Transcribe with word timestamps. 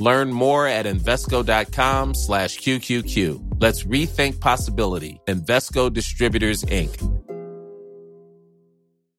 Learn 0.00 0.32
more 0.32 0.66
at 0.66 0.86
Invesco.com 0.86 2.14
slash 2.14 2.58
QQQ. 2.58 3.60
Let's 3.60 3.84
rethink 3.84 4.40
possibility. 4.40 5.20
Invesco 5.26 5.92
Distributors, 5.92 6.64
Inc. 6.64 7.00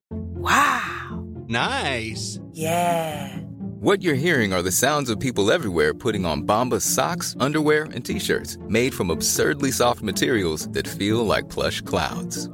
Wow. 0.09 1.25
Nice. 1.47 2.39
Yeah. 2.51 3.39
What 3.79 4.01
you're 4.01 4.15
hearing 4.15 4.51
are 4.53 4.61
the 4.61 4.71
sounds 4.71 5.09
of 5.09 5.19
people 5.19 5.51
everywhere 5.51 5.93
putting 5.93 6.25
on 6.25 6.43
Bombas 6.43 6.81
socks, 6.81 7.35
underwear, 7.39 7.83
and 7.83 8.03
t-shirts 8.03 8.57
made 8.67 8.93
from 8.93 9.11
absurdly 9.11 9.71
soft 9.71 10.01
materials 10.01 10.67
that 10.69 10.87
feel 10.87 11.25
like 11.25 11.49
plush 11.49 11.81
clouds. 11.81 12.49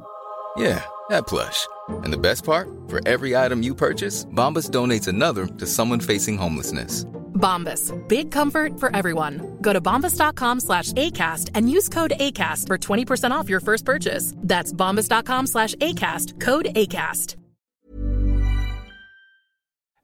Yeah, 0.56 0.84
that 1.08 1.26
plush. 1.26 1.66
And 1.88 2.12
the 2.12 2.18
best 2.18 2.44
part? 2.44 2.68
For 2.88 3.00
every 3.06 3.34
item 3.36 3.62
you 3.62 3.74
purchase, 3.74 4.26
Bombas 4.26 4.70
donates 4.70 5.08
another 5.08 5.46
to 5.46 5.66
someone 5.66 6.00
facing 6.00 6.36
homelessness. 6.36 7.06
Bombas. 7.42 7.92
Big 8.08 8.30
comfort 8.32 8.80
for 8.80 8.96
everyone. 8.96 9.40
Go 9.60 9.72
to 9.72 9.80
bombas.com 9.80 10.60
slash 10.60 10.92
ACAST 10.92 11.50
and 11.58 11.70
use 11.76 11.88
code 11.88 12.12
ACAST 12.18 12.66
for 12.68 12.78
20% 12.78 13.30
off 13.40 13.50
your 13.50 13.60
first 13.60 13.84
purchase. 13.84 14.34
That's 14.48 14.72
bombas.com 14.72 15.46
slash 15.46 15.74
ACAST. 15.74 16.40
Code 16.40 16.68
ACAST. 16.74 17.36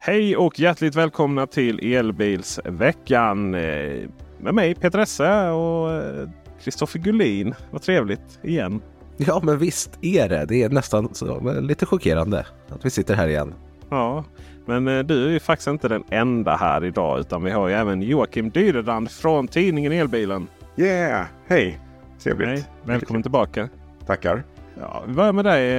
Hej 0.00 0.36
och 0.36 0.60
hjärtligt 0.60 0.94
välkomna 0.94 1.46
till 1.46 1.94
Elbilsveckan. 1.94 3.54
eh, 3.54 4.08
Med 4.40 4.54
mig 4.54 4.74
Peter 4.74 4.98
Esse 4.98 5.48
och 5.48 5.92
eh, 5.92 6.28
Kristoffer 6.64 6.98
Gullin. 6.98 7.54
Vad 7.70 7.82
trevligt 7.82 8.38
igen. 8.42 8.82
Ja, 9.16 9.40
men 9.42 9.58
visst 9.58 9.90
är 10.02 10.28
det. 10.28 10.44
Det 10.48 10.62
är 10.62 10.68
nästan 10.68 11.14
så, 11.14 11.60
lite 11.60 11.86
chockerande 11.86 12.46
att 12.68 12.84
vi 12.84 12.90
sitter 12.90 13.14
här 13.14 13.28
igen. 13.28 13.54
Ja, 13.90 14.24
men 14.66 14.88
eh, 14.88 14.98
du 14.98 15.26
är 15.26 15.30
ju 15.30 15.40
faktiskt 15.40 15.68
inte 15.68 15.88
den 15.88 16.04
enda 16.10 16.56
här 16.56 16.84
idag 16.84 17.20
utan 17.20 17.44
vi 17.44 17.50
har 17.50 17.68
ju 17.68 17.74
även 17.74 18.02
Joakim 18.02 18.50
Dyrerand 18.50 19.10
från 19.10 19.48
tidningen 19.48 19.92
Elbilen. 19.92 20.46
Yeah! 20.76 21.26
Hej! 21.46 21.80
Trevligt. 22.22 22.48
Hej, 22.48 22.64
välkommen 22.84 23.22
tillbaka. 23.22 23.68
Tackar. 24.06 24.44
Ja, 24.80 25.02
vi 25.06 25.14
börjar 25.14 25.32
med 25.32 25.44
dig 25.44 25.72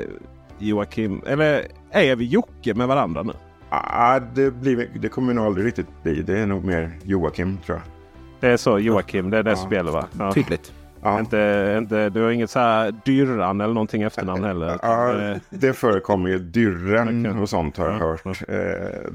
eh, 0.00 0.04
Joakim. 0.58 1.22
Eller 1.26 1.66
är 1.90 2.16
vi 2.16 2.24
Jocke 2.24 2.74
med 2.74 2.88
varandra 2.88 3.22
nu? 3.22 3.32
Ah, 3.68 4.20
det, 4.34 4.50
blir, 4.50 4.88
det 5.00 5.08
kommer 5.08 5.34
nog 5.34 5.46
aldrig 5.46 5.66
riktigt 5.66 6.02
bli. 6.02 6.22
Det 6.22 6.38
är 6.38 6.46
nog 6.46 6.64
mer 6.64 6.90
Joakim 7.02 7.58
tror 7.66 7.78
jag. 7.78 7.86
Det 8.40 8.48
är 8.52 8.56
så 8.56 8.78
Joakim, 8.78 9.30
det 9.30 9.38
är 9.38 9.42
det 9.42 9.50
Ja. 9.50 9.56
som 9.56 9.72
gäller 9.72 9.92
va? 9.92 10.06
Ja. 10.18 10.32
Tydligt. 10.32 10.72
Ja. 11.04 11.20
Inte, 11.20 11.74
inte, 11.78 12.10
du 12.10 12.22
har 12.22 12.30
inget 12.30 12.50
så 12.50 12.58
här 12.58 12.94
Dyrran 13.04 13.60
eller 13.60 13.74
någonting 13.74 14.02
efternamn 14.02 14.44
heller? 14.50 14.78
Ja, 14.82 15.20
Eh, 15.30 15.36
det 15.50 15.72
förekommer 15.72 16.30
ju. 16.30 16.38
Dyrren 16.38 17.26
och 17.38 17.48
sånt 17.48 17.76
har 17.76 17.86
jag 17.86 17.94
Ja, 18.00 18.18
hört. 18.24 18.42
Eh, 18.48 19.10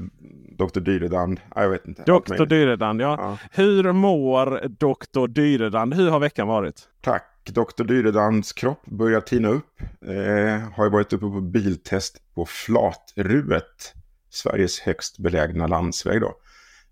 Dr 0.58 0.80
Dyredand. 0.80 1.40
Ja, 1.54 1.62
Jag 1.62 1.70
vet 1.70 1.86
inte. 1.86 2.02
Doktor 2.06 2.32
möjligt. 2.34 2.48
Dyredand, 2.48 3.00
ja. 3.00 3.16
Ja. 3.20 3.38
Hur 3.52 3.92
mår 3.92 4.68
Doktor 4.68 5.28
Dyredand? 5.28 5.94
Hur 5.94 6.10
har 6.10 6.18
veckan 6.20 6.48
varit? 6.48 6.80
Tack. 7.00 7.26
Dr 7.50 7.84
Dyredands 7.84 8.52
kropp 8.52 8.86
börjar 8.86 9.20
tina 9.20 9.48
upp. 9.48 9.80
Eh, 10.06 10.68
har 10.76 10.84
ju 10.84 10.90
varit 10.90 11.12
uppe 11.12 11.26
på 11.26 11.40
biltest 11.40 12.16
på 12.34 12.46
Flatruet. 12.46 13.94
Sveriges 14.30 14.80
högst 14.80 15.18
belägna 15.18 15.66
landsväg 15.66 16.20
då. 16.20 16.32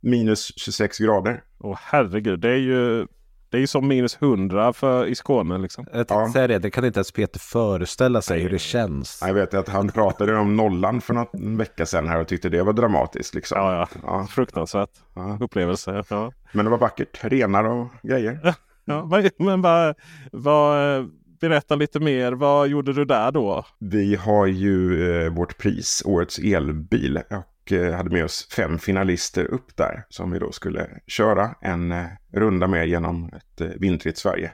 Minus 0.01 0.59
26 0.59 0.99
grader. 0.99 1.43
Åh 1.59 1.79
herregud, 1.83 2.41
det 2.41 2.51
är 2.51 2.57
ju 2.57 3.07
det 3.51 3.57
är 3.57 3.61
ju 3.61 3.67
som 3.67 3.89
minus 3.89 4.19
100 4.23 4.73
för, 4.73 5.07
i 5.07 5.15
Skåne 5.15 5.59
liksom. 5.59 5.85
Jag 5.93 5.95
tänkte 6.09 6.15
Ja. 6.15 6.33
säga 6.33 6.47
det, 6.47 6.59
det 6.59 6.71
kan 6.71 6.85
inte 6.85 6.99
ens 6.99 7.13
Peter 7.13 7.39
föreställa 7.41 8.23
sig 8.23 8.41
hur 8.41 8.51
det 8.51 8.59
känns. 8.59 9.23
Jag 9.27 9.35
vet 9.35 9.55
att 9.55 9.69
han 9.69 9.89
pratade 9.89 10.37
om 10.37 10.57
nollan 10.57 11.01
för 11.01 11.15
någon 11.15 11.57
vecka 11.57 11.87
sedan 11.87 12.09
här 12.09 12.21
och 12.21 12.29
tyckte 12.29 12.49
det 12.49 12.63
var 12.63 12.73
dramatiskt. 12.73 13.35
Liksom. 13.35 13.59
Ja, 13.59 13.73
ja. 13.75 13.89
Ja. 14.03 14.27
Fruktansvärt 14.31 14.91
Ja. 15.15 15.39
upplevelse. 15.41 16.05
Ja. 16.11 16.33
Men 16.53 16.65
det 16.65 16.71
var 16.71 16.79
vackert. 16.79 17.19
Renar 17.25 17.65
och 17.65 17.87
grejer. 18.03 18.55
Ja, 18.85 19.21
men 19.39 19.63
vad, 19.63 19.95
vad, 20.33 21.11
berätta 21.41 21.75
lite 21.75 22.01
mer. 22.01 22.33
Vad 22.33 22.69
gjorde 22.69 22.93
du 22.93 23.05
där 23.05 23.33
då? 23.33 23.65
Vi 23.79 24.15
har 24.17 24.47
ju 24.47 25.11
eh, 25.25 25.31
vårt 25.33 25.59
pris, 25.59 26.03
Årets 26.07 26.39
elbil. 26.39 27.21
Och 27.69 27.73
eh, 27.73 27.95
hade 27.97 28.11
med 28.11 28.25
oss 28.25 28.49
fem 28.57 28.79
finalister 28.79 29.45
upp 29.45 29.77
där. 29.77 30.05
Som 30.09 30.31
vi 30.31 30.39
då 30.39 30.53
skulle 30.53 30.89
köra 31.07 31.55
en 31.61 31.93
eh, 31.93 32.07
runda 32.33 32.67
med 32.67 32.89
genom 32.89 33.31
ett 33.37 33.61
eh, 33.61 33.69
vintrigt 33.69 34.19
Sverige. 34.19 34.53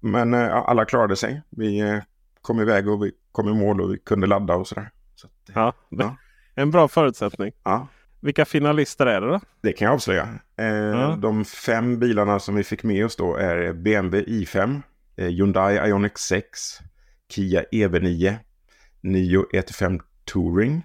Men 0.00 0.34
alla 0.34 0.84
klarade 0.84 1.16
sig. 1.16 1.42
Vi 1.50 2.00
kom 2.40 2.60
iväg 2.60 2.88
och 2.88 3.04
vi 3.04 3.12
kom 3.32 3.48
i 3.48 3.52
mål 3.52 3.80
och 3.80 3.92
vi 3.92 3.98
kunde 3.98 4.26
ladda 4.26 4.54
och 4.54 4.66
sådär. 4.66 4.90
Så 5.14 5.26
att, 5.26 5.32
Ja, 5.54 5.72
Ja. 5.88 6.16
En 6.54 6.70
bra 6.70 6.88
förutsättning. 6.88 7.52
ja, 7.64 7.88
Vilka 8.20 8.44
finalister 8.44 9.06
är 9.06 9.20
det 9.20 9.26
då? 9.26 9.40
det 9.62 9.72
kan 9.72 9.86
jag 9.86 9.94
avslöja. 9.94 10.28
Ja. 10.56 11.16
De 11.22 11.44
fem 11.44 11.98
bilarna 11.98 12.38
som 12.38 12.54
vi 12.54 12.64
fick 12.64 12.82
med 12.82 13.04
oss 13.04 13.16
då 13.16 13.36
är 13.36 13.72
BMW 13.72 14.24
i5, 14.26 14.82
eh, 15.16 15.26
Hyundai 15.26 15.88
Ioniq 15.88 16.18
6, 16.18 16.78
Kia 17.28 17.62
EV9, 17.72 18.34
Nio 19.00 19.44
E85 19.52 20.00
Touring 20.24 20.82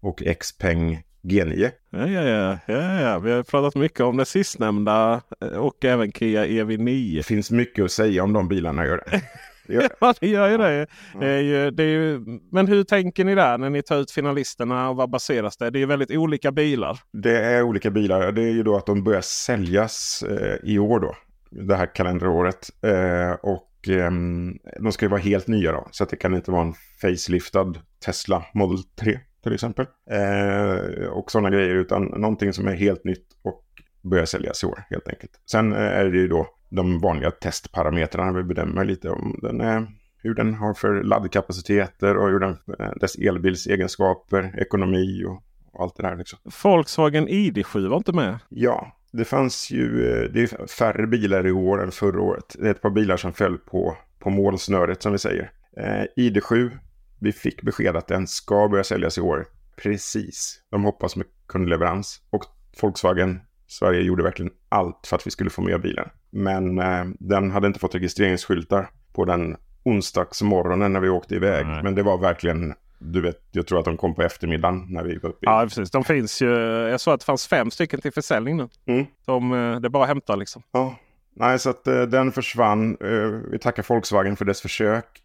och 0.00 0.22
Xpeng 0.40 1.02
G9. 1.22 1.70
Ja, 1.90 2.06
ja, 2.06 2.22
ja, 2.22 2.58
ja, 2.66 3.00
ja. 3.00 3.18
Vi 3.18 3.32
har 3.32 3.42
pratat 3.42 3.74
mycket 3.74 4.00
om 4.00 4.16
det 4.16 4.24
sistnämnda 4.24 5.20
eh, 5.40 5.48
och 5.48 5.84
även 5.84 6.12
Kia 6.12 6.46
EV9. 6.46 7.16
Det 7.16 7.22
finns 7.22 7.50
mycket 7.50 7.84
att 7.84 7.90
säga 7.90 8.22
om 8.22 8.32
de 8.32 8.48
bilarna. 8.48 8.86
Gör 8.86 8.96
det. 8.96 9.22
Det 9.66 9.74
gör 9.74 9.82
det. 9.82 9.96
Ja, 10.00 10.14
det 10.20 10.26
gör 10.28 10.48
ju 10.50 10.56
det. 10.58 10.86
det, 11.20 11.26
är 11.26 11.40
ju, 11.40 11.70
det 11.70 11.82
är 11.82 11.88
ju, 11.88 12.20
men 12.52 12.66
hur 12.66 12.84
tänker 12.84 13.24
ni 13.24 13.34
där 13.34 13.58
när 13.58 13.70
ni 13.70 13.82
tar 13.82 13.96
ut 13.96 14.10
finalisterna 14.10 14.90
och 14.90 14.96
vad 14.96 15.10
baseras 15.10 15.56
det? 15.56 15.70
Det 15.70 15.78
är 15.78 15.80
ju 15.80 15.86
väldigt 15.86 16.10
olika 16.10 16.52
bilar. 16.52 16.98
Det 17.12 17.38
är 17.38 17.62
olika 17.62 17.90
bilar. 17.90 18.32
Det 18.32 18.42
är 18.42 18.52
ju 18.52 18.62
då 18.62 18.76
att 18.76 18.86
de 18.86 19.04
börjar 19.04 19.20
säljas 19.20 20.24
eh, 20.28 20.70
i 20.70 20.78
år 20.78 21.00
då. 21.00 21.16
Det 21.50 21.76
här 21.76 21.94
kalenderåret. 21.94 22.70
Eh, 22.82 23.32
och 23.42 23.88
ehm, 23.88 24.58
de 24.80 24.92
ska 24.92 25.04
ju 25.04 25.10
vara 25.10 25.20
helt 25.20 25.46
nya 25.46 25.72
då. 25.72 25.88
Så 25.90 26.04
att 26.04 26.10
det 26.10 26.16
kan 26.16 26.34
inte 26.34 26.50
vara 26.50 26.62
en 26.62 26.74
faceliftad 27.00 27.74
Tesla 28.04 28.44
Model 28.54 28.78
3 29.00 29.18
till 29.48 29.54
exempel. 29.54 29.86
Eh, 30.10 31.06
och 31.06 31.30
sådana 31.30 31.50
grejer. 31.50 31.74
Utan 31.74 32.04
någonting 32.04 32.52
som 32.52 32.68
är 32.68 32.74
helt 32.74 33.04
nytt 33.04 33.26
och 33.42 33.64
börjar 34.02 34.24
säljas 34.24 34.62
i 34.62 34.66
år 34.66 34.84
helt 34.90 35.08
enkelt. 35.08 35.32
Sen 35.50 35.72
eh, 35.72 35.78
är 35.78 36.04
det 36.04 36.18
ju 36.18 36.28
då 36.28 36.46
de 36.68 37.00
vanliga 37.00 37.30
testparametrarna 37.30 38.32
vi 38.32 38.42
bedömer 38.42 38.84
lite 38.84 39.10
om 39.10 39.38
den 39.42 39.60
är 39.60 39.86
hur 40.22 40.34
den 40.34 40.54
har 40.54 40.74
för 40.74 41.02
laddkapaciteter 41.02 42.16
och 42.16 42.28
hur 42.28 42.38
den, 42.38 42.56
eh, 42.78 42.90
dess 43.00 43.14
elbilsegenskaper, 43.14 44.54
ekonomi 44.58 45.24
och, 45.24 45.42
och 45.72 45.82
allt 45.82 45.96
det 45.96 46.02
där. 46.02 46.16
Liksom. 46.16 46.38
Volkswagen 46.62 47.28
ID7 47.28 47.88
var 47.88 47.96
inte 47.96 48.12
med. 48.12 48.38
Ja, 48.48 48.96
det 49.12 49.24
fanns 49.24 49.70
ju 49.70 50.10
eh, 50.10 50.30
det 50.30 50.42
är 50.42 50.66
färre 50.66 51.06
bilar 51.06 51.46
i 51.46 51.52
år 51.52 51.82
än 51.82 51.90
förra 51.90 52.20
året. 52.20 52.56
Det 52.58 52.66
är 52.66 52.70
ett 52.70 52.82
par 52.82 52.90
bilar 52.90 53.16
som 53.16 53.32
föll 53.32 53.58
på, 53.58 53.96
på 54.18 54.30
målsnöret 54.30 55.02
som 55.02 55.12
vi 55.12 55.18
säger. 55.18 55.50
Eh, 55.76 56.04
ID7, 56.16 56.70
vi 57.18 57.32
fick 57.32 57.62
besked 57.62 57.96
att 57.96 58.06
den 58.06 58.26
ska 58.26 58.68
börja 58.68 58.84
säljas 58.84 59.18
i 59.18 59.20
år. 59.20 59.46
Precis. 59.76 60.60
De 60.70 60.84
hoppas 60.84 61.16
med 61.16 61.26
kundleverans. 61.46 62.20
Och 62.30 62.44
Volkswagen 62.82 63.40
Sverige 63.66 64.02
gjorde 64.02 64.22
verkligen 64.22 64.52
allt 64.68 65.06
för 65.06 65.16
att 65.16 65.26
vi 65.26 65.30
skulle 65.30 65.50
få 65.50 65.62
med 65.62 65.80
bilen. 65.80 66.08
Men 66.30 66.78
eh, 66.78 67.04
den 67.18 67.50
hade 67.50 67.66
inte 67.66 67.80
fått 67.80 67.94
registreringsskyltar 67.94 68.90
på 69.12 69.24
den 69.24 69.56
onsdagsmorgonen 69.82 70.92
när 70.92 71.00
vi 71.00 71.08
åkte 71.08 71.34
iväg. 71.34 71.66
Nej. 71.66 71.82
Men 71.82 71.94
det 71.94 72.02
var 72.02 72.18
verkligen, 72.18 72.74
du 72.98 73.20
vet, 73.20 73.40
jag 73.50 73.66
tror 73.66 73.78
att 73.78 73.84
de 73.84 73.96
kom 73.96 74.14
på 74.14 74.22
eftermiddagen 74.22 74.86
när 74.88 75.02
vi 75.02 75.18
var 75.18 75.30
uppe. 75.30 75.38
Ja, 75.40 75.62
precis. 75.62 75.90
De 75.90 76.04
finns 76.04 76.42
ju. 76.42 76.50
Jag 76.88 77.00
såg 77.00 77.14
att 77.14 77.20
det 77.20 77.26
fanns 77.26 77.46
fem 77.46 77.70
stycken 77.70 78.00
till 78.00 78.12
försäljning 78.12 78.56
nu. 78.56 78.68
Mm. 78.86 79.06
De, 79.24 79.52
eh, 79.52 79.80
det 79.80 79.88
är 79.88 79.90
bara 79.90 80.02
att 80.02 80.08
hämta 80.08 80.36
liksom. 80.36 80.62
Ja, 80.72 80.96
Nej, 81.40 81.58
så 81.58 81.70
att 81.70 81.86
eh, 81.86 82.02
den 82.02 82.32
försvann. 82.32 82.96
Eh, 83.00 83.50
vi 83.50 83.58
tackar 83.58 83.86
Volkswagen 83.88 84.36
för 84.36 84.44
dess 84.44 84.60
försök. 84.60 85.22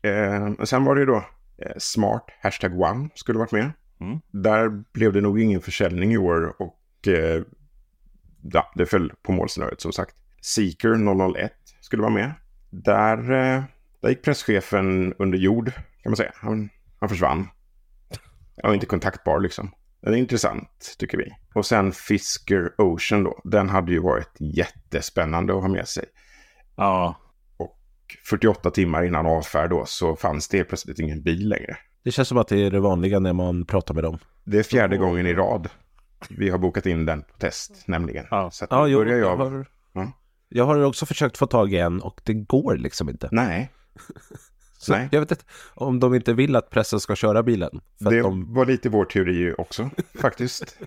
Sen 0.64 0.86
var 0.86 0.96
det 0.96 1.00
ju 1.00 1.06
då 1.06 1.24
Smart, 1.78 2.26
hashtag 2.42 2.80
one, 2.82 3.10
skulle 3.16 3.40
varit 3.40 3.52
med. 3.52 3.72
Mm. 4.02 4.20
Där 4.32 4.70
blev 4.94 5.14
det 5.14 5.22
nog 5.22 5.42
ingen 5.42 5.62
försäljning 5.62 6.14
i 6.14 6.18
år 6.18 6.62
och 6.62 7.08
eh, 7.08 7.44
ja, 8.42 8.72
det 8.76 8.86
föll 8.86 9.14
på 9.22 9.32
målsnöret 9.32 9.82
som 9.82 9.92
sagt. 9.92 10.16
Seeker 10.42 11.34
001 11.36 11.54
skulle 11.82 12.02
vara 12.02 12.14
med. 12.14 12.32
Där, 12.70 13.18
eh, 13.18 13.64
där 14.02 14.10
gick 14.10 14.22
presschefen 14.22 15.14
under 15.14 15.38
jord 15.38 15.72
kan 15.74 16.10
man 16.10 16.16
säga. 16.18 16.32
Han, 16.36 16.70
han 17.00 17.10
försvann. 17.10 17.48
Han 18.62 18.70
var 18.70 18.74
inte 18.74 18.86
kontaktbar 18.86 19.40
liksom. 19.40 19.72
Det 20.02 20.10
är 20.10 20.16
intressant 20.16 20.96
tycker 21.00 21.18
vi. 21.18 21.30
Och 21.54 21.66
sen 21.66 21.92
Fisker 21.92 22.82
Ocean 22.82 23.24
då. 23.24 23.42
Den 23.44 23.70
hade 23.70 23.92
ju 23.92 24.00
varit 24.00 24.36
jättespännande 24.40 25.56
att 25.56 25.62
ha 25.62 25.68
med 25.68 25.88
sig. 25.88 26.06
Ja, 26.76 27.16
48 28.30 28.72
timmar 28.72 29.04
innan 29.04 29.26
avfärd 29.26 29.70
då 29.70 29.86
så 29.86 30.16
fanns 30.16 30.48
det 30.48 30.64
plötsligt 30.64 31.00
ingen 31.00 31.24
bil 31.24 31.50
längre. 31.50 31.78
Det 32.04 32.12
känns 32.12 32.28
som 32.28 32.38
att 32.38 32.48
det 32.48 32.58
är 32.58 32.72
det 32.72 32.80
vanliga 32.80 33.20
när 33.20 33.34
man 33.34 33.66
pratar 33.66 33.94
med 33.94 34.04
dem. 34.04 34.18
Det 34.44 34.60
är 34.60 34.64
fjärde 34.64 34.98
gången 34.98 35.28
i 35.28 35.34
rad 35.34 35.70
vi 36.30 36.50
har 36.50 36.58
bokat 36.58 36.86
in 36.86 37.06
den 37.06 37.22
på 37.22 37.38
test 37.38 37.88
nämligen. 37.88 38.26
Ja. 38.32 38.52
Så 38.52 38.64
att 38.66 38.72
Ja, 38.72 38.88
jo, 38.88 39.00
börjar 39.00 39.18
jag 39.18 39.32
jag... 39.32 39.38
har, 39.38 39.66
Ja. 39.94 40.12
jag 40.50 40.66
har 40.66 40.82
också 40.84 41.06
försökt 41.06 41.38
få 41.38 41.48
tag 41.48 41.74
i 41.74 41.78
en 41.78 42.02
och 42.02 42.22
det 42.24 42.34
går 42.34 42.76
liksom 42.78 43.10
inte. 43.10 43.30
Nej, 43.32 43.72
Så 44.78 44.94
Nej. 44.94 45.10
Jag 45.12 45.20
vet 45.20 45.32
inte 45.32 45.44
om 45.74 46.00
de 46.00 46.16
inte 46.16 46.34
vill 46.34 46.56
att 46.56 46.70
pressen 46.70 47.00
ska 47.00 47.16
köra 47.16 47.44
bilen. 47.44 47.82
För 48.04 48.12
det 48.12 48.18
att 48.18 48.24
de, 48.24 48.54
var 48.54 48.66
lite 48.66 48.90
vår 48.90 49.06
teori 49.06 49.56
också 49.58 49.90
faktiskt. 50.22 50.78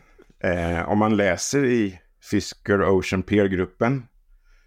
Eh, 0.40 0.88
om 0.88 0.98
man 0.98 1.16
läser 1.16 1.64
i 1.64 2.00
Fisker 2.30 2.82
Ocean 2.82 3.22
Peer-gruppen 3.22 4.06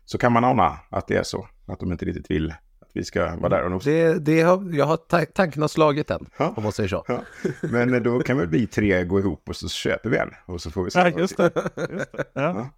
så 0.05 0.17
kan 0.17 0.31
man 0.33 0.43
ana 0.43 0.79
att 0.89 1.07
det 1.07 1.15
är 1.15 1.23
så. 1.23 1.47
Att 1.69 1.79
de 1.79 1.91
inte 1.91 2.05
riktigt 2.05 2.31
vill 2.31 2.51
att 2.79 2.89
vi 2.93 3.03
ska 3.03 3.35
vara 3.35 3.49
där 3.49 3.63
och 3.63 3.71
nosa. 3.71 3.89
det, 3.89 4.19
det 4.19 4.41
har, 4.41 4.69
jag 4.73 4.85
har 4.85 4.97
ta- 4.97 5.25
tanken 5.25 5.61
har 5.61 5.69
slagit 5.69 6.07
den, 6.07 6.25
Ja. 6.37 6.53
om 6.57 6.63
man 6.63 6.71
säger 6.71 6.89
så. 6.89 7.05
Ja. 7.07 7.21
Men 7.61 8.03
då 8.03 8.19
kan 8.19 8.37
väl 8.37 8.47
vi 8.47 8.67
tre 8.67 9.03
gå 9.03 9.19
ihop 9.19 9.49
och 9.49 9.55
så 9.55 9.69
köper 9.69 10.09
vi 10.09 10.17
en. 10.17 10.29
Och 10.45 10.61
så 10.61 10.71
får 10.71 10.83
vi 10.83 10.91
se. 10.91 10.99
ja 10.99 11.09
just 11.09 11.37
det. 11.37 11.43
Just 11.53 12.11
det. 12.11 12.23
Ja. 12.33 12.41
Ja. 12.41 12.69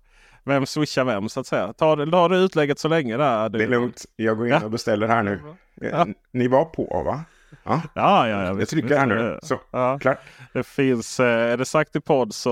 Vem 0.43 0.65
swishar 0.65 1.05
vem 1.05 1.29
så 1.29 1.39
att 1.39 1.47
säga. 1.47 1.73
Ta, 1.73 1.95
det- 1.95 2.11
ta 2.11 2.27
det 2.27 2.37
utlägget 2.37 2.79
så 2.79 2.87
länge 2.87 3.17
där. 3.17 3.49
Du. 3.49 3.57
Det 3.57 3.63
är 3.63 3.67
lugnt. 3.67 4.05
Jag 4.15 4.37
går 4.37 4.47
in 4.47 4.53
Ja. 4.53 4.63
och 4.65 4.71
beställer 4.71 5.07
här 5.07 5.23
nu. 5.23 5.39
Eh, 5.81 5.89
Ja. 5.89 6.07
Ni 6.31 6.47
var 6.47 6.65
på 6.65 7.03
va? 7.05 7.23
Ja, 7.63 7.81
Ja, 7.93 8.29
ja, 8.29 8.43
ja. 8.43 8.59
jag 8.59 8.67
trycker 8.69 8.97
här 8.97 9.05
nu. 9.05 9.39
Så, 9.43 9.59
Ja. 9.71 9.99
klart. 10.01 10.19
Det 10.53 10.63
finns, 10.63 11.19
eh, 11.19 11.51
är 11.51 11.57
det 11.57 11.65
sagt 11.65 11.95
i 11.95 11.99
podd 12.01 12.33
så 12.33 12.51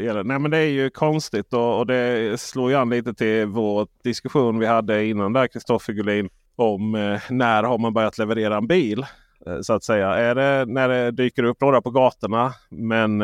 gäller 0.00 0.24
Nej 0.24 0.38
men 0.38 0.50
det 0.50 0.58
är 0.58 0.70
ju 0.70 0.90
konstigt 0.90 1.52
och, 1.52 1.78
och 1.78 1.86
det 1.86 2.40
slår 2.40 2.70
ju 2.70 2.76
an 2.76 2.90
lite 2.90 3.14
till 3.14 3.46
vår 3.46 3.88
diskussion 4.04 4.58
vi 4.58 4.66
hade 4.66 5.06
innan 5.06 5.32
där 5.32 5.46
Kristoffer 5.46 5.92
Gullin. 5.92 6.28
Om 6.56 6.94
eh, 6.94 7.20
när 7.30 7.62
har 7.62 7.78
man 7.78 7.92
börjat 7.94 8.18
leverera 8.18 8.56
en 8.56 8.66
bil? 8.66 9.06
Eh, 9.46 9.60
så 9.60 9.72
att 9.72 9.84
säga. 9.84 10.08
Är 10.08 10.34
det 10.34 10.64
när 10.66 10.88
det 10.88 11.10
dyker 11.10 11.42
upp 11.42 11.60
några 11.60 11.82
på 11.82 11.90
gatorna 11.90 12.52
men, 12.70 13.16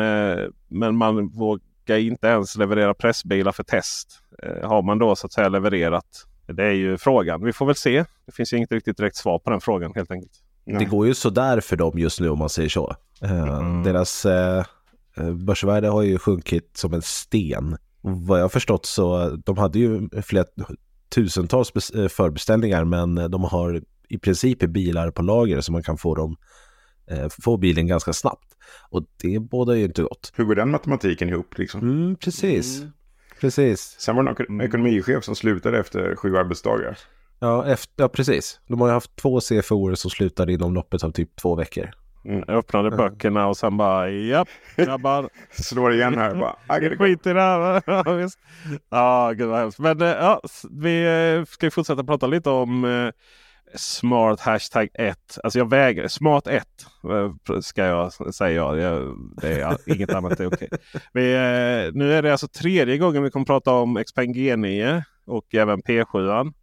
men 0.67 0.95
man 0.95 1.27
vågar 1.27 1.97
inte 1.97 2.27
ens 2.27 2.55
leverera 2.57 2.93
pressbilar 2.93 3.51
för 3.51 3.63
test. 3.63 4.19
Har 4.63 4.81
man 4.81 4.99
då 4.99 5.15
så 5.15 5.25
att 5.25 5.33
säga 5.33 5.49
levererat? 5.49 6.05
Det 6.47 6.63
är 6.63 6.71
ju 6.71 6.97
frågan. 6.97 7.43
Vi 7.45 7.53
får 7.53 7.65
väl 7.65 7.75
se. 7.75 8.05
Det 8.25 8.31
finns 8.31 8.53
ju 8.53 8.57
inget 8.57 8.71
riktigt 8.71 8.97
direkt 8.97 9.15
svar 9.15 9.39
på 9.39 9.49
den 9.49 9.61
frågan 9.61 9.91
helt 9.95 10.11
enkelt. 10.11 10.31
Nej. 10.69 10.79
Det 10.79 10.85
går 10.85 11.07
ju 11.07 11.13
sådär 11.13 11.59
för 11.59 11.75
dem 11.75 11.99
just 11.99 12.19
nu 12.19 12.29
om 12.29 12.39
man 12.39 12.49
säger 12.49 12.69
så. 12.69 12.95
Eh, 13.21 13.43
Mm. 13.59 13.83
Deras 13.83 14.25
eh, 14.25 14.65
eh, 15.17 15.31
börsvärde 15.33 15.87
har 15.87 16.01
ju 16.01 16.17
sjunkit 16.17 16.71
som 16.77 16.93
en 16.93 17.01
sten. 17.01 17.77
Och 18.01 18.11
vad 18.21 18.39
jag 18.39 18.43
har 18.43 18.49
förstått 18.49 18.85
så 18.85 19.29
de 19.45 19.57
hade 19.57 19.79
ju 19.79 20.09
flera 20.23 20.45
tusentals 21.15 21.73
bes- 21.73 22.07
förbeställningar 22.07 22.85
men 22.85 23.15
de 23.15 23.43
har 23.43 23.81
i 24.09 24.17
princip 24.17 24.59
bilar 24.59 25.11
på 25.11 25.21
lager 25.21 25.61
så 25.61 25.71
man 25.71 25.83
kan 25.83 25.97
få 25.97 26.15
dem 26.15 26.35
få 27.43 27.57
bilen 27.57 27.87
ganska 27.87 28.13
snabbt. 28.13 28.55
Och 28.89 29.03
det 29.21 29.39
bådar 29.39 29.73
ju 29.73 29.83
inte 29.85 30.01
gott. 30.01 30.31
Hur 30.35 30.43
går 30.43 30.55
den 30.55 30.71
matematiken 30.71 31.29
ihop 31.29 31.57
liksom? 31.57 31.81
Mm, 31.81 32.15
precis. 32.15 32.83
Precis. 33.41 33.95
Sen 33.99 34.15
var 34.15 34.23
det 34.23 34.29
någon 34.31 34.45
Mm. 34.49 34.61
ekonomichef 34.67 35.23
som 35.23 35.35
slutade 35.35 35.79
efter 35.79 36.15
sju 36.15 36.37
arbetsdagar. 36.37 36.97
Ja, 37.39 37.65
efter, 37.65 37.93
ja, 38.03 38.07
precis. 38.09 38.59
De 38.67 38.81
har 38.81 38.87
ju 38.87 38.93
haft 38.93 39.15
två 39.15 39.39
CFOer 39.39 39.95
som 39.95 40.11
slutade 40.11 40.53
inom 40.53 40.73
loppet 40.73 41.03
av 41.03 41.11
typ 41.11 41.35
två 41.35 41.55
veckor. 41.55 41.89
Jag 42.23 42.49
öppnade 42.49 42.91
böckerna 42.91 43.47
och 43.47 43.57
sen 43.57 43.77
bara 43.77 44.09
japp 44.09 44.47
grabbar. 44.75 45.29
Slår 45.51 45.93
igen 45.93 46.17
här 46.17 46.35
bara. 46.35 46.79
Go. 46.79 46.95
Skit 46.97 47.27
i 47.27 47.33
det 47.33 47.41
här. 47.41 47.83
Ja, 48.89 49.31
gud 49.31 49.47
vad 49.47 49.59
hemskt. 49.59 49.79
Men 49.79 50.01
eh, 50.01 50.07
ja, 50.07 50.41
vi 50.71 51.05
eh, 51.37 51.45
ska 51.45 51.65
ju 51.65 51.71
fortsätta 51.71 52.03
prata 52.03 52.27
lite 52.27 52.49
om 52.49 52.85
eh, 52.85 53.11
Smart 53.75 54.39
hashtag 54.39 54.89
1. 54.93 55.17
Alltså 55.43 55.59
jag 55.59 55.69
vägrar. 55.69 56.07
Smart 56.07 56.47
1 56.47 56.63
eh, 57.03 57.59
ska 57.61 57.85
jag 57.85 58.35
säga. 58.35 58.51
Jag. 58.53 58.79
Jag, 58.79 59.15
det 59.41 59.61
är, 59.61 59.77
inget 59.85 60.13
annat 60.13 60.39
är 60.39 60.47
okej. 60.47 60.69
Vi, 61.13 61.33
eh, 61.33 61.93
nu 61.93 62.13
är 62.13 62.21
det 62.21 62.31
alltså 62.31 62.47
tredje 62.47 62.97
gången 62.97 63.23
vi 63.23 63.31
kommer 63.31 63.45
prata 63.45 63.71
om 63.71 64.03
Xpeng 64.07 64.33
G9 64.33 65.03
och 65.25 65.55
även 65.55 65.81
P7. 65.81 66.53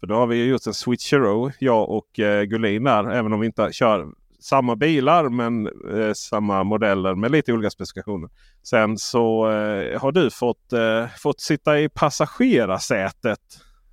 För 0.00 0.06
då 0.06 0.14
har 0.14 0.26
vi 0.26 0.44
gjort 0.44 0.66
en 0.66 0.74
switcheroo, 0.74 1.50
jag 1.58 1.90
och 1.90 2.20
eh, 2.20 2.42
Gullin 2.42 2.84
där. 2.84 3.10
Även 3.10 3.32
om 3.32 3.40
vi 3.40 3.46
inte 3.46 3.68
kör 3.72 4.06
samma 4.40 4.76
bilar 4.76 5.28
men 5.28 5.66
eh, 5.66 6.12
samma 6.12 6.64
modeller 6.64 7.14
med 7.14 7.30
lite 7.30 7.52
olika 7.52 7.70
specifikationer. 7.70 8.30
Sen 8.62 8.98
så 8.98 9.50
eh, 9.50 10.00
har 10.00 10.12
du 10.12 10.30
fått, 10.30 10.72
eh, 10.72 11.06
fått 11.18 11.40
sitta 11.40 11.80
i 11.80 11.88
passagerarsätet 11.88 13.40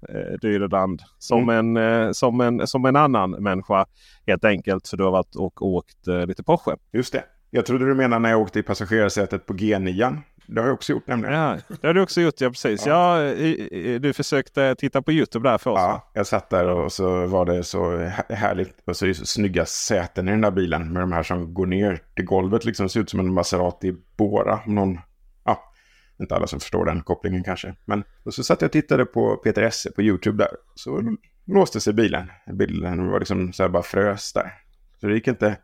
eh, 0.10 0.40
Dyreland. 0.42 1.02
Som, 1.18 1.50
en, 1.50 1.78
eh, 1.78 2.12
som, 2.12 2.42
en, 2.42 2.68
som 2.68 2.86
en 2.86 2.96
annan 2.96 3.32
människa 3.32 3.86
helt 4.28 4.46
enkelt. 4.46 4.88
För 4.88 4.98
du 4.98 5.04
har 5.04 5.12
varit 5.12 5.36
och 5.36 5.62
åkt 5.62 6.08
eh, 6.08 6.26
lite 6.26 6.44
Porsche. 6.44 6.76
Just 6.94 7.14
det. 7.14 7.24
Jag 7.50 7.66
trodde 7.66 7.86
du 7.86 7.96
menade 7.96 8.20
när 8.20 8.30
jag 8.30 8.42
åkte 8.42 8.60
i 8.60 8.64
passagerarsätet 8.64 9.46
på 9.46 9.54
G9. 9.54 10.18
Det 10.48 10.62
har 10.62 10.68
jag 10.68 10.74
också 10.74 10.92
gjort 10.94 11.08
nämligen. 11.08 11.34
Ja, 11.40 11.58
det 11.82 11.88
har 11.88 11.94
du 11.94 12.02
också 12.02 12.22
gjort, 12.22 12.42
ja 12.42 12.50
precis. 12.50 12.86
Ja. 12.86 13.24
i- 13.24 14.00
du 14.00 14.14
försökte 14.14 14.76
titta 14.76 15.02
på 15.02 15.12
Youtube 15.12 15.50
där 15.50 15.58
för 15.58 15.72
oss. 15.72 15.76
va? 15.78 15.82
Ja, 16.06 16.12
jag 16.14 16.28
satt 16.28 16.50
där 16.50 16.68
och 16.70 16.92
så 16.92 17.28
var 17.28 17.46
det 17.46 17.64
så 17.64 17.98
hä- 17.98 18.34
härligt. 18.36 18.76
Och 18.88 18.98
så 18.98 19.06
är 19.06 19.08
det 19.08 19.16
så 19.16 19.26
snygga 19.26 19.66
säten 19.66 20.28
i 20.28 20.32
den 20.32 20.42
där 20.42 20.52
bilen 20.52 20.94
med 20.94 21.02
de 21.02 21.12
här 21.12 21.24
som 21.24 21.54
går 21.54 21.66
ner 21.66 22.02
till 22.16 22.26
golvet. 22.26 22.66
Liksom 22.66 22.90
ser 22.90 23.00
ut 23.00 23.10
som 23.10 23.20
en 23.20 23.34
Maserati 23.34 23.94
Bora. 24.18 24.60
Om 24.66 24.76
Någon, 24.76 25.00
ja, 25.46 25.74
inte 26.20 26.36
alla 26.36 26.48
som 26.48 26.60
förstår 26.60 26.86
den 26.86 27.02
kopplingen 27.02 27.44
kanske. 27.44 27.76
Men 27.86 28.04
och 28.24 28.34
så 28.34 28.44
satt 28.44 28.62
jag 28.62 28.68
och 28.68 28.72
tittade 28.72 29.06
på 29.06 29.36
Peter 29.38 29.62
Esse 29.62 29.92
på 29.92 30.02
YouTube 30.02 30.44
där. 30.44 30.52
Så 30.76 31.16
låste 31.46 31.80
sig 31.80 31.94
bilen. 31.94 32.32
Bilden 32.54 33.08
var 33.12 33.20
liksom 33.20 33.54
så 33.54 33.64
här 33.64 33.70
bara 33.70 33.84
frös 33.84 34.34
där. 34.34 34.54
Så 35.02 35.08
det 35.08 35.14
gick 35.14 35.28
inte. 35.28 35.58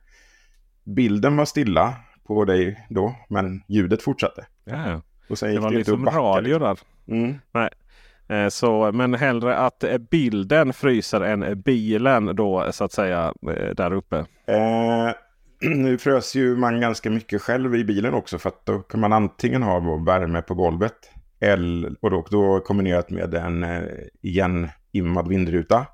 Bilden 0.84 1.38
var 1.38 1.46
stilla 1.46 1.94
på 2.28 2.46
dig 2.46 2.86
då, 2.90 3.16
men 3.30 3.62
ljudet 3.68 4.02
fortsatte. 4.02 4.46
Ja. 4.70 5.02
Och 5.30 5.38
sen 5.38 5.54
Det 5.54 5.60
var 5.60 5.72
det 5.72 5.78
liksom 5.78 6.06
radio 6.06 6.42
Liksom. 6.60 6.76
där. 7.08 7.16
Mm. 7.16 7.36
Nej. 7.52 7.70
Eh, 8.30 8.50
Så, 8.50 8.92
men 8.92 9.14
hellre 9.14 9.58
att 9.58 9.84
eh, 9.84 9.98
bilden 9.98 10.74
fryser 10.74 11.22
än 11.22 11.62
bilen 11.62 12.36
då 12.36 12.68
så 12.72 12.84
att 12.84 12.92
säga 12.92 13.34
eh, 13.48 13.76
där 13.76 13.94
uppe. 13.94 14.18
Eh, 14.48 15.12
nu 15.76 15.98
frös 15.98 16.36
ju 16.36 16.56
man 16.56 16.82
ganska 16.82 17.10
mycket 17.10 17.42
själv 17.42 17.76
i 17.76 17.84
bilen 17.84 18.14
också 18.14 18.38
för 18.38 18.50
att 18.50 18.66
då 18.66 18.80
kan 18.80 19.00
man 19.00 19.14
antingen 19.14 19.64
ha 19.64 19.80
värme 20.06 20.42
på 20.42 20.54
golvet 20.54 20.94
eller, 21.40 21.96
och 22.02 22.12
då, 22.12 22.26
då 22.32 22.60
kombinerat 22.60 23.10
med 23.10 23.34
en 23.34 23.64
eh, 23.64 23.82
igenimmad 24.22 25.28
vindruta. 25.28 25.86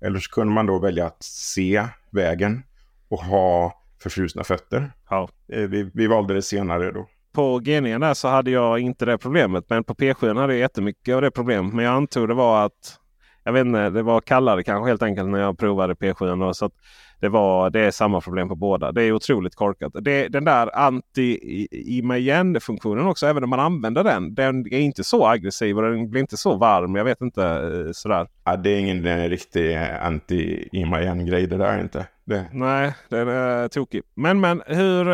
Eller 0.00 0.18
så 0.18 0.30
kunde 0.30 0.54
man 0.54 0.66
då 0.66 0.78
välja 0.78 1.06
att 1.06 1.22
se 1.22 1.84
vägen 2.10 2.62
och 3.08 3.18
ha 3.18 3.74
förfrusna 4.02 4.44
fötter. 4.44 4.92
Ja. 5.10 5.28
Eh, 5.52 5.68
vi, 5.68 5.90
vi 5.94 6.06
valde 6.06 6.34
det 6.34 6.42
senare 6.42 6.92
då. 6.92 7.08
På 7.32 7.60
G9 7.60 8.00
där 8.00 8.14
så 8.14 8.28
hade 8.28 8.50
jag 8.50 8.80
inte 8.80 9.04
det 9.04 9.18
problemet. 9.18 9.64
Men 9.68 9.84
på 9.84 9.94
P7 9.94 10.40
hade 10.40 10.52
jag 10.52 10.60
jättemycket 10.60 11.14
av 11.14 11.22
det 11.22 11.30
problemet. 11.30 11.74
Men 11.74 11.84
jag 11.84 11.94
antog 11.94 12.28
det 12.28 12.34
var 12.34 12.64
att 12.66 12.99
jag 13.44 13.52
vet 13.52 13.66
inte, 13.66 13.90
det 13.90 14.02
var 14.02 14.20
kallare 14.20 14.62
kanske 14.62 14.88
helt 14.88 15.02
enkelt 15.02 15.28
när 15.28 15.38
jag 15.38 15.58
provade 15.58 15.94
P7. 15.94 16.40
Då, 16.40 16.54
så 16.54 16.64
att 16.64 16.72
det, 17.20 17.28
var, 17.28 17.70
det 17.70 17.80
är 17.80 17.90
samma 17.90 18.20
problem 18.20 18.48
på 18.48 18.54
båda. 18.54 18.92
Det 18.92 19.02
är 19.02 19.12
otroligt 19.12 19.54
korkat. 19.54 19.92
Det, 20.00 20.28
den 20.28 20.44
där 20.44 20.70
anti-imma 20.74 22.18
igen-funktionen 22.18 23.06
också, 23.06 23.26
även 23.26 23.44
om 23.44 23.50
man 23.50 23.60
använder 23.60 24.04
den. 24.04 24.34
Den 24.34 24.66
är 24.72 24.80
inte 24.80 25.04
så 25.04 25.26
aggressiv 25.26 25.78
och 25.78 25.82
den 25.82 26.10
blir 26.10 26.20
inte 26.20 26.36
så 26.36 26.56
varm. 26.56 26.94
Jag 26.94 27.04
vet 27.04 27.20
inte 27.20 27.44
eh, 27.44 27.92
sådär. 27.92 28.28
Ja, 28.44 28.56
det 28.56 28.70
är 28.70 28.78
ingen 28.78 29.06
eh, 29.06 29.28
riktig 29.28 29.76
eh, 29.76 30.06
anti-imma-igen-grej 30.06 31.46
det 31.46 31.56
där 31.56 31.80
inte. 31.80 32.06
Det, 32.24 32.46
Nej, 32.52 32.94
den 33.08 33.28
är 33.28 33.68
tokig. 33.68 34.02
Men 34.14 34.40
men 34.40 34.62
hur, 34.66 35.08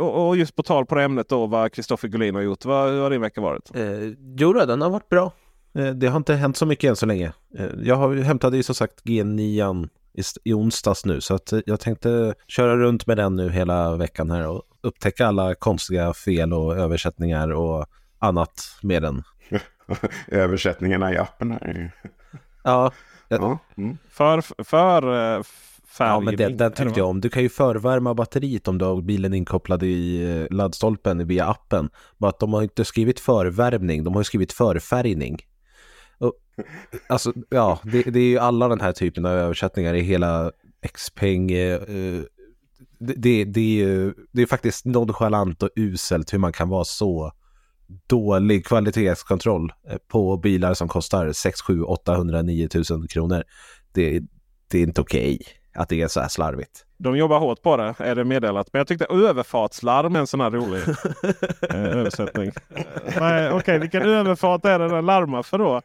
och 0.00 0.36
just 0.36 0.56
på 0.56 0.62
tal 0.62 0.86
på 0.86 0.94
det 0.94 1.02
ämnet 1.02 1.28
då 1.28 1.46
vad 1.46 1.72
Kristoffer 1.72 2.08
Gullin 2.08 2.34
har 2.34 2.42
gjort. 2.42 2.64
Vad, 2.64 2.90
hur 2.90 3.02
har 3.02 3.10
din 3.10 3.20
vecka 3.20 3.40
varit? 3.40 3.76
Eh, 3.76 3.82
jo, 4.36 4.52
den 4.52 4.82
har 4.82 4.90
varit 4.90 5.08
bra. 5.08 5.32
Eh, 5.74 5.86
det 5.90 6.06
har 6.08 6.16
inte 6.16 6.34
hänt 6.34 6.56
så 6.56 6.66
mycket 6.66 6.88
än 6.90 6.96
så 6.96 7.06
länge. 7.06 7.32
Eh, 7.58 7.66
jag 7.82 7.96
har, 7.96 8.16
hämtade 8.16 8.56
ju 8.56 8.62
som 8.62 8.74
sagt 8.74 9.04
G9 9.04 9.88
i, 10.14 10.22
i 10.44 10.52
onsdags 10.54 11.04
nu, 11.04 11.20
så 11.20 11.34
att 11.34 11.52
eh, 11.52 11.60
jag 11.66 11.80
tänkte 11.80 12.34
köra 12.46 12.76
runt 12.76 13.06
med 13.06 13.16
den 13.16 13.36
nu 13.36 13.50
hela 13.50 13.96
veckan 13.96 14.30
här 14.30 14.48
och 14.48 14.62
upptäcka 14.80 15.26
alla 15.26 15.54
konstiga 15.54 16.14
fel 16.14 16.52
och 16.52 16.76
översättningar 16.76 17.52
och 17.52 17.86
annat 18.18 18.62
med 18.82 19.02
den. 19.02 19.22
översättningarna 20.28 21.12
i 21.12 21.16
appen 21.18 21.50
här. 21.50 21.60
är 21.68 21.74
ju- 21.74 21.90
Ja, 22.64 22.92
Ja. 23.28 23.58
Mm. 23.76 23.98
För, 24.10 24.40
för 24.64 25.42
färg. 25.88 26.08
ja 26.08 26.20
men 26.20 26.36
den, 26.36 26.56
den 26.56 26.72
tyckte 26.72 27.00
jag 27.00 27.08
om. 27.08 27.20
Du 27.20 27.28
kan 27.28 27.42
ju 27.42 27.48
förvärma 27.48 28.14
batteriet 28.14 28.68
om 28.68 28.78
du 28.78 28.84
har 28.84 29.00
bilen 29.00 29.34
inkopplad 29.34 29.82
i 29.82 30.46
laddstolpen 30.50 31.26
via 31.26 31.46
appen. 31.46 31.90
Bara 32.18 32.28
att 32.28 32.38
de 32.38 32.52
har 32.52 32.62
inte 32.62 32.84
skrivit 32.84 33.20
förvärmning, 33.20 34.04
de 34.04 34.14
har 34.14 34.20
ju 34.20 34.24
skrivit 34.24 34.52
förfärgning. 34.52 35.38
Alltså, 37.08 37.32
ja, 37.50 37.80
det, 37.84 38.02
det 38.02 38.20
är 38.20 38.28
ju 38.28 38.38
alla 38.38 38.68
den 38.68 38.80
här 38.80 38.92
typen 38.92 39.26
av 39.26 39.32
översättningar 39.32 39.94
i 39.94 40.00
hela 40.00 40.52
Xpeng. 40.94 41.50
Eh, 41.50 41.74
eh, 41.74 42.22
det, 42.98 43.14
det, 43.16 43.44
det, 43.44 43.60
är 43.60 43.86
ju, 43.86 44.14
det 44.32 44.42
är 44.42 44.46
faktiskt 44.46 44.84
nonchalant 44.84 45.62
och 45.62 45.70
uselt 45.76 46.32
hur 46.32 46.38
man 46.38 46.52
kan 46.52 46.68
vara 46.68 46.84
så 46.84 47.32
dålig 48.06 48.66
kvalitetskontroll 48.66 49.72
eh, 49.90 49.98
på 50.08 50.36
bilar 50.36 50.74
som 50.74 50.88
kostar 50.88 51.32
6, 51.32 51.60
7, 51.60 51.82
800, 51.82 52.42
9000 52.42 53.08
kronor. 53.08 53.42
Det, 53.92 54.20
det 54.70 54.78
är 54.78 54.82
inte 54.82 55.00
okej 55.00 55.38
att 55.78 55.88
det 55.88 56.02
är 56.02 56.08
så 56.08 56.20
här 56.20 56.28
slarvigt. 56.28 56.84
De 56.98 57.16
jobbar 57.16 57.38
hårt 57.38 57.62
på 57.62 57.76
det, 57.76 57.94
är 57.98 58.14
det 58.14 58.24
meddelat. 58.24 58.68
Men 58.72 58.80
jag 58.80 58.86
tyckte 58.86 59.04
överfartslarm 59.04 60.16
är 60.16 60.20
en 60.20 60.26
sån 60.26 60.40
här 60.40 60.50
rolig 60.50 60.82
eh, 61.70 61.98
översättning. 61.98 62.50
Nej, 63.20 63.50
Okej, 63.50 63.78
vilken 63.78 64.02
överfart 64.02 64.64
är 64.64 64.78
det 64.78 64.88
den 64.88 65.06
larmar 65.06 65.42
för 65.42 65.58
då? 65.58 65.82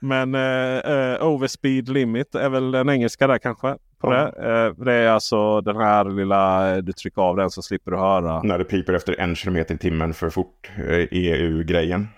Men 0.00 0.34
eh, 0.34 1.12
eh, 1.12 1.26
overspeed 1.26 1.88
limit 1.88 2.34
är 2.34 2.48
väl 2.48 2.70
den 2.70 2.88
engelska 2.90 3.26
där 3.26 3.38
kanske. 3.38 3.76
På 4.00 4.10
det. 4.10 4.22
Eh, 4.22 4.84
det 4.84 4.92
är 4.92 5.08
alltså 5.08 5.60
den 5.60 5.76
här 5.76 6.04
lilla, 6.04 6.74
du 6.80 6.92
trycker 6.92 7.22
av 7.22 7.36
den 7.36 7.50
så 7.50 7.62
slipper 7.62 7.90
du 7.90 7.96
höra. 7.96 8.42
När 8.42 8.58
det 8.58 8.64
piper 8.64 8.92
efter 8.92 9.20
en 9.20 9.36
kilometer 9.36 9.74
i 9.74 9.78
timmen 9.78 10.14
för 10.14 10.30
fort. 10.30 10.70
eh, 10.76 11.06
EU-grejen. 11.10 12.08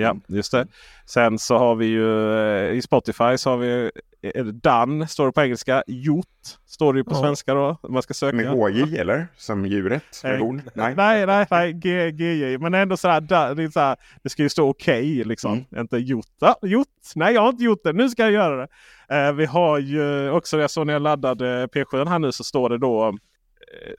Ja, 0.00 0.16
just 0.26 0.52
det. 0.52 0.66
Sen 1.06 1.38
så 1.38 1.58
har 1.58 1.74
vi 1.74 1.86
ju 1.86 2.32
eh, 2.40 2.72
i 2.74 2.82
Spotify 2.82 3.38
så 3.38 3.50
har 3.50 3.56
vi 3.56 3.90
eh, 4.22 4.44
done, 4.44 5.06
står 5.06 5.26
det 5.26 5.32
på 5.32 5.40
engelska. 5.42 5.82
Gjort 5.86 6.26
står 6.66 6.92
det 6.92 6.98
ju 6.98 7.04
på 7.04 7.14
Ja. 7.14 7.20
svenska 7.20 7.54
då. 7.54 7.76
Man 7.88 8.02
ska 8.02 8.14
söka. 8.14 8.36
Med 8.36 8.46
HJ 8.46 8.98
eller? 8.98 9.26
Som 9.36 9.66
djuret? 9.66 10.02
Med 10.22 10.32
Nej. 10.32 10.40
horn? 10.40 10.62
Nej. 10.74 10.94
Nej, 10.96 11.46
nej, 11.50 11.72
GJ. 12.12 12.58
Men 12.58 12.74
ändå 12.74 12.96
sådär. 12.96 13.54
Det, 13.54 13.72
så 13.72 13.80
här, 13.80 13.96
det 14.22 14.28
ska 14.30 14.42
ju 14.42 14.48
stå 14.48 14.68
okej 14.68 15.24
liksom. 15.24 15.52
Mm. 15.52 15.80
Inte 15.80 15.96
gjort. 15.96 16.26
Ja, 16.40 16.56
gjort. 16.62 16.88
Nej, 17.14 17.34
jag 17.34 17.42
har 17.42 17.48
inte 17.48 17.64
gjort 17.64 17.84
det. 17.84 17.92
Nu 17.92 18.08
ska 18.08 18.22
jag 18.22 18.32
göra 18.32 18.56
det. 18.56 18.68
Eh, 19.16 19.32
vi 19.32 19.46
har 19.46 19.78
ju 19.78 20.30
också, 20.30 20.60
jag 20.60 20.70
såg 20.70 20.86
när 20.86 20.92
jag 20.92 21.02
laddade 21.02 21.66
P7 21.66 22.08
här 22.08 22.18
nu 22.18 22.32
så 22.32 22.44
står 22.44 22.68
det 22.68 22.78
då 22.78 23.16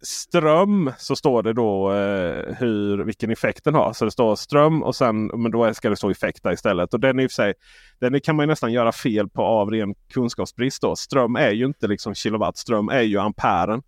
ström. 0.01 0.91
Så 0.97 1.15
står 1.15 1.43
det 1.43 1.53
då 1.53 1.91
eh, 1.91 2.55
hur, 2.57 3.03
vilken 3.03 3.31
effekt 3.31 3.63
den 3.63 3.75
har. 3.75 3.93
Så 3.93 4.05
det 4.05 4.11
står 4.11 4.35
ström 4.35 4.83
och 4.83 4.95
sen 4.95 5.25
men 5.25 5.51
då 5.51 5.73
ska 5.73 5.89
det 5.89 5.95
stå 5.95 6.09
effekt 6.09 6.43
där 6.43 6.53
istället. 6.53 6.93
Och 6.93 6.99
den 6.99 7.19
är 7.19 7.23
i 7.23 7.27
och 7.27 7.31
sig, 7.31 7.53
den 7.99 8.21
kan 8.21 8.35
man 8.35 8.47
nästan 8.47 8.73
göra 8.73 8.91
fel 8.91 9.29
på 9.29 9.41
av 9.41 9.71
ren 9.71 9.95
kunskapsbrist. 10.13 10.81
Då. 10.81 10.95
Ström 10.95 11.35
är 11.35 11.51
ju 11.51 11.65
inte 11.65 11.87
liksom 11.87 12.15
kilowatt. 12.15 12.57
Ström 12.57 12.89
är 12.89 13.01
ju 13.01 13.19
amperen. 13.19 13.81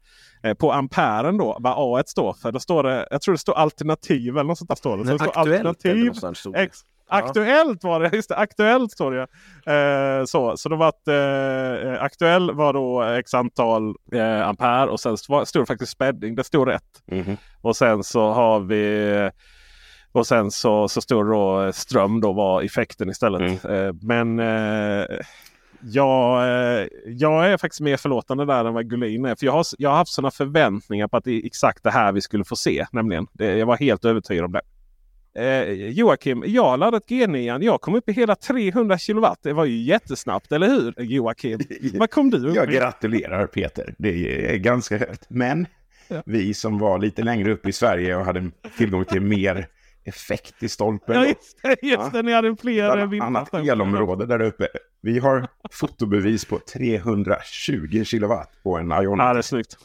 Eh, 0.44 0.54
på 0.54 0.72
amperen 0.72 1.38
då, 1.38 1.58
vad 1.60 1.74
A1 1.74 2.04
står 2.08 2.34
för. 2.34 2.52
Då 2.52 2.60
står 2.60 2.84
det, 2.84 3.08
jag 3.12 3.22
tror 3.22 3.34
det 3.34 3.40
står 3.40 3.54
alternativ 3.54 4.34
eller 4.38 4.44
något 4.44 4.58
sånt 4.58 4.70
där. 4.70 4.76
Står 4.76 4.98
det. 4.98 5.06
Så 5.06 5.12
det 5.12 5.20
står 5.20 5.38
alternativ. 5.38 6.14
Aktuellt 7.08 7.84
var 7.84 8.00
det, 8.00 8.10
just 8.16 8.30
det, 8.30 8.36
aktuellt 8.36 8.92
står 8.92 9.12
det. 9.12 9.28
Eh, 9.74 10.26
så 10.26 10.58
så 10.58 10.70
det 10.70 10.76
var 10.76 10.88
att 10.88 11.08
eh, 11.08 12.04
aktuell 12.04 12.52
var 12.52 12.74
då 12.74 13.04
x 13.04 13.34
antal 13.34 13.96
eh, 14.14 14.48
ampere 14.48 14.90
och 14.90 15.00
sen 15.00 15.18
stod 15.18 15.46
det 15.54 15.66
faktiskt 15.66 15.92
spädning. 15.92 16.36
Det 16.36 16.44
stod 16.44 16.68
rätt. 16.68 16.84
Mhm. 17.12 17.38
Och 17.62 17.76
sen 17.76 18.04
så 18.04 18.32
har 18.32 18.60
vi 18.60 19.30
och 20.14 20.28
sen 20.28 20.52
så, 20.52 20.88
så 20.88 21.02
stod 21.02 21.26
då 21.26 21.64
eh, 21.64 21.72
ström 21.72 22.22
då 22.22 22.34
var 22.34 22.62
effekten 22.62 23.10
istället. 23.10 23.66
Eh, 23.66 23.94
men 24.02 24.40
eh, 24.40 25.06
jag, 25.82 26.44
eh, 26.44 26.88
jag 27.06 27.52
är 27.52 27.58
faktiskt 27.58 27.82
mer 27.82 27.98
förlåtande 27.98 28.46
där 28.46 28.66
än 28.66 28.74
vad 28.74 28.90
Gullin 28.90 29.26
är. 29.26 29.36
För 29.36 29.46
jag 29.46 29.54
har, 29.54 29.66
jag 29.78 29.90
har 29.90 29.98
haft 29.98 30.14
sådana 30.14 30.32
förväntningar 30.32 31.08
på 31.08 31.18
att 31.18 31.24
det 31.24 31.32
är 31.32 31.46
exakt 31.46 31.84
det 31.84 31.92
här 31.92 32.12
vi 32.12 32.22
skulle 32.22 32.44
få 32.44 32.56
se. 32.56 32.86
Nämligen. 32.92 33.28
Det, 33.34 33.58
jag 33.58 33.66
var 33.66 33.78
helt 33.78 34.06
övertygad 34.06 34.46
om 34.46 34.52
det. 34.52 34.62
Eh, 35.36 35.72
Joakim, 35.90 36.44
jag 36.48 36.80
laddat 36.80 37.04
G9. 37.08 37.64
Jag 37.64 37.82
kom 37.82 37.96
upp 37.96 38.10
i 38.10 38.12
hela 38.12 38.36
300 38.36 38.98
kilowatt. 38.98 39.40
Det 39.44 39.54
var 39.54 39.66
ju 39.66 39.82
jättesnabbt, 39.82 40.52
eller 40.52 40.68
hur 40.68 40.94
Joakim? 41.04 41.60
Vad 41.94 42.12
kom 42.12 42.30
du 42.30 42.48
upp 42.50 42.56
Jag 42.56 42.72
gratulerar 42.72 43.48
Peter. 43.48 43.96
Det 43.98 44.46
är 44.54 44.58
ganska 44.58 44.98
högt. 44.98 45.26
Men 45.30 45.68
Ja. 46.08 46.24
vi 46.26 46.54
som 46.54 46.80
var 46.80 47.00
lite 47.00 47.24
längre 47.24 47.52
upp 47.52 47.68
i 47.68 47.72
Sverige 47.72 48.16
och 48.16 48.26
hade 48.26 48.52
tillgång 48.78 49.06
till 49.06 49.22
mer 49.22 49.68
effekt 50.04 50.64
i 50.64 50.70
stolpen. 50.70 51.16
Ja, 51.16 51.26
just 51.26 51.58
det, 51.64 51.88
just 51.88 52.12
det. 52.14 52.22
Ni 52.22 52.34
hade 52.34 52.56
fler 52.56 53.08
Bland 53.08 53.14
eh, 53.14 53.24
annat 53.26 53.54
elområde 53.54 54.26
där 54.26 54.42
uppe. 54.42 54.68
Vi 55.02 55.20
har 55.20 55.48
fotobevis 55.72 56.46
på 56.46 56.60
320 56.74 58.04
kilowatt 58.04 58.52
på 58.64 58.78
en 58.78 58.92
Ioniq. 58.92 59.20
Ja, 59.24 59.34
det 59.34 59.40
är 59.40 59.42
snyggt. 59.42 59.78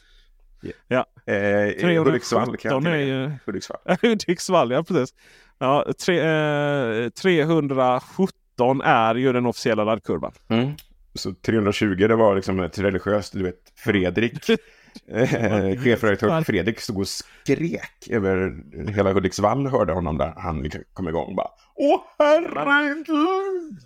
Eh, 1.27 2.05
Hudiksvall 2.05 2.57
kan 2.57 2.71
jag 2.71 2.83
317 2.83 2.87
är 2.87 2.93
tillägga. 2.93 3.07
ju... 3.07 3.31
Hudiksvall. 3.47 3.79
Hudiksvall, 4.03 4.71
ja 4.71 4.83
precis. 4.83 5.15
Ja, 5.59 5.87
tre, 6.05 6.21
eh, 6.21 7.09
317 7.09 8.81
är 8.81 9.15
ju 9.15 9.33
den 9.33 9.47
officiella 9.47 9.85
laddkurvan. 9.85 10.33
Mm. 10.49 10.71
Så 11.15 11.33
320 11.33 11.87
det 11.87 12.17
var 12.17 12.35
liksom 12.35 12.61
ett 12.61 12.79
religiöst, 12.79 13.33
du 13.33 13.43
vet, 13.43 13.73
Fredrik. 13.77 14.51
Eh, 15.09 15.83
chefredaktör 15.83 16.43
Fredrik 16.43 16.81
stod 16.81 16.99
och 16.99 17.09
skrek 17.09 18.09
över 18.11 18.55
hela 18.93 19.13
Hudiksvall 19.13 19.67
hörde 19.67 19.93
honom 19.93 20.19
där. 20.19 20.35
Han 20.37 20.63
liksom 20.63 20.83
kom 20.93 21.09
igång 21.09 21.37
bara 21.37 21.49
Åh 21.75 22.01
herregud! 22.19 23.79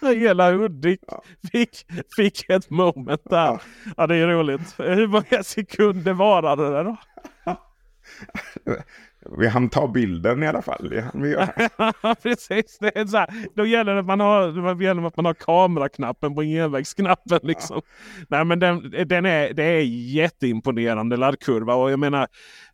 Hela 0.00 0.52
Hudik 0.52 1.00
fick, 1.52 1.86
fick 2.16 2.50
ett 2.50 2.70
moment 2.70 3.22
där. 3.24 3.62
Ja, 3.96 4.06
det 4.06 4.16
är 4.16 4.26
roligt. 4.26 4.74
Hur 4.78 5.06
många 5.06 5.42
sekunder 5.42 6.12
varade 6.12 6.70
det 6.70 6.82
då? 6.82 6.96
Vi 9.36 9.48
hann 9.48 9.68
ta 9.68 9.88
bilden 9.88 10.42
i 10.42 10.46
alla 10.46 10.62
fall. 10.62 10.92
Göra. 10.92 11.48
Precis, 12.22 12.78
det 12.80 12.98
är 12.98 13.06
så 13.06 13.16
här. 13.16 13.28
Då 13.54 13.66
gäller 13.66 13.94
det 13.94 14.00
att 14.00 14.06
man 14.06 14.20
har, 14.20 14.74
det 14.74 14.84
gäller 14.84 15.06
att 15.06 15.16
man 15.16 15.24
har 15.24 15.34
kameraknappen 15.34 16.34
på 16.34 16.42
envägsknappen. 16.42 17.40
Liksom. 17.42 17.82
Nej, 18.28 18.44
men 18.44 18.58
den, 18.58 18.90
den 19.06 19.26
är, 19.26 19.52
det 19.52 19.62
är 19.62 19.82
jätteimponerande 20.14 21.16
laddkurva. 21.16 21.74
Och 21.74 21.90
jag 21.90 21.98
menar, 21.98 22.28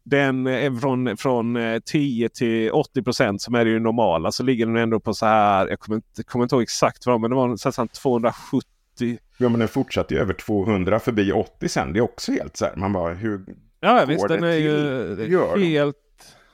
den 0.04 0.46
är 0.46 0.80
från, 0.80 1.16
från 1.16 1.56
eh, 1.56 1.80
10 1.84 2.28
till 2.28 2.70
80 2.70 3.02
procent 3.02 3.42
som 3.42 3.54
är 3.54 3.64
det 3.64 3.70
ju 3.70 3.80
normala. 3.80 4.32
Så 4.32 4.42
ligger 4.42 4.66
den 4.66 4.76
ändå 4.76 5.00
på 5.00 5.14
så 5.14 5.26
här, 5.26 5.68
jag 5.68 5.80
kommer 5.80 5.96
inte, 5.96 6.22
kommer 6.22 6.42
inte 6.42 6.54
ihåg 6.54 6.62
exakt 6.62 7.06
vad 7.06 7.20
men 7.20 7.30
det 7.30 7.36
var 7.36 7.56
så 7.56 7.68
här 7.68 7.86
270. 7.86 9.18
Ja 9.38 9.48
men 9.48 9.58
den 9.58 9.68
fortsatte 9.68 10.14
ju 10.14 10.20
över 10.20 10.34
200 10.34 11.00
förbi 11.00 11.32
80 11.32 11.68
sen. 11.68 11.92
Det 11.92 11.98
är 11.98 12.00
också 12.02 12.32
helt 12.32 12.56
så 12.56 12.64
här. 12.64 12.76
Man 12.76 12.92
bara 12.92 13.14
hur 13.14 13.44
Ja 13.80 14.04
visst, 14.08 14.28
den 14.28 14.44
är 14.44 14.52
till? 14.52 14.64
ju 14.64 15.32
Gör 15.32 15.58
helt... 15.58 15.96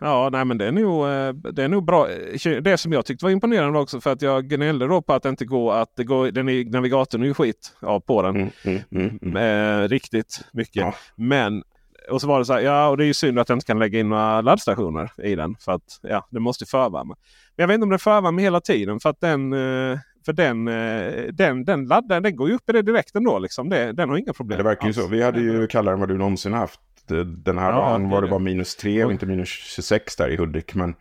Ja, 0.00 0.28
nej 0.33 0.45
men 0.45 0.59
det 0.59 0.66
är, 0.66 0.73
nog, 0.73 1.09
eh, 1.09 1.52
det 1.52 1.62
är 1.62 1.69
nog 1.69 1.85
bra. 1.85 2.09
Det 2.62 2.76
som 2.76 2.92
jag 2.92 3.07
tyckte 3.07 3.25
var 3.25 3.30
imponerande 3.33 3.73
var 3.73 3.80
också 3.80 4.00
för 4.00 4.12
att 4.12 4.23
jag 4.23 4.49
gnällde 4.49 4.87
då 4.87 5.02
på 5.02 5.12
att 5.12 5.23
det 5.23 5.28
inte 5.28 5.45
går 5.45 5.75
att 5.75 5.97
det 5.97 6.04
går, 6.04 6.30
den 6.30 6.49
är, 6.49 6.64
navigatorn 6.64 7.23
är 7.23 7.26
ju 7.26 7.35
skit 7.35 7.76
ja, 7.80 8.00
på 8.00 8.23
den. 8.23 8.37
Mm, 8.37 8.50
mm, 8.64 8.80
mm, 8.90 9.19
mm. 9.23 9.83
Eh, 9.83 9.88
riktigt 9.88 10.40
mycket. 10.52 10.83
Ja. 10.83 10.95
Men 11.16 11.62
och 12.11 12.21
så 12.21 12.26
var 12.26 12.38
det 12.38 12.45
så 12.45 12.52
här, 12.52 12.61
ja 12.61 12.88
och 12.88 12.97
det 12.97 13.04
är 13.04 13.07
ju 13.07 13.14
synd 13.14 13.38
att 13.38 13.49
jag 13.49 13.57
inte 13.57 13.66
kan 13.66 13.78
lägga 13.78 14.00
in 14.00 14.09
några 14.09 14.40
laddstationer 14.40 15.12
i 15.23 15.35
den. 15.35 15.57
För 15.61 15.73
att 15.73 16.00
ja, 16.02 16.26
det 16.30 16.40
måste 16.40 16.66
förvärma. 16.66 17.04
Men 17.04 17.16
jag 17.57 17.69
vet 17.69 17.75
inte 17.75 17.85
om 17.85 17.90
det 17.90 17.99
förvärmer 17.99 18.42
hela 18.42 18.61
tiden. 18.61 19.00
För 19.00 19.11
att 19.11 19.21
den, 19.21 19.52
eh, 19.52 19.99
för 20.26 20.33
den, 20.33 20.69
eh, 20.69 21.25
den, 21.33 21.64
den 21.64 21.85
laddaren 21.85 22.23
den 22.23 22.37
går 22.37 22.49
ju 22.49 22.54
upp 22.54 22.71
i 22.71 22.73
det 22.73 22.83
direkt 22.83 23.16
ändå. 23.16 23.38
Liksom. 23.38 23.69
Det, 23.69 23.92
den 23.92 24.09
har 24.09 24.16
inga 24.16 24.33
problem. 24.33 24.59
Det 24.59 24.64
verkar 24.64 24.87
ju 24.87 24.92
så. 24.92 25.07
Vi 25.07 25.23
hade 25.23 25.40
ju 25.40 25.66
kallare 25.66 25.95
än 25.95 26.00
vad 26.00 26.09
du 26.09 26.19
någonsin 26.19 26.52
haft. 26.52 26.80
Den 27.25 27.59
här 27.59 27.73
Ja, 27.73 27.76
dagen 27.79 28.09
var 28.09 28.23
det 28.23 28.29
bara 28.29 28.38
minus 28.38 28.76
3 28.76 29.05
och 29.05 29.12
inte 29.12 29.26
minus 29.26 29.49
26 29.49 30.17
där 30.17 30.29
i 30.29 30.37
Hudik. 30.37 30.75
Men 30.75 30.95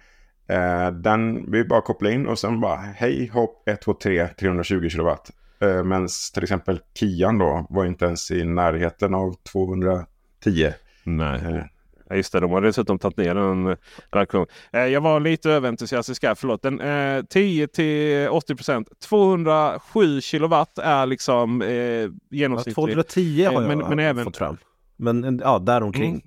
eh, 0.49 0.91
den, 0.91 1.51
vi 1.51 1.63
bara 1.63 1.81
kopplade 1.81 2.15
in 2.15 2.27
och 2.27 2.39
sen 2.39 2.59
bara 2.61 2.75
hej 2.75 3.29
hopp 3.33 3.69
1, 3.69 3.81
2, 3.81 3.93
3, 3.93 4.27
320 4.27 4.89
kilowatt. 4.89 5.31
Eh, 5.61 5.83
Men 5.83 6.07
till 6.33 6.43
exempel 6.43 6.79
Kian 6.99 7.37
då 7.37 7.65
var 7.69 7.85
inte 7.85 8.05
ens 8.05 8.31
i 8.31 8.43
närheten 8.43 9.13
av 9.15 9.35
210. 9.51 10.71
Nej. 11.03 11.39
Eh, 11.45 11.63
Ja, 12.11 12.15
just 12.15 12.33
det, 12.33 12.39
de 12.39 12.51
har 12.51 12.61
dessutom 12.61 12.99
tagit 12.99 13.17
ner 13.17 13.35
den. 13.35 13.67
eh, 13.67 13.75
verkligen. 14.11 14.45
Eh, 14.73 14.85
jag 14.85 15.01
var 15.01 15.19
lite 15.19 15.51
överentusiastisk 15.51 16.23
här, 16.23 16.35
förlåt. 16.35 16.61
Den, 16.61 16.81
eh, 16.81 17.23
10 17.29 17.67
till 17.67 18.27
80 18.29 18.55
procent. 18.55 18.87
207 18.99 20.21
kilowatt 20.21 20.77
är 20.77 21.05
liksom 21.05 21.61
eh, 21.61 21.69
Ja, 21.69 22.09
genomsnittligt. 22.29 22.75
210 22.75 23.43
har 23.45 23.51
Eh, 23.61 23.67
jag 23.69 23.77
men- 23.77 23.89
men 23.89 23.99
även- 23.99 24.23
fått 24.25 24.37
fram. 24.37 24.57
Men 24.99 25.23
en- 25.23 25.41
ja, 25.43 25.59
däromkring. 25.59 26.09
Mm. 26.11 26.21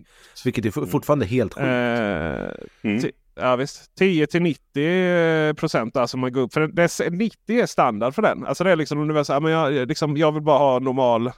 Vilket 0.44 0.64
är 0.66 0.70
for- 0.70 0.86
fortfarande 0.86 1.26
helt 1.26 1.54
sjukt. 1.54 1.64
Eh, 1.66 2.90
Mm. 2.90 3.02
Ja 3.34 3.56
visst. 3.56 3.94
10 3.98 4.26
till 4.26 4.42
90 4.42 5.54
procent. 5.54 5.96
Alltså 5.96 6.16
man 6.16 6.32
går 6.32 6.40
upp. 6.40 6.52
För 6.52 6.60
det 6.66 6.82
är, 6.82 7.10
90 7.10 7.60
är 7.60 7.66
standard 7.66 8.14
för 8.14 8.22
den. 8.22 8.46
Alltså 8.46 8.64
det 8.64 8.70
är 8.70 8.76
liksom 8.76 9.24
säga, 9.24 9.40
men 9.40 9.52
jag, 9.52 9.88
liksom, 9.88 10.16
jag 10.16 10.32
vill 10.32 10.42
bara 10.42 10.58
ha 10.58 10.78
normal 10.78 11.26
eh, 11.26 11.32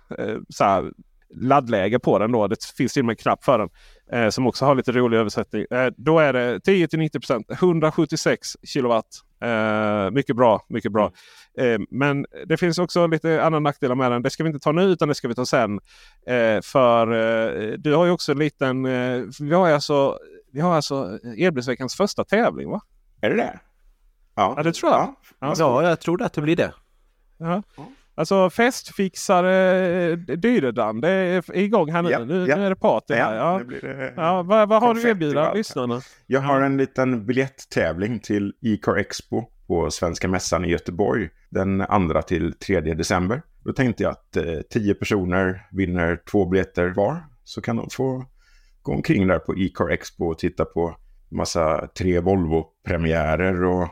så 0.49 0.65
här, 0.65 0.91
laddläge 1.41 1.99
på 1.99 2.19
den. 2.19 2.33
Då. 2.33 2.47
Det 2.47 2.57
finns 2.77 2.93
till 2.93 3.01
och 3.03 3.07
med 3.07 3.13
en 3.13 3.17
knapp 3.17 3.45
för 3.45 3.59
den. 3.59 3.69
Eh, 4.13 4.29
som 4.31 4.47
också 4.47 4.65
har 4.65 4.75
lite 4.75 4.93
rolig 4.93 5.19
översättning. 5.19 5.65
Eh, 5.71 5.87
då 5.97 6.19
är 6.19 6.33
det 6.33 6.61
10 6.61 6.89
till 6.89 6.99
90 6.99 7.21
procent. 7.21 7.47
176 7.51 8.49
kilowatt 8.63 9.07
Eh, 9.45 10.11
mycket 10.11 10.37
bra, 10.37 10.67
mycket 10.69 10.93
bra. 10.93 11.13
Eh, 11.59 11.79
men 11.91 12.27
det 12.47 12.57
finns 12.57 12.79
också 12.79 13.07
lite 13.07 13.45
andra 13.45 13.61
nackdelar 13.61 13.95
med 13.95 14.13
den. 14.13 14.23
Det 14.23 14.31
ska 14.31 14.43
vi 14.43 14.49
inte 14.49 14.65
ta 14.65 14.73
nu 14.73 14.83
utan 14.83 15.09
det 15.09 15.15
ska 15.15 15.29
vi 15.29 15.35
ta 15.35 15.47
sen. 15.47 15.81
Eh, 16.27 16.61
för 16.63 17.13
eh, 17.13 17.73
du 17.79 17.95
har 17.95 18.05
ju 18.05 18.11
också 18.11 18.33
en 18.33 18.39
liten... 18.39 18.87
Eh, 18.87 19.23
vi 19.41 19.55
har 19.55 19.71
alltså, 19.71 20.19
vi 20.53 20.61
har 20.61 20.75
alltså 20.75 21.19
Elbilsveckans 21.39 21.97
första 21.97 22.25
tävling 22.25 22.71
va? 22.71 22.81
Är 23.21 23.31
det 23.31 23.37
det? 23.37 23.61
Ja, 24.35 24.55
Ja, 24.57 24.63
det 24.63 24.73
tror 24.73 24.93
jag. 24.93 25.01
Ja. 25.01 25.15
Ja. 25.39 25.55
Ja, 25.59 25.89
jag 25.89 26.01
tror 26.01 26.23
att 26.23 26.33
det 26.33 26.41
blir 26.41 26.57
det. 26.57 26.73
Ja. 27.39 27.63
Alltså 28.15 28.51
festfixare 28.51 30.11
eh, 30.11 30.17
Dyredan. 30.19 31.01
Det 31.01 31.11
är 31.11 31.57
igång 31.57 31.93
här 31.93 32.03
nu. 32.03 32.11
Ja, 32.11 32.19
nu, 32.19 32.47
ja. 32.49 32.57
nu 32.57 32.67
är 32.67 32.71
det 32.71 32.77
party 32.77 33.15
här. 33.15 33.35
Ja, 33.37 33.61
Ja. 33.71 33.79
det... 33.81 34.15
Ja, 34.17 34.43
vad, 34.43 34.69
vad 34.69 34.83
har 34.83 34.95
du 34.95 35.01
att 35.01 35.07
erbjuda 35.07 35.55
lyssnarna? 35.55 36.01
Jag 36.27 36.41
har 36.41 36.61
en 36.61 36.77
liten 36.77 37.27
biljetttävling 37.27 38.21
till 38.21 38.55
E-car 38.63 38.97
Expo 38.97 39.45
på 39.67 39.91
Svenska 39.91 40.29
Mässan 40.29 40.65
i 40.65 40.69
Göteborg 40.69 41.29
den 41.51 41.85
2 42.13 42.23
till 42.23 42.53
3 42.53 42.81
december. 42.81 43.43
Då 43.65 43.73
tänkte 43.73 44.03
jag 44.03 44.13
att 44.13 44.37
eh, 44.37 44.61
10 44.71 44.95
personer 44.95 45.67
vinner 45.73 46.21
två 46.31 46.47
biljetter 46.47 46.89
var. 46.89 47.25
Så 47.45 47.61
kan 47.61 47.77
de 47.77 47.91
få 47.91 48.25
gå 48.83 48.93
omkring 48.93 49.27
där 49.27 49.39
på 49.39 49.59
E-car 49.59 49.89
Expo 49.89 50.27
och 50.27 50.39
titta 50.39 50.65
på 50.65 50.97
massa 51.29 51.89
tre 51.99 52.21
Volvo-premiärer 52.21 53.65
och 53.65 53.89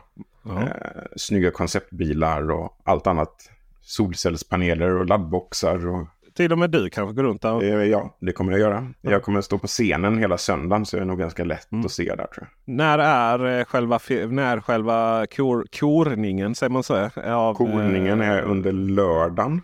eh, 0.46 1.02
snygga 1.16 1.50
konceptbilar 1.50 2.50
och 2.50 2.80
allt 2.84 3.06
annat. 3.06 3.50
Solcellspaneler 3.82 4.90
och 4.96 5.06
laddboxar 5.06 5.86
och 5.88 6.06
Till 6.34 6.52
och 6.52 6.58
med 6.58 6.70
du 6.70 6.90
kanske 6.90 7.14
går 7.14 7.22
runt 7.22 7.42
där. 7.42 7.62
eh, 7.62 7.84
ja, 7.84 8.16
det 8.20 8.32
kommer 8.32 8.52
jag 8.52 8.60
göra. 8.60 8.86
Jag 9.00 9.22
kommer 9.22 9.40
stå 9.40 9.58
på 9.58 9.66
scenen 9.66 10.18
hela 10.18 10.38
söndagen 10.38 10.86
så 10.86 10.96
det 10.96 11.02
är 11.02 11.06
nog 11.06 11.18
ganska 11.18 11.44
lätt 11.44 11.68
att 11.84 11.90
se 11.90 12.04
där 12.04 12.26
tror 12.26 12.28
jag. 12.64 12.74
När 12.76 12.98
är 12.98 13.58
eh, 13.58 13.64
själva, 13.64 13.98
när 14.28 14.60
själva 14.60 15.26
kor, 15.36 15.66
korningen, 15.80 16.54
säger 16.54 16.70
man 16.70 16.82
så? 16.82 17.10
Av, 17.26 17.54
Korningen 17.54 18.20
eh, 18.20 18.28
är 18.28 18.42
under 18.42 18.72
lördagen 18.72 19.60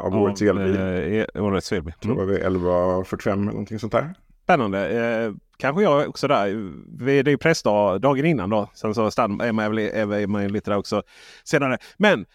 av 0.00 0.16
årets 0.16 0.42
elbil. 0.42 0.76
eh, 0.76 0.84
e- 0.84 1.26
Årets 1.34 1.72
elbil. 1.72 1.92
Tror 2.02 2.12
Mm. 2.12 2.28
jag 2.28 2.32
vid 2.34 2.42
11.45 2.44 3.32
eller 3.32 3.42
någonting 3.42 3.78
sånt 3.78 3.92
där. 3.92 4.14
Spännande. 4.44 4.88
Eh, 5.24 5.32
kanske 5.58 5.82
jag 5.82 6.08
också 6.08 6.28
där. 6.28 6.46
Vi- 7.04 7.22
Det 7.22 7.28
är 7.28 7.32
ju 7.32 7.38
pressdag 7.38 7.98
dagen 8.00 8.24
innan 8.26 8.50
då. 8.50 8.70
Sen 8.74 8.94
så 8.94 9.10
man, 9.52 9.78
är 10.18 10.26
man 10.26 10.42
ju 10.42 10.48
lite 10.48 10.70
där 10.70 10.78
också 10.78 11.02
senare. 11.44 11.78
Men 11.96 12.26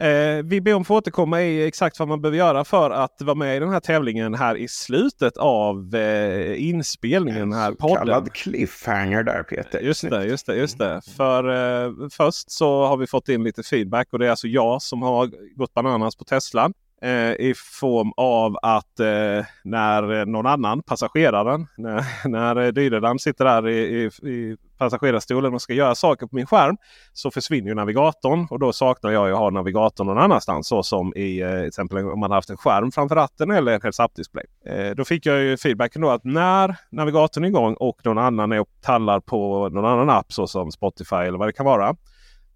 eh, 0.00 0.42
vi 0.44 0.60
ber 0.60 0.74
om 0.74 0.80
att 0.80 0.86
få 0.86 0.96
återkomma 0.96 1.42
i 1.42 1.66
exakt 1.66 1.98
vad 1.98 2.08
man 2.08 2.20
behöver 2.20 2.38
göra 2.38 2.64
för 2.64 2.90
att 2.90 3.16
vara 3.20 3.34
med 3.34 3.56
i 3.56 3.60
den 3.60 3.68
här 3.68 3.80
tävlingen 3.80 4.34
här 4.34 4.56
i 4.56 4.68
slutet 4.68 5.36
av 5.36 5.94
eh, 5.94 6.68
inspelningen. 6.68 7.52
här 7.52 7.72
podden. 7.72 7.96
kallad 7.96 8.32
cliffhanger 8.32 9.22
där 9.22 9.42
Peter. 9.42 9.80
Just 9.80 10.10
det, 10.10 10.24
just 10.24 10.46
det, 10.46 10.56
just 10.56 10.78
det. 10.78 11.00
För 11.16 11.48
eh, 11.84 11.92
först 12.12 12.50
så 12.50 12.86
har 12.86 12.96
vi 12.96 13.06
fått 13.06 13.28
in 13.28 13.44
lite 13.44 13.62
feedback 13.62 14.08
och 14.12 14.18
det 14.18 14.26
är 14.26 14.30
alltså 14.30 14.48
jag 14.48 14.82
som 14.82 15.02
har 15.02 15.30
gått 15.56 15.74
bananas 15.74 16.16
på 16.16 16.24
Tesla. 16.24 16.72
Eh, 17.02 17.32
I 17.32 17.54
form 17.56 18.12
av 18.16 18.56
att 18.62 19.00
eh, 19.00 19.46
när 19.64 20.26
någon 20.26 20.46
annan, 20.46 20.82
passageraren, 20.82 21.66
när, 21.76 22.04
när 22.28 22.72
Dyreland 22.72 23.20
sitter 23.20 23.44
där 23.44 23.68
i, 23.68 23.78
i, 23.78 24.28
i 24.30 24.56
passagerarstolen 24.80 25.54
och 25.54 25.62
ska 25.62 25.72
göra 25.72 25.94
saker 25.94 26.26
på 26.26 26.36
min 26.36 26.46
skärm. 26.46 26.76
Så 27.12 27.30
försvinner 27.30 27.68
ju 27.68 27.74
navigatorn 27.74 28.46
och 28.50 28.58
då 28.58 28.72
saknar 28.72 29.10
jag 29.10 29.28
ju 29.28 29.32
att 29.32 29.38
ha 29.38 29.50
navigatorn 29.50 30.06
någon 30.06 30.18
annanstans. 30.18 30.68
Så 30.68 30.82
som 30.82 31.14
i 31.16 31.40
eh, 31.40 31.50
till 31.50 31.66
exempel 31.66 31.98
om 31.98 32.20
man 32.20 32.30
har 32.30 32.36
haft 32.36 32.50
en 32.50 32.56
skärm 32.56 32.92
framför 32.92 33.14
ratten 33.14 33.50
eller 33.50 33.72
en 33.72 33.82
heads 33.82 34.00
up 34.00 34.14
display. 34.14 34.44
Eh, 34.66 34.90
då 34.90 35.04
fick 35.04 35.26
jag 35.26 35.42
ju 35.42 35.56
feedbacken 35.56 36.02
då 36.02 36.10
att 36.10 36.24
när 36.24 36.76
navigatorn 36.90 37.44
är 37.44 37.48
igång 37.48 37.74
och 37.74 38.00
någon 38.04 38.18
annan 38.18 38.52
är 38.52 38.60
och 38.60 38.68
tallar 38.80 39.20
på 39.20 39.68
någon 39.68 39.84
annan 39.84 40.10
app 40.10 40.32
så 40.32 40.46
som 40.46 40.72
Spotify 40.72 41.16
eller 41.16 41.38
vad 41.38 41.48
det 41.48 41.52
kan 41.52 41.66
vara. 41.66 41.96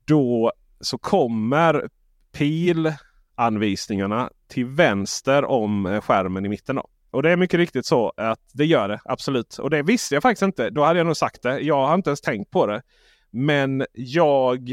Då 0.04 0.52
så 0.80 0.98
kommer 0.98 1.88
pilanvisningarna 2.32 4.30
till 4.48 4.66
vänster 4.66 5.44
om 5.44 5.86
eh, 5.86 6.00
skärmen 6.00 6.46
i 6.46 6.48
mitten. 6.48 6.76
Då. 6.76 6.88
Och 7.14 7.22
det 7.22 7.30
är 7.30 7.36
mycket 7.36 7.58
riktigt 7.58 7.86
så 7.86 8.12
att 8.16 8.40
det 8.52 8.66
gör 8.66 8.88
det. 8.88 9.00
Absolut. 9.04 9.58
Och 9.58 9.70
det 9.70 9.82
visste 9.82 10.14
jag 10.14 10.22
faktiskt 10.22 10.42
inte. 10.42 10.70
Då 10.70 10.84
hade 10.84 10.98
jag 10.98 11.06
nog 11.06 11.16
sagt 11.16 11.42
det. 11.42 11.60
Jag 11.60 11.86
har 11.86 11.94
inte 11.94 12.10
ens 12.10 12.20
tänkt 12.20 12.50
på 12.50 12.66
det. 12.66 12.82
Men 13.30 13.86
jag 13.92 14.70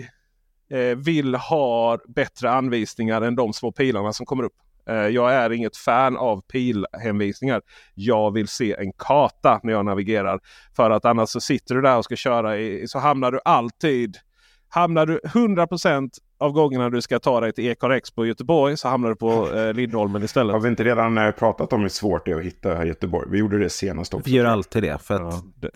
eh, 0.72 0.98
vill 0.98 1.36
ha 1.36 2.00
bättre 2.08 2.52
anvisningar 2.52 3.22
än 3.22 3.36
de 3.36 3.54
små 3.54 3.72
pilarna 3.72 4.14
som 4.14 4.26
kommer 4.26 4.44
upp. 4.44 4.56
Eh, 4.90 4.96
jag 4.96 5.34
är 5.34 5.52
inget 5.52 5.78
fan 5.78 6.18
av 6.18 6.42
pilhänvisningar. 6.42 7.62
Jag 7.94 8.34
vill 8.34 8.48
se 8.48 8.76
en 8.78 8.94
karta 8.94 9.60
när 9.64 9.74
jag 9.74 9.86
navigerar. 9.86 10.40
För 10.76 10.90
att 10.90 11.06
annars 11.06 11.30
så 11.30 11.42
sitter 11.42 11.76
du 11.76 11.82
där 11.82 11.98
och 11.98 12.06
ska 12.06 12.16
köra 12.16 12.58
i, 12.58 12.88
så 12.88 13.00
hamnar 13.00 13.32
du 13.32 13.40
alltid 13.46 14.18
Hamnar 14.74 15.06
du 15.06 15.20
100% 15.24 16.10
av 16.42 16.52
gångerna 16.52 16.90
du 16.90 17.02
ska 17.02 17.20
ta 17.20 17.40
dig 17.40 17.52
till 17.54 17.68
Ekar 17.68 17.90
Expo 17.90 18.26
i 18.26 18.28
Göteborg 18.28 18.78
så 18.78 18.88
hamnar 18.88 19.10
du 19.10 19.16
på 19.16 19.50
eh, 19.56 19.74
Lindholmen 19.74 20.24
istället. 20.24 20.54
Har 20.54 20.60
vi 20.60 20.70
inte 20.70 20.84
redan 20.84 21.18
eh, 21.18 21.32
pratat 21.32 21.74
om 21.74 21.82
hur 21.82 21.90
svårt 21.90 22.26
det 22.26 22.32
är 22.32 22.36
att 22.36 22.44
hitta 22.46 22.86
Göteborg? 22.86 23.28
Vi 23.32 23.38
gjorde 23.40 23.58
det 23.60 23.70
senast 23.70 24.14
också. 24.14 24.30
Vi 24.30 24.36
gör 24.38 24.46
alltid 24.46 24.84
det. 24.84 24.98
För 25.02 25.14
att 25.28 25.34
Ja, 25.34 25.42
det- 25.60 25.70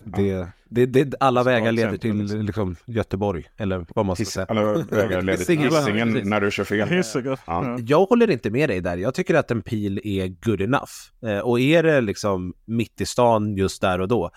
det, 0.68 0.86
det, 0.86 1.04
det, 1.04 1.16
alla 1.20 1.42
vägar 1.42 1.72
leder 1.72 1.96
till 1.96 2.16
liksom. 2.16 2.40
liksom, 2.40 2.76
Göteborg. 2.86 3.44
Eller 3.56 3.86
vad 3.94 4.06
man 4.06 4.16
ska 4.16 4.24
säga. 4.24 4.46
Alla 4.48 4.62
vägar 4.72 5.22
leder 5.22 5.44
till 5.44 5.58
Hisingen. 5.62 6.20
När 6.28 6.40
du 6.40 6.50
kör 6.50 6.64
fel. 6.64 7.02
Ja. 7.46 7.76
Jag 7.80 8.06
håller 8.06 8.30
inte 8.30 8.50
med 8.50 8.68
dig 8.70 8.80
där. 8.80 8.96
Jag 8.96 9.14
tycker 9.14 9.34
att 9.34 9.50
en 9.50 9.62
pil 9.62 10.00
är 10.04 10.26
good 10.44 10.60
enough. 10.60 10.90
Eh, 11.26 11.38
och 11.38 11.60
är 11.60 11.82
det 11.82 12.00
liksom 12.00 12.54
mitt 12.64 13.00
i 13.00 13.06
stan 13.06 13.56
just 13.56 13.80
där 13.80 14.00
och 14.00 14.08
då, 14.08 14.30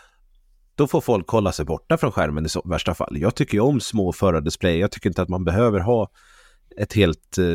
då 0.79 0.87
får 0.87 1.01
folk 1.01 1.27
hålla 1.29 1.51
sig 1.51 1.65
borta 1.65 1.97
från 1.97 2.11
skärmen 2.11 2.45
i 2.45 2.49
så, 2.49 2.61
värsta 2.65 2.93
fall. 2.93 3.17
Jag 3.17 3.35
tycker 3.35 3.53
ju 3.53 3.59
om 3.59 3.79
små 3.79 4.13
förardisplay. 4.13 4.79
Jag 4.79 4.91
tycker 4.91 5.09
inte 5.09 5.21
att 5.21 5.29
man 5.29 5.43
behöver 5.43 5.79
ha 5.79 6.11
ett 6.77 6.93
helt 6.93 7.37
eh, 7.37 7.45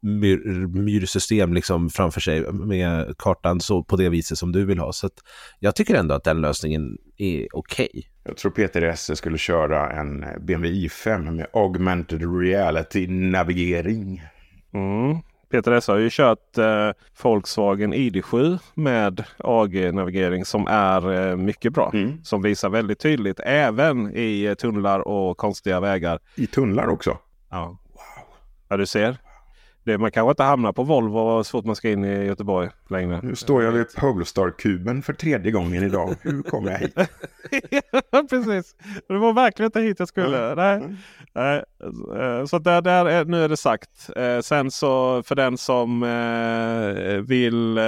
myr, 0.00 0.66
myrsystem 0.66 1.54
liksom 1.54 1.90
framför 1.90 2.20
sig 2.20 2.52
med 2.52 3.14
kartan 3.18 3.60
så 3.60 3.84
på 3.84 3.96
det 3.96 4.08
viset 4.08 4.38
som 4.38 4.52
du 4.52 4.64
vill 4.64 4.78
ha. 4.78 4.92
Så 4.92 5.06
att 5.06 5.22
jag 5.58 5.76
tycker 5.76 5.94
ändå 5.94 6.14
att 6.14 6.24
den 6.24 6.40
lösningen 6.40 6.98
är 7.16 7.48
okej. 7.52 8.10
Jag 8.24 8.36
tror 8.36 8.50
Peter 8.50 8.82
Esse 8.82 9.16
skulle 9.16 9.38
köra 9.38 9.90
en 9.90 10.20
BMW 10.20 10.88
i5 10.88 11.30
med 11.30 11.46
augmented 11.52 12.40
reality 12.40 13.06
navigering. 13.06 14.22
Mm. 14.74 15.18
Peter 15.54 15.72
S 15.72 15.88
har 15.88 15.96
ju 15.96 16.08
kört 16.10 16.58
eh, 16.58 16.90
Volkswagen 17.22 17.94
ID7 17.94 18.58
med 18.74 19.24
AG-navigering 19.38 20.44
som 20.44 20.66
är 20.66 21.30
eh, 21.30 21.36
mycket 21.36 21.72
bra. 21.72 21.90
Mm. 21.94 22.24
Som 22.24 22.42
visar 22.42 22.68
väldigt 22.68 22.98
tydligt 22.98 23.40
även 23.40 24.16
i 24.16 24.54
tunnlar 24.58 25.08
och 25.08 25.36
konstiga 25.36 25.80
vägar. 25.80 26.18
I 26.36 26.46
tunnlar 26.46 26.88
också. 26.88 27.18
Ja, 27.50 27.78
ja 28.68 28.76
du 28.76 28.86
ser. 28.86 29.16
Det, 29.84 29.98
man 29.98 30.10
kanske 30.10 30.30
inte 30.30 30.42
hamnar 30.42 30.72
på 30.72 30.82
Volvo 30.82 31.44
så 31.44 31.50
fort 31.50 31.64
man 31.64 31.76
ska 31.76 31.90
in 31.90 32.04
i 32.04 32.24
Göteborg 32.24 32.68
längre. 32.90 33.20
Nu 33.22 33.36
står 33.36 33.62
jag 33.62 33.72
vid 33.72 33.86
Polestar-kuben 33.96 35.02
för 35.02 35.12
tredje 35.12 35.52
gången 35.52 35.82
idag. 35.84 36.14
Hur 36.22 36.42
kommer 36.42 36.70
jag 36.70 36.78
hit? 36.78 36.94
Precis. 38.30 38.74
Det 39.08 39.18
var 39.18 39.32
verkligen 39.32 39.66
inte 39.66 39.80
hit 39.80 39.98
jag 39.98 40.08
skulle. 40.08 40.54
Nej. 40.54 40.82
Nej. 41.34 41.62
eh, 42.20 42.44
Så 42.46 42.58
där, 42.58 42.82
där 42.82 43.06
är, 43.06 43.24
nu 43.24 43.44
är 43.44 43.48
det 43.48 43.56
sagt. 43.56 44.10
Eh, 44.16 44.40
Sen 44.40 44.70
så 44.70 45.22
för 45.22 45.34
den 45.34 45.58
som 45.58 46.02
eh, 46.02 47.20
vill, 47.22 47.78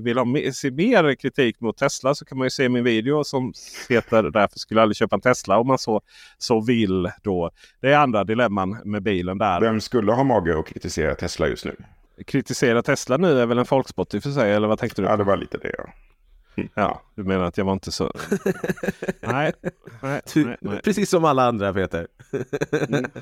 vill 0.00 0.18
ha 0.18 0.52
se 0.52 0.70
mer 0.70 1.14
kritik 1.14 1.60
mot 1.60 1.76
Tesla 1.78 2.14
så 2.14 2.24
kan 2.24 2.38
man 2.38 2.46
ju 2.46 2.50
se 2.50 2.68
min 2.68 2.84
video 2.84 3.24
som 3.24 3.52
heter 3.88 4.22
Därför 4.30 4.58
skulle 4.58 4.78
jag 4.80 4.82
aldrig 4.82 4.96
köpa 4.96 5.16
en 5.16 5.20
Tesla 5.20 5.58
om 5.58 5.66
man 5.66 5.78
så, 5.78 6.00
så 6.38 6.60
vill. 6.60 7.10
då. 7.22 7.50
Det 7.80 7.92
är 7.92 7.98
andra 7.98 8.24
dilemman 8.24 8.78
med 8.84 9.02
bilen 9.02 9.38
där. 9.38 9.60
Vem 9.60 9.80
skulle 9.80 10.12
ha 10.12 10.24
mage 10.24 10.58
att 10.58 10.66
kritisera 10.66 11.14
Tesla 11.14 11.25
just 11.28 11.64
nu? 11.64 11.76
Kritisera 12.26 12.82
Tesla 12.82 13.16
nu 13.16 13.40
är 13.40 13.46
väl 13.46 13.58
en 13.58 13.66
folksport 13.66 14.14
i 14.14 14.18
och 14.18 14.22
för 14.22 14.30
sig 14.30 14.52
eller 14.52 14.68
vad 14.68 14.78
tänkte 14.78 15.02
du? 15.02 15.08
Ja, 15.08 15.16
det 15.16 15.24
var 15.24 15.36
lite 15.36 15.58
det. 15.58 15.74
Ja. 15.78 15.92
Ja, 16.74 17.02
du 17.14 17.24
menar 17.24 17.44
att 17.44 17.58
jag 17.58 17.64
var 17.64 17.72
inte 17.72 17.92
så... 17.92 18.12
nej, 19.20 19.52
nej, 20.02 20.20
nej, 20.34 20.56
nej. 20.60 20.80
Precis 20.84 21.10
som 21.10 21.24
alla 21.24 21.44
andra 21.44 21.74
Peter. 21.74 22.06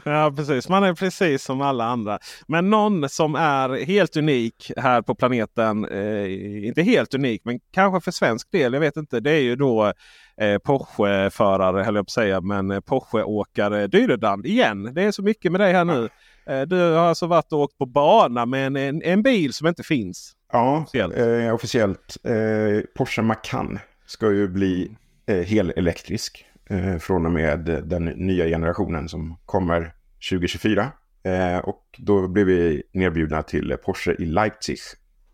Ja, 0.05 0.33
precis. 0.37 0.69
Man 0.69 0.85
är 0.85 0.95
precis 0.95 1.45
som 1.45 1.61
alla 1.61 1.85
andra. 1.85 2.19
Men 2.47 2.71
någon 2.71 3.09
som 3.09 3.35
är 3.35 3.85
helt 3.85 4.17
unik 4.17 4.71
här 4.77 5.03
på 5.03 5.15
planeten. 5.15 5.85
Eh, 5.85 6.67
inte 6.67 6.83
helt 6.83 7.15
unik, 7.15 7.43
men 7.45 7.61
kanske 7.73 8.05
för 8.05 8.11
svensk 8.11 8.51
del. 8.51 8.73
Jag 8.73 8.81
vet 8.81 8.97
inte. 8.97 9.21
Det 9.21 9.31
är 9.31 9.43
ju 9.43 9.57
då 9.57 9.93
eh, 10.41 10.59
Porsche-förare, 10.59 11.83
höll 11.83 11.95
jag 11.95 12.07
på 12.07 12.09
att 12.09 12.11
säga. 12.11 12.41
Men 12.41 12.71
eh, 12.71 12.81
Porsche-åkare 12.81 13.87
Dyredand 13.87 14.47
igen. 14.47 14.95
Det 14.95 15.03
är 15.03 15.11
så 15.11 15.23
mycket 15.23 15.53
med 15.53 15.61
dig 15.61 15.73
här 15.73 15.85
nu. 15.85 16.09
Eh, 16.47 16.63
du 16.63 16.81
har 16.81 16.99
alltså 17.09 17.27
varit 17.27 17.53
och 17.53 17.59
åkt 17.61 17.79
på 17.79 17.87
bana 17.87 18.47
med 18.47 18.67
en, 18.67 18.77
en, 18.77 19.03
en 19.03 19.23
bil 19.23 19.53
som 19.53 19.67
inte 19.67 19.83
finns. 19.83 20.33
Ja, 20.53 20.79
Officiellt. 20.83 21.17
eh, 21.17 21.55
officiellt. 21.55 22.17
Eh, 22.25 22.81
Porsche 22.97 23.23
Macan 23.23 23.79
ska 24.07 24.33
ju 24.33 24.49
bli 24.49 24.97
eh, 25.27 25.37
helelektrisk 25.37 26.47
eh, 26.67 26.97
från 26.99 27.27
och 27.27 27.33
med 27.33 27.61
den 27.85 28.05
nya 28.05 28.45
generationen 28.47 29.09
som 29.09 29.37
kommer 29.47 29.95
2024. 30.31 30.93
Eh, 31.23 31.59
och 31.59 31.83
då 31.99 32.29
blev 32.29 32.47
vi 32.47 32.83
nerbjudna 32.93 33.43
till 33.43 33.77
Porsche 33.85 34.13
i 34.19 34.25
Leipzig. 34.27 34.79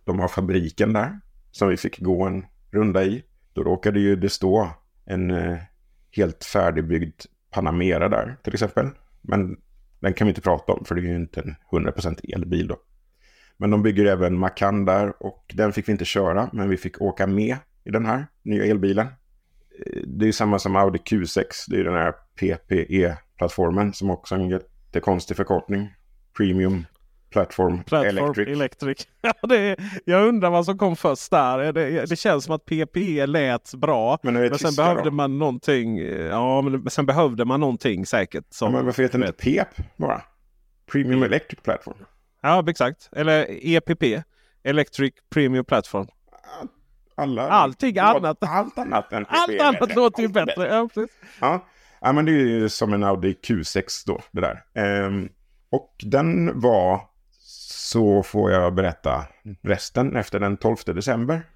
De 0.05 0.18
har 0.18 0.29
fabriken 0.29 0.92
där 0.92 1.20
som 1.51 1.68
vi 1.68 1.77
fick 1.77 2.01
gå 2.01 2.23
en 2.23 2.44
runda 2.70 3.05
i. 3.05 3.23
Då 3.53 3.62
råkade 3.62 4.01
ju 4.01 4.16
det 4.16 4.29
stå 4.29 4.68
en 5.05 5.31
eh, 5.31 5.59
helt 6.16 6.44
färdigbyggd 6.44 7.20
Panamera 7.51 8.09
där 8.09 8.37
till 8.42 8.55
exempel. 8.55 8.87
Men 9.23 9.57
den 10.01 10.15
kan 10.15 10.27
vi 10.27 10.29
inte 10.29 10.41
prata 10.41 10.73
om 10.73 10.85
för 10.85 10.95
det 10.95 11.01
är 11.01 11.03
ju 11.03 11.17
inte 11.17 11.41
en 11.41 11.55
100% 11.71 12.35
elbil 12.35 12.69
då. 12.69 12.77
Men 13.57 13.71
de 13.71 13.83
bygger 13.83 14.05
även 14.05 14.39
Macan 14.39 14.85
där 14.85 15.23
och 15.23 15.45
den 15.55 15.73
fick 15.73 15.89
vi 15.89 15.93
inte 15.93 16.05
köra 16.05 16.51
men 16.53 16.69
vi 16.69 16.77
fick 16.77 17.01
åka 17.01 17.27
med 17.27 17.57
i 17.85 17.91
den 17.91 18.07
här 18.07 18.27
nya 18.43 18.65
elbilen. 18.65 19.07
Eh, 19.07 20.03
det 20.07 20.29
är 20.29 20.33
samma 20.33 20.59
som 20.59 20.77
Audi 20.77 20.99
Q6, 20.99 21.45
det 21.69 21.77
är 21.77 21.85
den 21.85 21.95
här 21.95 22.15
PPE-plattformen 22.37 23.93
som 23.93 24.11
också 24.11 24.35
är 24.35 24.39
en 24.39 24.49
jättekonstig 24.49 25.37
förkortning. 25.37 25.95
Premium 26.37 26.85
Platform, 27.31 27.83
Platform 27.85 28.19
Electric. 28.19 28.49
Electric. 28.49 29.09
Ja, 29.23 29.33
det 29.49 29.57
är, 29.57 29.77
jag 30.05 30.29
undrar 30.29 30.51
vad 30.51 30.64
som 30.64 30.79
kom 30.79 30.97
först 30.97 31.31
där. 31.31 31.73
Det, 31.73 32.07
det 32.07 32.16
känns 32.16 32.45
som 32.45 32.55
att 32.55 32.64
PPE 32.64 33.27
lät 33.27 33.75
bra. 33.75 34.19
Men 34.23 34.35
Men 34.35 34.59
sen 34.59 34.75
behövde 34.75 35.05
då? 35.05 35.11
man 35.11 35.38
någonting. 35.38 35.99
Ja, 36.09 36.62
men 36.62 36.90
sen 36.90 37.07
behövde 37.07 37.45
man 37.45 37.61
någonting 37.61 38.07
säkert. 38.07 38.45
Ja, 38.49 38.55
Som, 38.55 38.73
men 38.73 38.85
varför 38.85 39.03
heter 39.03 39.19
den 39.19 39.29
inte 39.29 39.45
PEP 39.45 39.69
bara? 39.97 40.23
Premium 40.93 41.23
Electric 41.23 41.61
Platform. 41.62 41.97
ja, 42.43 42.64
exakt. 42.71 43.09
Eller 43.12 43.47
EPP. 43.77 44.03
Electric 44.62 45.14
Premium 45.35 45.64
Platform. 45.64 46.07
Alla, 47.14 47.49
Allting 47.49 47.99
annat. 47.99 48.38
Allt 48.40 48.79
annat 48.79 49.12
än 49.12 49.25
PPE. 49.25 49.35
Allt 49.37 49.61
annat 49.77 49.95
låter 49.97 50.23
ju 50.23 50.29
bättre. 50.29 50.66
Ja, 50.69 50.88
precis. 50.95 51.16
Ja. 51.40 51.66
ja, 52.01 52.12
men 52.12 52.25
det 52.25 52.33
är 52.33 52.35
ju 52.47 52.69
som 52.69 52.93
en 52.93 53.05
Audi 53.05 53.33
Q6 53.47 53.83
då, 54.07 54.21
det 54.31 54.40
där. 54.40 54.62
Ehm, 54.75 55.29
och 55.71 55.95
den 56.03 56.61
var, 56.61 57.01
så 57.70 58.22
får 58.22 58.50
jag 58.50 58.74
berätta 58.74 59.24
resten 59.62 60.16
efter 60.16 60.40
den 60.40 60.56
12 60.56 60.76
december. 60.87 61.42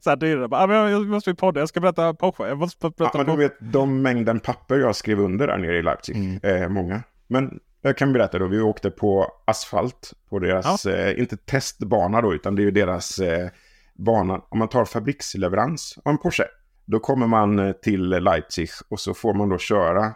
Så 0.00 0.10
här 0.10 0.16
dyra. 0.16 0.48
"Ja, 0.50 0.66
men 0.66 0.90
Jag 0.90 1.06
måste 1.06 1.34
podda. 1.34 1.60
Jag 1.60 1.68
ska 1.68 1.80
berätta 1.80 2.14
Porsche. 2.14 2.48
Jag 2.48 2.58
måste 2.58 2.86
Ja, 2.86 2.92
berätta 2.98 3.18
men 3.18 3.26
du 3.26 3.36
vet, 3.36 3.56
de 3.60 4.02
mängden 4.02 4.40
papper 4.40 4.74
jag 4.78 4.96
skrev 4.96 5.20
under 5.20 5.46
där 5.46 5.58
nere 5.58 5.76
i 5.78 5.82
Leipzig, 5.82 6.40
eh, 6.42 6.68
många. 6.68 7.02
Men 7.26 7.60
jag 7.82 7.96
kan 7.96 8.12
berätta 8.12 8.38
då, 8.38 8.46
vi 8.46 8.60
åkte 8.60 8.90
på 8.90 9.26
asfalt 9.44 10.12
på 10.30 10.38
deras, 10.38 10.86
eh, 10.86 11.18
inte 11.20 11.36
testbana 11.36 12.20
då, 12.22 12.34
utan 12.34 12.54
det 12.56 12.62
är 12.62 12.64
ju 12.64 12.70
deras 12.70 13.18
eh, 13.18 13.48
bana. 13.94 14.40
Om 14.48 14.58
man 14.58 14.68
tar 14.68 14.84
fabriksleverans 14.84 15.98
av 16.04 16.10
en 16.12 16.18
Porsche, 16.18 16.44
då 16.84 16.98
kommer 17.00 17.26
man 17.26 17.58
eh, 17.58 17.72
till 17.72 18.08
Leipzig 18.08 18.68
och 18.88 19.00
så 19.00 19.14
får 19.14 19.34
man 19.34 19.48
då 19.48 19.58
köra 19.58 20.12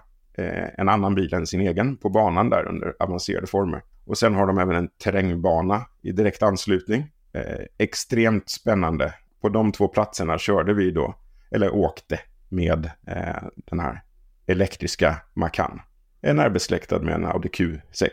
en 0.78 0.88
annan 0.88 1.14
bil 1.14 1.34
än 1.34 1.46
sin 1.46 1.60
egen 1.60 1.96
på 1.96 2.08
banan 2.08 2.50
där 2.50 2.68
under 2.68 2.94
avancerade 2.98 3.46
former. 3.46 3.82
Och 4.04 4.18
sen 4.18 4.34
har 4.34 4.46
de 4.46 4.58
även 4.58 4.76
en 4.76 4.88
terrängbana 5.04 5.86
i 6.02 6.12
direkt 6.12 6.42
anslutning. 6.42 7.06
Eh, 7.32 7.64
extremt 7.78 8.50
spännande. 8.50 9.14
På 9.40 9.48
de 9.48 9.72
två 9.72 9.88
platserna 9.88 10.38
körde 10.38 10.74
vi 10.74 10.90
då, 10.90 11.14
eller 11.50 11.74
åkte 11.74 12.20
med 12.48 12.90
eh, 13.06 13.42
den 13.54 13.80
här 13.80 14.02
elektriska 14.46 15.16
Macan. 15.34 15.80
En 16.20 16.36
närbesläktad 16.36 16.98
med 16.98 17.14
en 17.14 17.24
Audi 17.24 17.48
Q6 17.48 18.08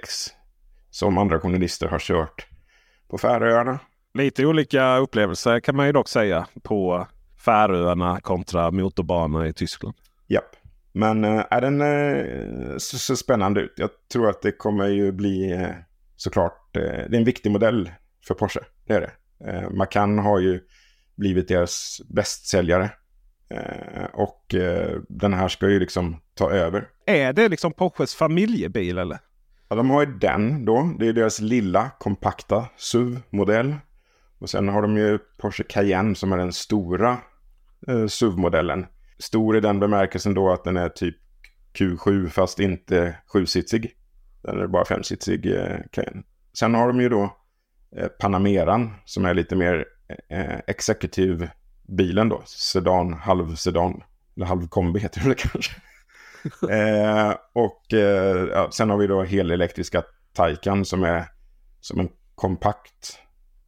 som 0.89 1.17
andra 1.17 1.39
journalister 1.39 1.87
har 1.87 1.99
kört 1.99 2.47
på 3.07 3.17
Färöarna. 3.17 3.79
Lite 4.13 4.45
olika 4.45 4.97
upplevelser 4.97 5.59
kan 5.59 5.75
man 5.75 5.85
ju 5.85 5.91
dock 5.91 6.07
säga 6.07 6.47
på 6.63 7.07
Färöarna 7.45 8.19
kontra 8.21 8.71
motorbana 8.71 9.47
i 9.47 9.53
Tyskland. 9.53 9.95
Japp. 10.27 10.64
Men 10.95 11.23
äh, 11.23 11.43
är 11.51 11.61
den 11.61 12.79
så, 12.79 12.97
så 12.97 13.15
spännande 13.15 13.61
ut. 13.61 13.73
Jag 13.77 13.89
tror 14.11 14.29
att 14.29 14.41
det 14.41 14.51
kommer 14.51 14.87
ju 14.87 15.11
bli 15.11 15.51
äh, 15.51 15.69
såklart, 16.15 16.69
det 16.73 16.79
är 16.79 17.13
en 17.13 17.23
viktig 17.23 17.51
modell 17.51 17.91
för 18.27 18.33
Porsche. 18.33 18.59
Det 18.87 18.93
är 18.93 19.01
det. 19.01 19.11
Macan 19.71 20.19
har 20.19 20.39
ju 20.39 20.61
blivit 21.15 21.47
deras 21.47 22.01
bästsäljare. 22.09 22.89
Och 24.13 24.55
den 25.09 25.33
här 25.33 25.47
ska 25.47 25.69
ju 25.69 25.79
liksom 25.79 26.21
ta 26.33 26.51
över. 26.51 26.87
Är 27.05 27.33
det 27.33 27.49
liksom 27.49 27.73
Porsches 27.73 28.15
familjebil 28.15 28.97
eller? 28.97 29.19
Ja, 29.69 29.75
de 29.75 29.89
har 29.89 30.05
ju 30.05 30.17
den 30.17 30.65
då. 30.65 30.95
Det 30.99 31.07
är 31.07 31.13
deras 31.13 31.39
lilla 31.39 31.91
kompakta 31.99 32.65
SUV-modell. 32.77 33.75
Och 34.39 34.49
sen 34.49 34.69
har 34.69 34.81
de 34.81 34.97
ju 34.97 35.19
Porsche 35.37 35.63
Cayenne 35.63 36.15
som 36.15 36.33
är 36.33 36.37
den 36.37 36.53
stora 36.53 37.17
eh, 37.87 38.07
SUV-modellen. 38.07 38.85
Stor 39.19 39.57
i 39.57 39.59
den 39.59 39.79
bemärkelsen 39.79 40.33
då 40.33 40.51
att 40.51 40.63
den 40.63 40.77
är 40.77 40.89
typ 40.89 41.15
Q7 41.73 42.29
fast 42.29 42.59
inte 42.59 43.17
sjusitsig. 43.27 43.91
Den 44.41 44.59
är 44.59 44.67
bara 44.67 44.85
femsitsig 44.85 45.45
eh, 45.45 45.77
Cayenne. 45.91 46.23
Sen 46.53 46.75
har 46.75 46.87
de 46.87 47.01
ju 47.01 47.09
då 47.09 47.37
eh, 47.97 48.07
Panameran 48.07 48.93
som 49.05 49.25
är 49.25 49.33
lite 49.33 49.55
mer 49.55 49.85
eh, 50.29 50.59
executive-bilen 50.67 52.29
då. 52.29 52.41
Sedan, 52.45 53.13
halvsedan. 53.13 54.03
Eller 54.35 54.45
halvkombi 54.45 54.99
heter 54.99 55.29
det 55.29 55.35
kanske. 55.35 55.75
eh, 56.73 57.33
och 57.53 57.93
eh, 57.93 58.47
ja, 58.51 58.69
sen 58.71 58.89
har 58.89 58.97
vi 58.97 59.07
då 59.07 59.23
helelektriska 59.23 60.03
Taycan 60.33 60.85
som 60.85 61.03
är 61.03 61.25
som 61.79 61.99
en 61.99 62.09
kompakt 62.35 63.19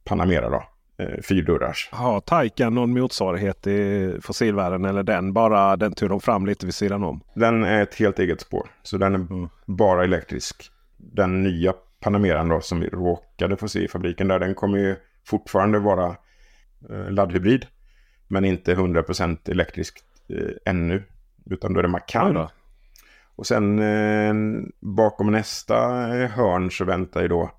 Panamera 0.04 0.50
då. 0.50 0.64
Eh, 0.98 1.22
fyrdörrars. 1.22 1.88
Har 1.92 2.20
Taycan 2.20 2.74
någon 2.74 3.00
motsvarighet 3.00 3.66
i 3.66 4.12
fossilvärlden 4.22 4.84
eller 4.84 5.02
den 5.02 5.32
bara 5.32 5.76
den 5.76 5.92
tog 5.92 6.08
de 6.08 6.20
fram 6.20 6.46
lite 6.46 6.66
vid 6.66 6.74
sidan 6.74 7.04
om? 7.04 7.20
Den 7.34 7.64
är 7.64 7.82
ett 7.82 7.94
helt 7.94 8.18
eget 8.18 8.40
spår. 8.40 8.68
Så 8.82 8.98
den 8.98 9.14
är 9.14 9.48
bara 9.66 10.04
elektrisk. 10.04 10.70
Den 10.96 11.42
nya 11.42 11.74
Panameran 12.00 12.48
då 12.48 12.60
som 12.60 12.80
vi 12.80 12.88
råkade 12.88 13.56
få 13.56 13.68
se 13.68 13.84
i 13.84 13.88
fabriken 13.88 14.28
där. 14.28 14.38
Den 14.38 14.54
kommer 14.54 14.78
ju 14.78 14.96
fortfarande 15.26 15.78
vara 15.78 16.16
eh, 16.90 17.10
laddhybrid. 17.10 17.66
Men 18.28 18.44
inte 18.44 18.74
100% 18.74 19.50
elektrisk 19.50 19.98
eh, 20.28 20.72
ännu. 20.72 21.02
Utan 21.50 21.72
då 21.72 21.78
är 21.78 21.82
det 21.82 21.88
Macan. 21.88 22.34
då. 22.34 22.50
Och 23.36 23.46
sen 23.46 23.78
eh, 23.78 24.34
bakom 24.80 25.32
nästa 25.32 25.76
eh, 26.16 26.30
hörn 26.30 26.70
så 26.70 26.84
väntar 26.84 27.22
ju 27.22 27.28
då 27.28 27.50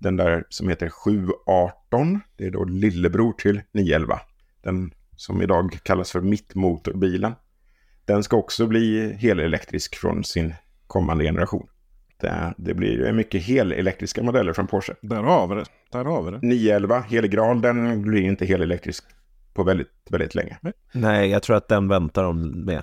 den 0.00 0.16
där 0.16 0.44
som 0.48 0.68
heter 0.68 0.88
718. 0.88 2.20
Det 2.36 2.46
är 2.46 2.50
då 2.50 2.64
lillebror 2.64 3.32
till 3.32 3.60
911. 3.72 4.20
Den 4.62 4.94
som 5.16 5.42
idag 5.42 5.78
kallas 5.82 6.12
för 6.12 6.20
mittmotorbilen. 6.20 7.32
Den 8.04 8.22
ska 8.22 8.36
också 8.36 8.66
bli 8.66 9.12
helelektrisk 9.12 9.96
från 9.96 10.24
sin 10.24 10.54
kommande 10.86 11.24
generation. 11.24 11.66
Det, 12.20 12.54
det 12.56 12.74
blir 12.74 13.06
ju 13.06 13.12
mycket 13.12 13.42
helelektriska 13.42 14.22
modeller 14.22 14.52
från 14.52 14.66
Porsche. 14.66 14.94
Där 15.02 15.22
har 15.22 15.48
vi 15.48 15.54
det. 15.54 15.64
Där 15.92 16.04
har 16.04 16.22
vi 16.22 16.30
det. 16.30 16.38
911 16.42 17.00
Heligral, 17.00 17.60
den 17.60 18.02
blir 18.02 18.22
inte 18.22 18.46
helelektrisk 18.46 19.04
på 19.54 19.62
väldigt, 19.62 19.88
väldigt 20.10 20.34
länge. 20.34 20.58
Nej, 20.92 21.30
jag 21.30 21.42
tror 21.42 21.56
att 21.56 21.68
den 21.68 21.88
väntar 21.88 22.22
de 22.22 22.64
med. 22.64 22.82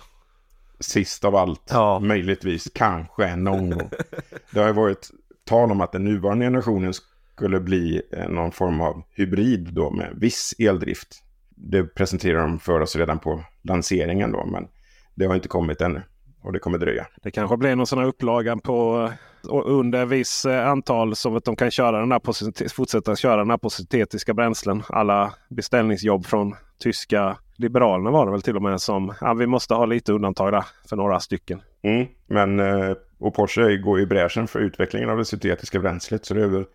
Sist 0.80 1.26
av 1.26 1.36
allt, 1.36 1.70
Ja. 1.72 2.00
möjligtvis, 2.00 2.68
kanske 2.74 3.36
någon 3.36 3.70
gång. 3.70 3.90
Det 4.52 4.60
har 4.60 4.68
ju 4.68 4.74
varit 4.74 5.10
tal 5.48 5.72
om 5.72 5.82
att 5.82 5.92
den 5.92 6.04
nuvarande 6.04 6.46
generationen 6.46 6.94
skulle 7.36 7.60
bli 7.60 8.02
eh, 8.12 8.30
någon 8.30 8.52
form 8.52 8.82
av 8.82 9.04
hybrid 9.16 9.70
då 9.74 9.92
med 9.92 10.14
viss 10.16 10.56
eldrift. 10.60 11.24
Det 11.56 11.84
presenterar 11.84 12.42
de 12.42 12.60
för 12.60 12.80
oss 12.80 12.96
redan 12.96 13.20
på 13.20 13.44
lanseringen 13.62 14.32
då, 14.32 14.46
men 14.46 14.68
det 15.16 15.26
har 15.26 15.36
inte 15.36 15.48
kommit 15.48 15.82
ännu. 15.82 16.02
Och 16.42 16.54
det 16.54 16.60
kommer 16.60 16.78
dröja. 16.78 17.08
Det 17.24 17.32
kanske 17.32 17.58
blir 17.58 17.76
någon 17.76 17.88
sån 17.88 18.00
här 18.00 18.06
upplagan 18.06 18.60
på 18.60 19.10
och 19.50 19.80
under 19.80 20.06
viss 20.06 20.46
eh, 20.46 20.68
antal 20.68 21.16
som 21.16 21.36
att 21.36 21.46
de 21.46 21.56
kan 21.56 21.72
köra 21.72 22.00
den 22.00 22.12
här 22.12 22.70
fortsätta 22.70 23.16
köra 23.16 23.38
den 23.38 23.50
här 23.50 23.58
på 23.58 23.70
syntetiska 23.70 24.34
bränslen. 24.34 24.84
Alla 24.90 25.34
beställningsjobb 25.50 26.26
från 26.26 26.56
tyska 26.80 27.38
Liberalerna 27.56 28.12
var 28.12 28.26
det 28.26 28.32
väl 28.32 28.42
till 28.42 28.56
och 28.56 28.62
med 28.62 28.82
som 28.82 29.14
ja, 29.22 29.34
vi 29.34 29.48
måste 29.48 29.74
ha 29.74 29.86
lite 29.86 30.14
undantag 30.14 30.52
där 30.52 30.66
för 30.90 30.96
några 30.96 31.20
stycken. 31.20 31.62
Mm, 31.84 32.08
men 32.28 32.60
eh, 32.60 32.96
och 33.20 33.36
Porsche 33.36 33.78
går 33.78 34.00
i 34.00 34.06
bräschen 34.06 34.48
för 34.48 34.60
utvecklingen 34.60 35.10
av 35.10 35.18
det 35.18 35.26
syntetiska 35.26 35.80
bränslet. 35.80 36.26
Så 36.26 36.34
det 36.34 36.44
är 36.44 36.48
väl 36.48 36.66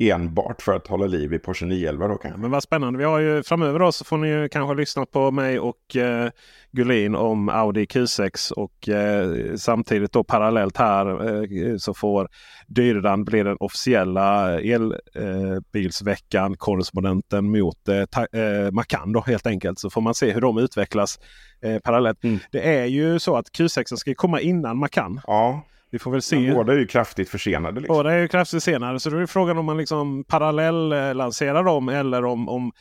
enbart 0.00 0.62
för 0.62 0.72
att 0.72 0.86
hålla 0.86 1.06
liv 1.06 1.32
i 1.34 1.38
Porsche 1.38 1.66
911 1.66 2.08
då 2.08 2.16
kanske. 2.16 2.40
Men 2.40 2.50
vad 2.50 2.62
spännande. 2.62 2.98
Vi 2.98 3.04
har 3.04 3.18
ju 3.18 3.42
framöver 3.42 3.78
då 3.78 3.92
så 3.92 4.04
får 4.04 4.18
ni 4.18 4.28
ju 4.28 4.48
kanske 4.48 4.74
lyssna 4.74 5.06
på 5.06 5.30
mig 5.30 5.60
och 5.60 5.96
eh, 5.96 6.30
Gullin 6.72 7.14
om 7.14 7.48
Audi 7.48 7.84
Q6 7.84 8.52
och 8.52 8.88
eh, 8.88 9.56
samtidigt 9.56 10.12
då 10.12 10.24
parallellt 10.24 10.76
här 10.76 11.06
eh, 11.06 11.76
så 11.76 11.94
får 11.94 12.28
Dyrdan 12.66 13.24
bli 13.24 13.42
den 13.42 13.56
officiella 13.60 14.60
elbilsveckan 14.60 16.56
korrespondenten 16.56 17.50
mot 17.50 17.88
eh, 17.88 17.96
eh, 18.42 18.70
Macan 18.72 19.12
då 19.12 19.20
helt 19.20 19.46
enkelt. 19.46 19.78
Så 19.78 19.90
får 19.90 20.00
man 20.00 20.14
se 20.14 20.30
hur 20.30 20.40
de 20.40 20.58
utvecklas 20.58 21.18
eh, 21.62 21.78
parallellt. 21.78 22.24
Mm. 22.24 22.38
Det 22.50 22.78
är 22.78 22.84
ju 22.84 23.18
så 23.18 23.36
att 23.36 23.46
Q6 23.58 23.96
ska 23.96 24.14
komma 24.14 24.40
innan 24.40 24.78
Macan. 24.78 25.20
Ja, 25.26 25.62
Vi 25.90 25.98
får 25.98 26.10
väl 26.10 26.22
se. 26.22 26.36
men 26.40 26.54
båda 26.54 26.72
är 26.72 26.76
ju 26.76 26.86
kraftigt 26.86 27.28
försenade. 27.28 27.80
Liksom. 27.80 27.96
Båda 27.96 28.12
är 28.12 28.18
ju 28.18 28.28
kraftigt 28.28 28.62
senare. 28.62 29.00
Så 29.00 29.10
då 29.10 29.16
är 29.18 29.26
frågan 29.26 29.58
om 29.58 29.64
man 29.66 29.76
liksom 29.76 30.24
parallell 30.24 30.92
eh, 30.92 31.14
lanserar 31.14 31.64
dem 31.64 31.88
eller 31.88 32.24
om, 32.24 32.48
om 32.48 32.72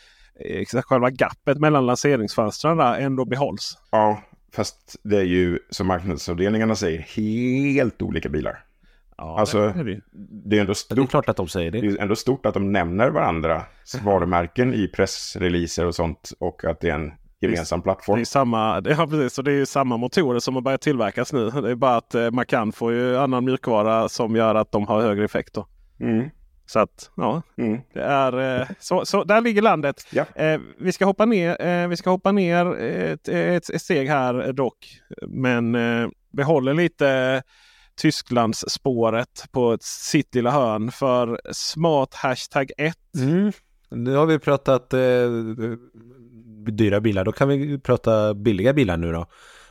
eh, 0.45 0.65
själva 0.83 1.09
gapet 1.09 1.59
mellan 1.59 1.85
lanseringsfönstren 1.85 2.79
ändå 2.79 3.25
behålls. 3.25 3.77
Ja, 3.91 4.23
fast 4.55 4.95
det 5.03 5.17
är 5.17 5.23
ju 5.23 5.59
som 5.69 5.87
marknadsavdelningarna 5.87 6.75
säger 6.75 6.99
helt 6.99 8.01
olika 8.01 8.29
bilar. 8.29 8.63
Ja, 9.17 9.39
Alltså, 9.39 9.57
det 9.59 9.79
är 9.79 9.83
det. 9.83 10.01
Det 10.49 10.57
är 10.57 10.61
ändå 10.61 10.69
Det 10.69 10.71
är 10.71 10.95
stort, 10.95 11.09
klart 11.09 11.29
att 11.29 11.37
de 11.37 11.47
säger 11.47 11.71
det 11.71 11.77
är 11.77 11.81
det. 11.81 11.87
ju 11.87 11.97
ändå 11.97 12.15
stort 12.15 12.45
att 12.45 12.53
de 12.53 12.71
nämner 12.71 13.09
varandras 13.09 13.63
varumärken 14.03 14.73
i 14.73 14.87
pressreleaser 14.87 15.85
och 15.85 15.95
sånt. 15.95 16.31
Och 16.39 16.65
att 16.65 16.79
det 16.79 16.89
är 16.89 16.93
en 16.95 17.11
gemensam 17.41 17.80
Det 17.80 17.84
plattform. 17.84 18.19
är 18.19 18.23
samma, 18.25 18.82
det- 18.82 18.89
ja, 18.89 19.08
precis, 19.08 19.38
och 19.38 19.43
det 19.43 19.52
är 19.52 19.56
ju 19.56 19.65
samma 19.65 19.97
motorer 19.97 20.39
som 20.39 20.56
har 20.56 20.62
börjat 20.62 20.82
tillverkas 20.82 21.34
nu. 21.34 21.49
Det 21.49 21.69
är 21.71 21.75
bara 21.75 21.95
att 21.97 22.15
eh, 22.15 22.32
Macan 22.32 22.71
får 22.71 22.91
ju 22.93 23.17
annan 23.17 23.45
mjukvara 23.45 24.10
som 24.10 24.36
gör 24.36 24.56
att 24.56 24.71
de 24.71 24.88
har 24.88 25.02
högre 25.02 25.25
effekt. 25.25 25.54
Då. 25.54 25.67
Mm. 25.99 26.30
Så 26.65 26.80
att 26.80 27.12
ja, 27.15 27.41
Mm. 27.58 27.80
det 27.93 28.02
är, 28.04 28.60
eh, 28.62 28.67
så, 28.80 29.06
så 29.06 29.23
där 29.23 29.41
ligger 29.41 29.62
landet. 29.62 30.08
Ja. 30.12 30.25
Eh, 30.36 30.60
vi 30.80 30.91
ska 30.91 31.06
hoppa 31.06 31.25
ner, 31.25 31.62
eh, 31.65 31.88
vi 31.88 31.97
ska 31.97 32.10
hoppa 32.10 32.32
ner 32.32 32.75
ett, 32.80 33.28
ett, 33.28 33.69
ett 33.69 33.82
steg 33.82 34.08
här 34.10 34.47
eh, 34.47 34.54
dock. 34.54 34.99
Men 35.28 35.75
eh, 35.75 36.08
vi 36.34 36.43
håller 36.43 36.73
lite 36.73 37.43
Tysklands 37.97 38.65
spåret 38.69 39.45
på 39.52 39.73
ett 39.73 39.84
sitt 39.84 40.36
lilla 40.36 40.52
hörn 40.52 40.91
för 40.91 41.39
smart 41.52 42.13
hashtag 42.15 42.71
1. 42.78 42.95
Mm. 43.17 43.52
Nu 43.91 44.15
har 44.15 44.25
vi 44.25 44.39
pratat 44.39 44.93
eh, 44.93 44.99
dyra 46.71 47.01
bilar, 47.01 47.25
då 47.25 47.32
kan 47.32 47.47
vi 47.47 47.79
prata 47.79 48.34
billiga 48.34 48.73
bilar 48.73 48.97
nu 48.97 49.12
då. 49.12 49.25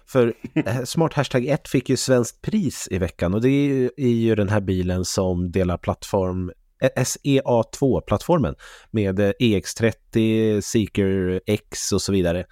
För 0.08 0.34
eh, 0.54 0.82
Smart 0.84 1.14
Hashtag 1.14 1.46
1 1.46 1.68
fick 1.68 1.88
ju 1.88 1.96
svenskt 1.96 2.42
pris 2.42 2.88
i 2.90 2.98
veckan 2.98 3.34
och 3.34 3.40
det 3.40 3.48
är 3.96 4.08
ju, 4.08 4.34
den 4.34 4.48
här 4.48 4.60
bilen 4.60 5.04
som 5.04 5.50
delar 5.50 5.76
plattform 5.78 6.52
eh, 6.82 7.02
SEA2-plattformen 7.02 8.54
med 8.90 9.20
eh, 9.20 9.32
EX30, 9.40 10.60
Seeker 10.60 11.40
X 11.46 11.92
och 11.92 12.02
så 12.02 12.12
vidare. 12.12 12.44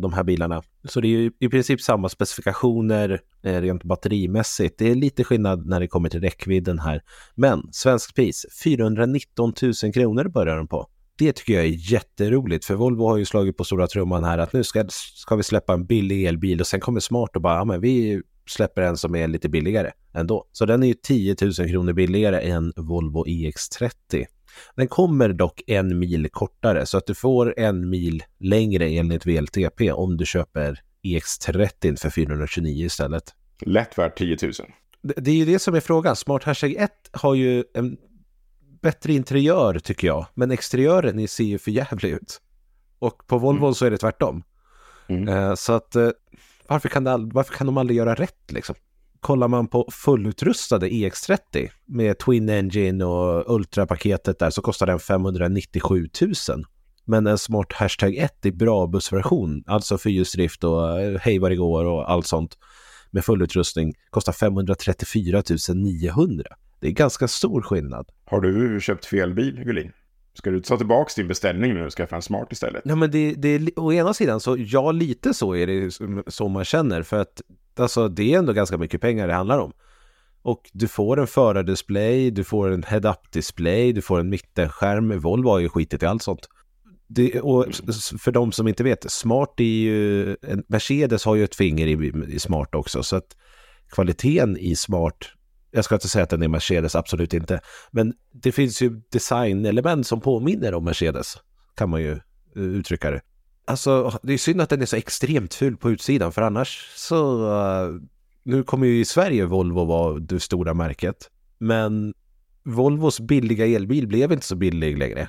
De 0.00 0.12
här 0.12 0.24
bilarna. 0.24 0.62
Så 0.84 1.00
det 1.00 1.08
är 1.08 1.10
ju 1.10 1.30
i 1.40 1.48
princip 1.48 1.80
samma 1.80 2.08
specifikationer 2.08 3.20
rent 3.42 3.84
batterimässigt. 3.84 4.78
Det 4.78 4.90
är 4.90 4.94
lite 4.94 5.24
skillnad 5.24 5.66
när 5.66 5.80
det 5.80 5.88
kommer 5.88 6.08
till 6.08 6.20
räckvidden 6.20 6.78
här. 6.78 7.02
Men 7.34 7.62
svenskt 7.72 8.14
pris, 8.14 8.46
419 8.64 9.52
000 9.82 9.92
kronor 9.92 10.28
börjar 10.28 10.56
den 10.56 10.68
på. 10.68 10.88
Det 11.18 11.32
tycker 11.32 11.54
jag 11.54 11.64
är 11.64 11.92
jätteroligt 11.92 12.64
för 12.64 12.74
Volvo 12.74 13.08
har 13.08 13.16
ju 13.16 13.24
slagit 13.24 13.56
på 13.56 13.64
stora 13.64 13.86
trumman 13.86 14.24
här 14.24 14.38
att 14.38 14.52
nu 14.52 14.64
ska, 14.64 14.84
ska 14.88 15.36
vi 15.36 15.42
släppa 15.42 15.72
en 15.72 15.86
billig 15.86 16.26
elbil 16.26 16.60
och 16.60 16.66
sen 16.66 16.80
kommer 16.80 17.00
Smart 17.00 17.36
och 17.36 17.42
bara, 17.42 17.54
ja 17.54 17.64
men 17.64 17.80
vi 17.80 18.22
släpper 18.46 18.82
en 18.82 18.96
som 18.96 19.16
är 19.16 19.28
lite 19.28 19.48
billigare 19.48 19.90
ändå. 20.14 20.48
Så 20.52 20.66
den 20.66 20.82
är 20.82 20.86
ju 20.86 20.94
10 20.94 21.36
000 21.42 21.52
kronor 21.52 21.92
billigare 21.92 22.40
än 22.40 22.72
Volvo 22.76 23.24
EX30. 23.26 24.24
Den 24.76 24.88
kommer 24.88 25.28
dock 25.28 25.62
en 25.66 25.98
mil 25.98 26.28
kortare 26.30 26.86
så 26.86 26.98
att 26.98 27.06
du 27.06 27.14
får 27.14 27.58
en 27.58 27.90
mil 27.90 28.22
längre 28.38 28.88
enligt 28.88 29.26
VLTP 29.26 29.92
om 29.92 30.16
du 30.16 30.26
köper 30.26 30.80
EX30 31.02 32.00
för 32.02 32.10
429 32.10 32.86
istället. 32.86 33.24
Lätt 33.60 33.98
värt 33.98 34.18
10 34.18 34.36
000. 34.42 34.52
Det, 35.02 35.14
det 35.16 35.30
är 35.30 35.34
ju 35.34 35.44
det 35.44 35.58
som 35.58 35.74
är 35.74 35.80
frågan. 35.80 36.16
Smart 36.16 36.44
Hashtag 36.44 36.72
1 36.72 36.90
har 37.12 37.34
ju 37.34 37.64
en 37.74 37.96
bättre 38.84 39.12
interiör 39.12 39.78
tycker 39.78 40.06
jag, 40.06 40.26
men 40.34 40.50
exteriören 40.50 41.28
ser 41.28 41.44
ju 41.44 41.58
för 41.58 41.70
jävlig 41.70 42.10
ut. 42.10 42.40
Och 42.98 43.26
på 43.26 43.38
Volvo 43.38 43.74
så 43.74 43.86
är 43.86 43.90
det 43.90 43.98
tvärtom. 43.98 44.42
Mm. 45.06 45.28
Eh, 45.28 45.54
så 45.54 45.72
att 45.72 45.96
eh, 45.96 46.10
varför 46.68 46.88
kan, 46.88 47.04
det, 47.04 47.30
varför 47.32 47.54
kan 47.54 47.66
de 47.66 47.78
aldrig 47.78 47.96
göra 47.96 48.14
rätt 48.14 48.52
liksom? 48.52 48.74
Kollar 49.20 49.48
man 49.48 49.66
på 49.68 49.88
fullutrustade 49.92 50.88
EX30 50.88 51.70
med 51.84 52.18
Twin 52.18 52.48
Engine 52.48 53.04
och 53.04 53.54
Ultra-paketet 53.54 54.38
där 54.38 54.50
så 54.50 54.62
kostar 54.62 54.86
den 54.86 54.98
597 54.98 56.08
000. 56.20 56.64
Men 57.04 57.26
en 57.26 57.38
Smart 57.38 57.72
Hashtag 57.72 58.16
1 58.16 58.46
i 58.46 58.52
bra 58.52 58.86
bussversion, 58.86 59.64
alltså 59.66 59.98
fyrhjulsdrift 59.98 60.64
och 60.64 61.00
eh, 61.00 61.18
hej 61.20 61.38
vad 61.38 61.50
det 61.50 61.56
går 61.56 61.84
och 61.84 62.10
allt 62.10 62.26
sånt 62.26 62.58
med 63.10 63.24
fullutrustning 63.24 63.94
kostar 64.10 64.32
534 64.32 65.42
900. 65.74 66.44
Det 66.84 66.88
är 66.88 66.92
ganska 66.92 67.28
stor 67.28 67.62
skillnad. 67.62 68.08
Har 68.24 68.40
du 68.40 68.80
köpt 68.80 69.06
fel 69.06 69.34
bil, 69.34 69.62
Gullin? 69.64 69.92
Ska 70.34 70.50
du 70.50 70.60
ta 70.60 70.76
tillbaka 70.76 71.10
din 71.16 71.28
beställning 71.28 71.74
nu 71.74 71.84
och 71.86 71.92
skaffa 71.92 72.16
en 72.16 72.22
smart 72.22 72.52
istället? 72.52 72.82
Ja, 72.84 72.96
men 72.96 73.10
det, 73.10 73.34
det 73.34 73.48
är, 73.48 73.78
å 73.78 73.92
ena 73.92 74.14
sidan 74.14 74.40
så, 74.40 74.56
ja, 74.58 74.92
lite 74.92 75.34
så 75.34 75.56
är 75.56 75.66
det 75.66 75.90
som- 75.90 76.22
så 76.26 76.48
man 76.48 76.64
känner 76.64 77.02
för 77.02 77.18
att 77.20 77.42
alltså, 77.78 78.08
det 78.08 78.34
är 78.34 78.38
ändå 78.38 78.52
ganska 78.52 78.78
mycket 78.78 79.00
pengar 79.00 79.28
det 79.28 79.34
handlar 79.34 79.58
om. 79.58 79.72
Och 80.42 80.70
du 80.72 80.88
får 80.88 81.20
en 81.20 81.26
förardisplay, 81.26 82.30
du 82.30 82.44
får 82.44 82.70
en 82.70 82.82
head-up 82.82 83.32
display, 83.32 83.92
du 83.92 84.02
får 84.02 84.20
en 84.20 84.28
mittenskärm. 84.28 85.20
Volvo 85.20 85.48
har 85.48 85.58
ju 85.58 85.68
skitit 85.68 86.02
i 86.02 86.06
allt 86.06 86.22
sånt. 86.22 86.48
Det, 87.06 87.40
och 87.40 87.66
för 88.24 88.32
de 88.32 88.52
som 88.52 88.68
inte 88.68 88.84
vet, 88.84 89.10
Smart 89.10 89.60
är 89.60 89.64
ju, 89.64 90.30
en, 90.42 90.64
Mercedes 90.68 91.24
har 91.24 91.34
ju 91.34 91.44
ett 91.44 91.54
finger 91.54 91.86
i, 91.86 92.12
i 92.34 92.38
Smart 92.38 92.74
också, 92.74 93.02
så 93.02 93.16
att 93.16 93.36
kvaliteten 93.90 94.56
i 94.58 94.76
Smart, 94.76 95.16
jag 95.74 95.84
ska 95.84 95.94
inte 95.94 96.08
säga 96.08 96.22
att 96.22 96.30
den 96.30 96.42
är 96.42 96.48
Mercedes, 96.48 96.94
absolut 96.94 97.34
inte, 97.34 97.60
men 97.90 98.14
det 98.32 98.52
finns 98.52 98.82
ju 98.82 99.00
designelement 99.12 100.06
som 100.06 100.20
påminner 100.20 100.74
om 100.74 100.84
Mercedes, 100.84 101.36
kan 101.74 101.90
man 101.90 102.00
ju 102.00 102.12
eh, 102.12 102.62
uttrycka 102.62 103.10
det. 103.10 103.20
Alltså, 103.66 104.18
det 104.22 104.32
är 104.32 104.38
synd 104.38 104.60
att 104.60 104.70
den 104.70 104.82
är 104.82 104.86
så 104.86 104.96
extremt 104.96 105.54
ful 105.54 105.76
på 105.76 105.90
utsidan, 105.90 106.32
för 106.32 106.42
annars 106.42 106.92
så... 106.94 107.50
eh, 107.52 108.00
nu 108.46 108.62
kommer 108.62 108.86
ju 108.86 109.00
i 109.00 109.04
Sverige 109.04 109.44
Volvo 109.44 109.84
vara 109.84 110.18
det 110.18 110.40
stora 110.40 110.74
märket, 110.74 111.30
men 111.58 112.14
Volvos 112.62 113.20
billiga 113.20 113.66
elbil 113.66 114.06
blev 114.06 114.32
inte 114.32 114.46
så 114.46 114.56
billig 114.56 114.98
längre. 114.98 115.28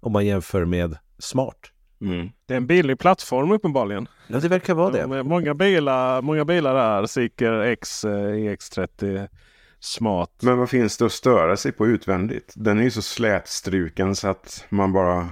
Om 0.00 0.12
man 0.12 0.26
jämför 0.26 0.64
med 0.64 0.96
Smart. 1.18 1.56
Mm. 2.00 2.28
Det 2.46 2.54
är 2.54 2.56
en 2.56 2.66
billig 2.66 2.98
plattform 2.98 3.52
uppenbarligen. 3.52 4.08
Ja, 4.28 4.40
det 4.40 4.48
verkar 4.48 4.74
vara 4.74 4.90
det. 4.90 5.22
Många 5.22 5.54
bilar, 5.54 6.22
många 6.22 6.44
bilar 6.44 6.74
där. 6.74 7.06
Seeker 7.06 7.60
X, 7.60 8.04
eh, 8.04 8.10
EX30, 8.10 9.28
Smart. 9.80 10.30
Men 10.42 10.58
vad 10.58 10.70
finns 10.70 10.96
det 10.96 11.06
att 11.06 11.12
störa 11.12 11.56
sig 11.56 11.72
på 11.72 11.86
utvändigt? 11.86 12.52
Den 12.56 12.78
är 12.78 12.82
ju 12.82 12.90
så 12.90 13.02
slätstruken 13.02 14.16
så 14.16 14.28
att 14.28 14.64
man 14.68 14.92
bara... 14.92 15.28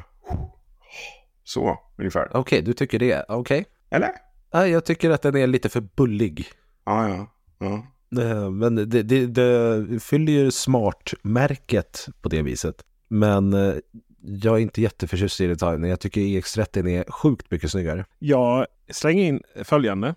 Så, 1.44 1.78
ungefär. 1.98 2.36
Okej, 2.36 2.62
du 2.62 2.72
tycker 2.72 2.98
det. 2.98 3.24
Okej. 3.28 3.64
Eller? 3.90 4.10
Ja, 4.50 4.66
jag 4.66 4.84
tycker 4.84 5.10
att 5.10 5.22
den 5.22 5.36
är 5.36 5.46
lite 5.46 5.68
för 5.68 5.80
bullig. 5.80 6.46
Ja, 6.84 7.08
ja. 7.08 7.26
ja. 7.58 8.22
Eh, 8.22 8.50
Men 8.50 8.74
det, 8.74 9.02
det, 9.02 9.26
det 9.26 10.00
fyller 10.00 10.32
ju 10.32 10.50
Smart-märket 10.50 12.08
på 12.22 12.28
det 12.28 12.42
viset. 12.42 12.84
Men 13.08 13.52
eh, 13.52 13.74
jag 14.22 14.56
är 14.56 14.60
inte 14.60 14.82
jätteförtjust 14.82 15.40
i 15.40 15.46
detaljerna. 15.46 15.88
Jag 15.88 16.00
tycker 16.00 16.20
EX30 16.20 16.88
är 16.88 17.12
sjukt 17.12 17.50
mycket 17.50 17.70
snyggare. 17.70 18.04
Jag 18.18 18.66
slänger 18.90 19.24
in 19.24 19.42
följande. 19.64 20.14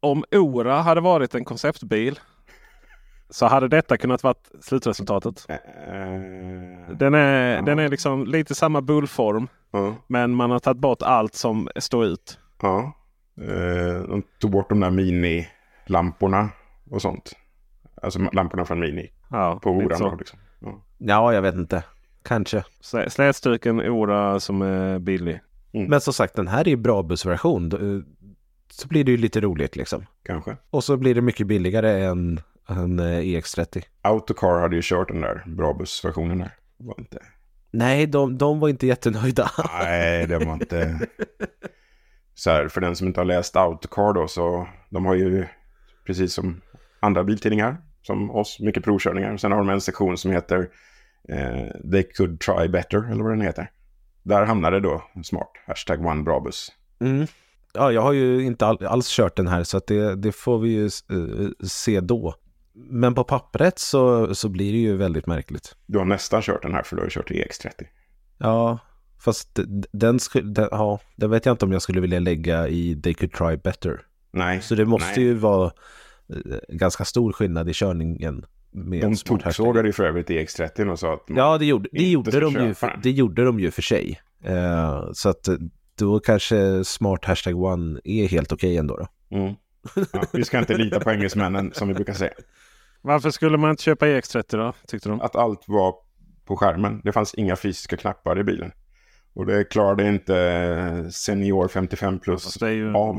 Om 0.00 0.24
Ora 0.30 0.74
hade 0.74 1.00
varit 1.00 1.34
en 1.34 1.44
konceptbil 1.44 2.20
så 3.30 3.46
hade 3.46 3.68
detta 3.68 3.96
kunnat 3.96 4.22
vara 4.22 4.34
slutresultatet. 4.60 5.46
Eh, 5.48 5.56
Den 6.96 7.14
är, 7.14 7.54
Ja. 7.56 7.62
den 7.62 7.78
är 7.78 7.88
liksom 7.88 8.26
lite 8.26 8.54
samma 8.54 8.80
bullform 8.80 9.48
ja. 9.70 9.94
men 10.06 10.30
man 10.34 10.50
har 10.50 10.58
tagit 10.58 10.80
bort 10.80 11.02
allt 11.02 11.34
som 11.34 11.68
står 11.76 12.04
ut. 12.04 12.38
ja. 12.62 12.96
Eh, 13.40 14.02
de 14.08 14.22
tog 14.40 14.50
bort 14.50 14.68
de 14.68 14.80
där 14.80 14.90
mini-lamporna 14.90 16.48
och 16.90 17.02
sånt. 17.02 17.32
Alltså 18.02 18.18
lamporna 18.32 18.64
från 18.64 18.80
Mini 18.80 19.10
Ja, 19.30 19.60
på 19.62 19.70
Oran. 19.70 20.00
då, 20.00 20.16
Liksom. 20.18 20.38
Ja. 20.60 20.82
Ja, 20.98 21.32
jag 21.34 21.42
vet 21.42 21.54
inte. 21.54 21.84
Kanske. 22.22 22.64
Slä- 22.82 23.08
Slätstruken 23.08 23.80
Ora 23.80 24.40
som 24.40 24.62
är 24.62 24.98
billig. 24.98 25.40
Men 25.72 26.00
som 26.00 26.12
sagt, 26.12 26.34
den 26.34 26.48
här 26.48 26.60
är 26.60 26.68
ju 26.70 26.76
bra 26.76 27.02
bussversion. 27.02 27.70
Så 28.70 28.88
blir 28.88 29.04
det 29.04 29.10
ju 29.10 29.16
lite 29.16 29.40
roligt 29.40 29.76
liksom. 29.76 30.06
Kanske. 30.22 30.56
Och 30.70 30.84
så 30.84 30.96
blir 30.96 31.14
det 31.14 31.20
mycket 31.20 31.46
billigare 31.46 32.04
än, 32.04 32.40
än 32.68 32.98
eh, 32.98 33.20
EX30. 33.20 33.84
Autocar 34.02 34.60
hade 34.60 34.76
ju 34.76 34.82
kört 34.84 35.08
den 35.08 35.20
där 35.20 35.44
bra 35.46 35.74
bussversionen 35.74 36.38
där. 36.38 36.50
Var 36.76 36.94
inte... 36.98 37.18
Nej, 37.70 38.06
de, 38.06 38.38
de 38.38 38.60
var 38.60 38.68
inte 38.68 38.86
jättenöjda. 38.86 39.50
Nej, 39.80 40.26
det 40.26 40.38
var 40.38 40.52
inte... 40.54 41.00
Så 42.34 42.50
här, 42.50 42.68
för 42.68 42.80
den 42.80 42.96
som 42.96 43.06
inte 43.06 43.20
har 43.20 43.24
läst 43.24 43.56
Autocar 43.56 44.12
då 44.12 44.28
så 44.28 44.68
de 44.90 45.06
har 45.06 45.14
ju 45.14 45.46
precis 46.06 46.34
som 46.34 46.60
andra 47.00 47.24
biltidningar 47.24 47.76
som 48.02 48.30
oss 48.30 48.60
mycket 48.60 48.84
provkörningar. 48.84 49.36
Sen 49.36 49.52
har 49.52 49.58
de 49.58 49.68
en 49.68 49.80
sektion 49.80 50.18
som 50.18 50.30
heter 50.30 50.68
eh, 51.28 51.90
They 51.90 52.02
could 52.02 52.40
try 52.40 52.68
better 52.68 53.10
eller 53.12 53.22
vad 53.22 53.32
den 53.32 53.40
heter. 53.40 53.70
Där 54.22 54.44
hamnade 54.44 54.80
då 54.80 55.02
smart, 55.24 55.50
hashtag 55.66 56.06
one 56.06 56.22
bra 56.22 56.40
buss. 56.40 56.72
Mm. 57.00 57.26
Ja, 57.72 57.92
jag 57.92 58.02
har 58.02 58.12
ju 58.12 58.42
inte 58.42 58.66
all, 58.66 58.86
alls 58.86 59.08
kört 59.08 59.36
den 59.36 59.48
här 59.48 59.64
så 59.64 59.76
att 59.76 59.86
det, 59.86 60.16
det 60.16 60.32
får 60.32 60.58
vi 60.58 60.68
ju 60.68 60.84
eh, 60.84 61.66
se 61.66 62.00
då. 62.00 62.34
Men 62.88 63.14
på 63.14 63.24
pappret 63.24 63.78
så, 63.78 64.34
så 64.34 64.48
blir 64.48 64.72
det 64.72 64.78
ju 64.78 64.96
väldigt 64.96 65.26
märkligt. 65.26 65.76
Du 65.86 65.98
har 65.98 66.04
nästan 66.04 66.42
kört 66.42 66.62
den 66.62 66.74
här 66.74 66.82
för 66.82 66.96
du 66.96 67.02
har 67.02 67.06
ju 67.06 67.10
kört 67.10 67.30
EX30. 67.30 67.86
Ja, 68.38 68.78
fast 69.24 69.54
den, 69.92 70.18
den, 70.44 70.68
ja, 70.70 71.00
den 71.16 71.30
vet 71.30 71.46
jag 71.46 71.52
inte 71.52 71.64
om 71.64 71.72
jag 71.72 71.82
skulle 71.82 72.00
vilja 72.00 72.18
lägga 72.18 72.68
i 72.68 73.00
They 73.02 73.14
could 73.14 73.32
try 73.32 73.56
better. 73.56 74.00
Nej. 74.32 74.60
Så 74.62 74.74
det 74.74 74.84
måste 74.84 75.20
nej. 75.20 75.24
ju 75.24 75.34
vara 75.34 75.72
eh, 76.28 76.58
ganska 76.68 77.04
stor 77.04 77.32
skillnad 77.32 77.68
i 77.68 77.72
körningen. 77.72 78.44
Med 78.72 79.00
De 79.00 79.16
toksågade 79.16 79.88
ju 79.88 79.92
för 79.92 80.04
övrigt 80.04 80.28
EX30 80.28 80.90
och 80.90 80.98
sa 80.98 81.14
att 81.14 81.24
Ja, 81.26 81.58
det 81.58 81.66
gjorde, 81.66 81.88
det 81.92 82.10
gjorde, 82.10 82.40
de, 82.40 82.54
ju 82.54 82.74
för, 82.74 83.00
det 83.02 83.10
gjorde 83.10 83.44
de 83.44 83.60
ju 83.60 83.70
för 83.70 83.82
sig. 83.82 84.20
Eh, 84.44 85.08
så 85.12 85.28
att 85.28 85.48
då 85.98 86.20
kanske 86.20 86.84
Smart 86.84 87.24
Hashtag 87.24 87.62
One 87.62 88.00
är 88.04 88.28
helt 88.28 88.52
okej 88.52 88.76
ändå. 88.76 88.96
Då. 88.96 89.36
Mm. 89.36 89.54
Ja, 90.12 90.22
vi 90.32 90.44
ska 90.44 90.58
inte 90.58 90.76
lita 90.76 91.00
på 91.00 91.10
engelsmännen 91.10 91.72
som 91.72 91.88
vi 91.88 91.94
brukar 91.94 92.12
säga. 92.12 92.32
Varför 93.02 93.30
skulle 93.30 93.56
man 93.58 93.70
inte 93.70 93.82
köpa 93.82 94.06
EX30 94.06 94.56
då? 94.56 94.72
Tyckte 94.86 95.08
de. 95.08 95.20
Att 95.20 95.36
allt 95.36 95.64
var 95.66 95.94
på 96.44 96.56
skärmen. 96.56 97.00
Det 97.04 97.12
fanns 97.12 97.34
inga 97.34 97.56
fysiska 97.56 97.96
knappar 97.96 98.38
i 98.38 98.44
bilen. 98.44 98.72
Och 99.34 99.46
det 99.46 99.64
klarade 99.64 100.08
inte 100.08 100.36
eh, 100.38 101.08
Senior 101.08 101.68
55 101.68 102.18
plus 102.18 102.44
Fast 102.44 102.60
det 102.60 102.66
är 102.66 102.70
ju... 102.72 102.94
av. 102.94 103.16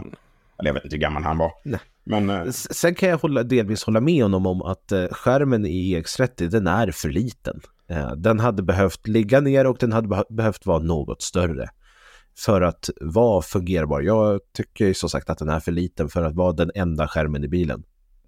Eller 0.59 0.69
jag 0.69 0.73
vet 0.73 0.83
inte 0.83 0.95
hur 0.95 1.01
gammal 1.01 1.23
han 1.23 1.37
var. 1.37 1.51
Nej. 1.65 1.79
Men 2.03 2.29
eh, 2.29 2.49
Sen 2.51 2.95
kan 2.95 3.09
jag 3.09 3.17
hålla, 3.17 3.43
delvis 3.43 3.83
hålla 3.83 4.01
med 4.01 4.23
honom 4.23 4.45
om 4.45 4.61
att 4.61 4.91
eh, 4.91 5.05
skärmen 5.11 5.65
i 5.65 5.95
EX30 6.01 6.47
den 6.47 6.67
är 6.67 6.91
för 6.91 7.09
liten. 7.09 7.61
Den 8.17 8.39
hade 8.39 8.63
behövt 8.63 9.07
ligga 9.07 9.39
ner 9.39 9.67
och 9.67 9.77
den 9.79 9.91
hade 9.91 10.07
beh- 10.07 10.33
behövt 10.35 10.65
vara 10.65 10.79
något 10.79 11.21
större 11.21 11.67
för 12.37 12.61
att 12.61 12.89
vara 13.01 13.41
fungerbar. 13.41 14.01
Jag 14.01 14.39
tycker 14.53 14.85
ju 14.85 14.93
som 14.93 15.09
sagt 15.09 15.29
att 15.29 15.37
den 15.37 15.49
är 15.49 15.59
för 15.59 15.71
liten 15.71 16.09
för 16.09 16.23
att 16.23 16.35
vara 16.35 16.51
den 16.53 16.71
enda 16.75 17.07
skärmen 17.07 17.43
i 17.43 17.47
bilen. 17.47 17.83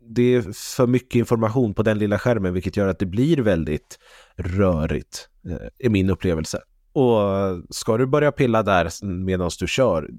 Det 0.10 0.36
är 0.36 0.42
för 0.76 0.88
mycket 0.88 1.16
information 1.16 1.74
på 1.74 1.84
den 1.84 1.98
lilla 1.98 2.20
skärmen 2.20 2.54
vilket 2.54 2.78
gör 2.78 2.88
att 2.88 3.00
det 3.00 3.06
blir 3.06 3.38
väldigt 3.38 4.00
rörigt, 4.36 5.30
eh, 5.50 5.86
i 5.86 5.90
min 5.90 6.10
upplevelse. 6.10 6.60
Och 6.94 7.20
ska 7.70 7.98
du 7.98 8.06
börja 8.06 8.32
pilla 8.32 8.64
där 8.64 8.90
medan 9.04 9.50
du 9.60 9.68
kör, 9.68 10.10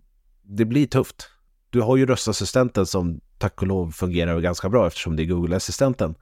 det 0.42 0.64
blir 0.64 0.87
tufft. 0.87 1.29
Du 1.70 1.81
har 1.81 1.97
ju 1.97 2.07
röstassistenten 2.07 2.87
som 2.87 3.20
tack 3.38 3.62
och 3.62 3.68
lov 3.68 3.90
fungerar 3.90 4.40
ganska 4.40 4.68
bra 4.68 4.87
eftersom 4.87 5.16
det 5.16 5.23
är 5.23 5.27
Google-assistenten. 5.27 6.14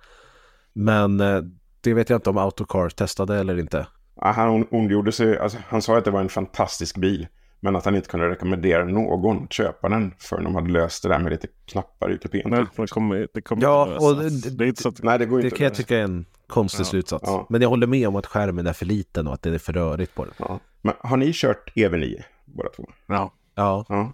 Men 0.73 1.21
eh, 1.21 1.41
det 1.81 1.95
vet 1.95 2.11
jag 2.11 2.17
inte 2.17 2.31
om 2.31 2.39
Autocar 2.39 2.89
testade 2.89 3.37
eller 3.39 3.59
inte. 3.59 3.87
ja, 4.21 4.31
han 4.31 4.67
ondgjorde 4.71 5.13
sig. 5.13 5.39
Alltså, 5.39 5.59
han 5.69 5.83
sa 5.83 5.99
att 5.99 6.05
det 6.05 6.11
var 6.11 6.21
en 6.21 6.29
fantastisk 6.29 6.97
bil. 6.97 7.27
Men 7.65 7.77
att 7.77 7.85
han 7.85 7.97
inte 7.97 8.09
kunde 8.09 8.29
rekommendera 8.29 8.85
någon 8.85 9.45
att 9.45 9.53
köpa 9.53 9.89
den 9.89 10.15
förrän 10.19 10.45
de 10.45 10.55
hade 10.55 10.71
löst 10.71 11.03
det 11.03 11.09
där 11.09 11.19
med 11.19 11.33
lite 11.33 11.49
knappar 11.67 12.13
i 12.13 12.19
kupén. 12.19 12.43
Nej, 12.47 12.65
det 12.77 12.87
kommer, 12.87 13.29
det 13.35 13.41
kommer 13.41 13.63
Ja, 13.63 13.87
inte 13.93 14.05
och 14.05 14.17
det- 14.17 14.57
det 14.59 14.65
är 14.65 14.69
inte 14.69 14.83
så 14.83 14.89
att... 14.89 15.03
Nej, 15.03 15.19
det 15.19 15.27
går 15.27 15.39
Det 15.39 15.45
inte. 15.45 15.57
kan 15.57 15.65
jag 15.65 15.75
tycka 15.75 15.99
är 15.99 16.03
en 16.03 16.25
konstig 16.47 16.87
slutsats. 16.87 17.25
ja. 17.27 17.47
Men 17.49 17.63
jag 17.63 17.69
håller 17.69 17.87
med 17.87 18.09
om 18.09 18.17
att 18.17 18.27
skärmen 18.27 18.67
är 18.67 18.73
för 18.73 18.87
liten 18.87 19.27
och 19.27 19.35
att 19.35 19.43
det 19.43 19.55
är 19.55 19.59
för 19.59 19.73
rörigt 19.73 20.15
på 20.15 20.25
den. 20.25 20.35
Ja. 20.39 20.61
Men 20.83 20.95
har 21.01 21.17
ni 21.17 21.33
kört 21.35 21.73
EV9 21.77 22.23
båda 22.45 22.69
två? 22.77 22.91
Ja. 23.07 23.33
Ja, 23.55 23.85
Ja. 23.89 24.13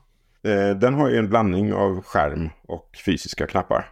Eh, 0.51 0.77
Den 0.77 0.95
har 0.95 1.09
ju 1.09 1.17
en 1.17 1.29
blandning 1.29 1.73
av 1.73 2.03
skärm 2.03 2.51
och 2.69 2.91
fysiska 3.07 3.47
knappar. 3.47 3.89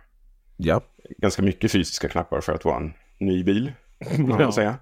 ja. 0.56 0.80
Ganska 1.18 1.42
mycket 1.42 1.72
fysiska 1.72 2.08
knappar 2.08 2.40
för 2.40 2.52
att 2.52 2.64
vara 2.64 2.76
en 2.76 2.92
ny 3.18 3.44
bil. 3.44 3.72
Kan 4.16 4.28
man 4.28 4.40
Ja. 4.40 4.52
säga. 4.52 4.74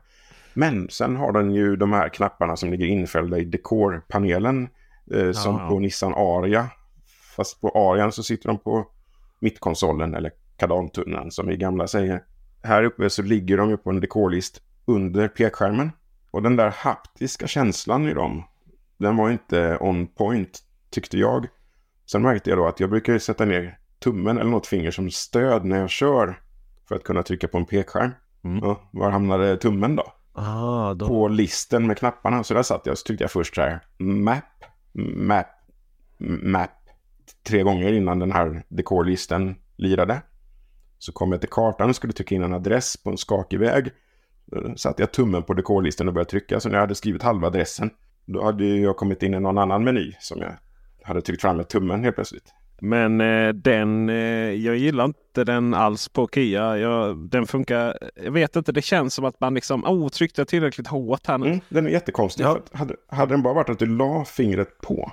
Men 0.55 0.89
sen 0.91 1.17
har 1.17 1.33
den 1.33 1.51
ju 1.51 1.77
de 1.77 1.93
här 1.93 2.09
knapparna 2.09 2.57
som 2.57 2.71
ligger 2.71 2.87
infällda 2.87 3.39
i 3.39 3.45
dekorpanelen. 3.45 4.69
Eh, 5.13 5.33
som 5.33 5.59
ja. 5.59 5.69
på 5.69 5.79
Nissan 5.79 6.15
Aria. 6.15 6.71
Fast 7.37 7.61
på 7.61 7.69
Arian 7.69 8.13
så 8.13 8.23
sitter 8.23 8.49
de 8.49 8.59
på 8.59 8.87
mittkonsolen 9.39 10.15
eller 10.15 10.33
kardantunneln 10.57 11.31
som 11.31 11.47
vi 11.47 11.57
gamla 11.57 11.87
säger. 11.87 12.23
Här 12.63 12.83
uppe 12.83 13.11
så 13.11 13.23
ligger 13.23 13.57
de 13.57 13.71
ju 13.71 13.77
på 13.77 13.91
en 13.91 14.01
dekorlist 14.01 14.63
under 14.85 15.29
pekskärmen. 15.29 15.91
Och 16.31 16.43
den 16.43 16.57
där 16.57 16.71
haptiska 16.77 17.47
känslan 17.47 18.09
i 18.09 18.15
dem, 18.15 18.45
den 18.97 19.17
var 19.17 19.31
inte 19.31 19.79
on 19.81 20.07
point 20.07 20.59
tyckte 20.91 21.19
jag. 21.19 21.47
Sen 22.07 22.23
märkte 22.23 22.51
jag 22.51 22.59
då 22.59 22.67
att 22.67 22.81
jag 22.81 22.91
brukar 22.91 23.19
sätta 23.19 23.45
ner 23.45 23.79
tummen 23.99 24.39
eller 24.39 24.51
något 24.51 24.67
finger 24.67 24.91
som 24.91 25.11
stöd 25.11 25.65
när 25.65 25.81
jag 25.81 25.91
kör 25.91 26.41
för 26.89 26.97
att 26.97 27.05
kunna 27.05 27.23
trycka 27.23 27.49
på 27.49 27.59
en 27.59 27.67
pekskärm. 27.67 28.11
Mm. 28.45 28.59
Ja, 28.65 28.81
var 28.91 29.11
hamnade 29.11 29.57
tummen 29.57 29.97
då? 29.97 30.13
Ah, 30.35 30.95
då. 30.95 31.09
På 31.09 31.29
listen 31.29 31.87
med 31.87 31.99
knapparna. 31.99 32.45
Så 32.45 32.55
där 32.55 32.63
satt 32.63 32.87
jag 32.87 32.93
och 32.93 32.99
så 32.99 33.05
tyckte 33.05 33.25
jag 33.25 33.31
först 33.31 33.55
så 33.55 33.61
här 33.61 33.81
map, 33.99 34.45
map, 35.17 35.47
map 36.43 36.71
tre 37.47 37.63
gånger 37.63 37.93
innan 37.93 38.19
den 38.19 38.33
här 38.33 38.63
dekorlisten 38.69 39.55
lirade. 39.77 40.23
Så 40.99 41.13
kom 41.13 41.33
jag 41.33 41.41
till 41.41 41.51
kartan 41.51 41.89
och 41.89 41.97
skulle 41.97 42.13
trycka 42.13 42.35
in 42.35 42.43
en 42.43 42.53
adress 42.55 42.97
på 42.97 43.11
en 43.11 43.19
skakig 43.19 43.59
väg. 43.59 43.91
Då 44.47 44.77
satte 44.77 45.03
jag 45.03 45.13
tummen 45.13 45.43
på 45.43 45.55
dekorlisten 45.55 46.09
och 46.09 46.15
började 46.15 46.31
trycka. 46.31 46.61
Så 46.61 46.69
när 46.69 46.77
jag 46.77 46.83
hade 46.83 46.95
skrivit 46.95 47.23
halva 47.23 47.47
adressen, 47.47 47.91
då 48.25 48.45
hade 48.45 48.65
jag 48.65 48.97
kommit 48.97 49.23
in 49.23 49.35
i 49.35 49.41
någon 49.41 49.59
annan 49.59 49.85
meny 49.85 50.13
som 50.21 50.41
jag 50.41 50.57
hade 51.03 51.23
tryckt 51.23 51.43
fram 51.43 51.57
med 51.57 51.69
tummen 51.69 52.05
helt 52.05 52.17
plötsligt. 52.17 52.55
Men 52.81 53.21
eh, 53.21 53.49
den, 53.49 54.09
eh, 54.09 54.17
jag 54.51 54.77
gillar 54.77 55.05
inte 55.05 55.45
den 55.45 55.75
alls 55.75 56.09
på 56.09 56.29
Kia. 56.35 56.79
Jag, 56.79 57.29
den 57.31 57.47
funkar, 57.47 57.99
jag 58.25 58.33
vet 58.33 58.57
inte, 58.57 58.73
det 58.73 58.83
känns 58.83 59.15
som 59.15 59.25
att 59.25 59.41
man 59.41 59.55
liksom, 59.55 59.85
oh, 59.85 60.09
tryckte 60.09 60.41
jag 60.41 60.49
tillräckligt 60.49 60.87
hårt 60.87 61.27
här 61.27 61.39
nu? 61.39 61.47
Mm, 61.47 61.61
den 61.69 61.87
är 61.87 61.91
jättekonstig. 61.91 62.45
Ja. 62.45 62.53
För 62.53 62.59
att 62.61 62.75
Hade, 62.79 62.95
hade 63.09 63.33
den 63.35 63.43
bara 63.43 63.55
varit 63.55 63.69
att 63.69 63.79
du 63.79 63.87
la 63.87 64.25
fingret 64.25 64.81
på 64.81 65.13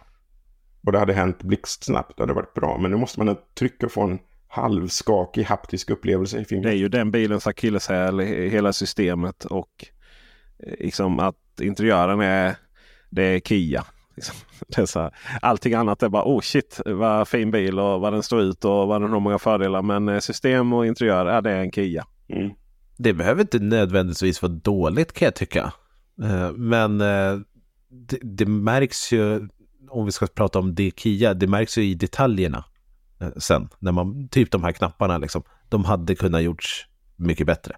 och 0.85 0.91
det 0.91 0.99
hade 0.99 1.13
hänt 1.13 1.43
blixtsnabbt, 1.43 2.17
då 2.17 2.23
hade 2.23 2.31
det 2.33 2.35
varit 2.35 2.53
bra. 2.53 2.77
Men 2.77 2.91
nu 2.91 2.97
måste 2.97 3.23
man 3.23 3.35
trycka 3.59 3.85
och 3.85 3.91
få 3.91 4.01
en 4.01 4.19
halvskakig 4.47 5.43
haptisk 5.43 5.89
upplevelse 5.89 6.37
i 6.37 6.39
Det 6.39 6.43
är 6.43 6.47
fingret. 6.47 6.75
ju 6.75 6.89
den 6.89 7.11
bilens 7.11 7.47
akilleshäl 7.47 8.21
i 8.21 8.49
hela 8.49 8.73
systemet 8.73 9.45
och 9.45 9.85
eh, 10.67 10.73
liksom 10.79 11.19
att 11.19 11.35
interiören 11.61 12.19
är, 12.21 12.55
det 13.09 13.23
är 13.23 13.39
Kia. 13.39 13.83
Liksom. 14.21 14.35
Det 14.67 14.81
är 14.81 14.85
så 14.85 14.99
här, 14.99 15.11
allting 15.41 15.73
annat 15.73 16.03
är 16.03 16.09
bara 16.09 16.23
oh 16.23 16.41
shit 16.41 16.81
vad 16.85 17.27
fin 17.27 17.51
bil 17.51 17.79
och 17.79 18.01
vad 18.01 18.13
den 18.13 18.23
står 18.23 18.41
ut 18.41 18.65
och 18.65 18.87
vad 18.87 19.01
den 19.01 19.11
har 19.11 19.19
många 19.19 19.39
fördelar. 19.39 19.81
Men 19.81 20.09
eh, 20.09 20.19
system 20.19 20.73
och 20.73 20.85
interiör, 20.85 21.25
ja, 21.25 21.41
det 21.41 21.51
är 21.51 21.59
en 21.59 21.71
Kia. 21.71 22.05
Mm. 22.29 22.51
Det 22.97 23.13
behöver 23.13 23.41
inte 23.41 23.59
nödvändigtvis 23.59 24.41
vara 24.41 24.51
dåligt 24.51 25.13
kan 25.13 25.25
jag 25.25 25.35
tycka. 25.35 25.73
Eh, 26.23 26.51
Men 26.51 27.01
eh, 27.01 27.39
det, 27.89 28.17
det 28.21 28.45
märks 28.45 29.11
ju, 29.13 29.47
om 29.89 30.05
vi 30.05 30.11
ska 30.11 30.27
prata 30.27 30.59
om 30.59 30.75
det 30.75 30.91
Kia, 30.99 31.33
det 31.33 31.47
märks 31.47 31.77
ju 31.77 31.83
i 31.83 31.95
detaljerna 31.95 32.63
sen. 33.37 33.69
När 33.79 33.91
man, 33.91 34.27
typ 34.27 34.51
de 34.51 34.63
här 34.63 34.71
knapparna 34.71 35.17
liksom, 35.17 35.43
de 35.69 35.85
hade 35.85 36.15
kunnat 36.15 36.41
gjorts 36.41 36.87
mycket 37.15 37.47
bättre. 37.47 37.75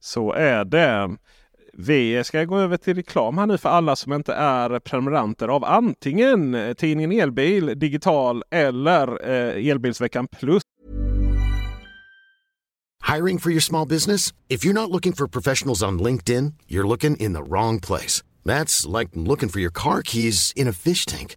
Så 0.00 0.32
är 0.32 0.64
det. 0.64 1.16
Vi 1.78 2.24
ska 2.24 2.44
gå 2.44 2.58
över 2.58 2.76
till 2.76 2.94
reklam 2.94 3.38
här 3.38 3.46
nu 3.46 3.58
för 3.58 3.68
alla 3.68 3.96
som 3.96 4.12
inte 4.12 4.34
är 4.34 4.78
prenumeranter 4.78 5.48
av 5.48 5.64
antingen 5.64 6.54
eh, 6.54 6.72
tidningen 6.72 7.12
Elbil, 7.12 7.78
Digital 7.78 8.42
eller 8.50 9.28
eh, 9.30 9.68
Elbilsveckan 9.68 10.28
Plus. 10.28 10.62
Hiring 13.14 13.38
for 13.38 13.50
your 13.50 13.60
small 13.60 13.88
business? 13.88 14.32
If 14.48 14.64
you're 14.64 14.72
not 14.72 14.90
looking 14.90 15.12
for 15.12 15.26
professionals 15.26 15.82
on 15.82 15.98
LinkedIn, 15.98 16.52
you're 16.66 16.86
looking 16.86 17.16
in 17.16 17.32
the 17.32 17.42
wrong 17.42 17.80
place. 17.80 18.22
That's 18.44 18.98
like 18.98 19.10
looking 19.14 19.48
for 19.48 19.60
your 19.60 19.72
car 19.72 20.02
keys 20.02 20.52
in 20.56 20.68
a 20.68 20.72
fish 20.72 21.04
tank. 21.04 21.36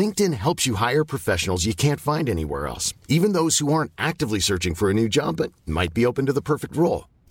LinkedIn 0.00 0.34
helps 0.34 0.66
you 0.66 0.76
hire 0.76 1.04
professionals 1.04 1.64
you 1.64 1.74
can't 1.74 2.00
find 2.00 2.28
anywhere 2.28 2.66
else, 2.66 2.94
even 3.08 3.32
those 3.32 3.58
who 3.58 3.72
aren't 3.72 3.92
actively 3.98 4.40
searching 4.40 4.74
for 4.74 4.90
a 4.90 4.94
new 4.94 5.08
job 5.08 5.36
but 5.36 5.52
might 5.66 5.94
be 5.94 6.06
open 6.06 6.26
to 6.26 6.32
the 6.32 6.42
perfect 6.42 6.76
role. 6.76 7.04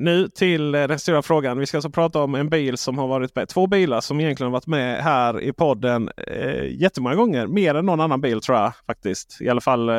Nu 0.00 0.28
till 0.28 0.74
eh, 0.74 0.86
den 0.86 0.98
stora 0.98 1.22
frågan. 1.22 1.58
Vi 1.58 1.66
ska 1.66 1.76
alltså 1.76 1.90
prata 1.90 2.22
om 2.22 2.34
en 2.34 2.48
bil 2.48 2.76
som 2.76 2.98
har 2.98 3.08
varit 3.08 3.34
med. 3.34 3.48
Två 3.48 3.66
bilar 3.66 4.00
som 4.00 4.20
egentligen 4.20 4.52
har 4.52 4.52
varit 4.52 4.66
med 4.66 5.02
här 5.02 5.40
i 5.40 5.52
podden 5.52 6.10
eh, 6.16 6.80
jättemånga 6.82 7.14
gånger. 7.14 7.46
Mer 7.46 7.74
än 7.74 7.86
någon 7.86 8.00
annan 8.00 8.20
bil 8.20 8.40
tror 8.40 8.58
jag 8.58 8.72
faktiskt. 8.86 9.38
I 9.40 9.48
alla 9.48 9.60
fall 9.60 9.88
eh, 9.88 9.94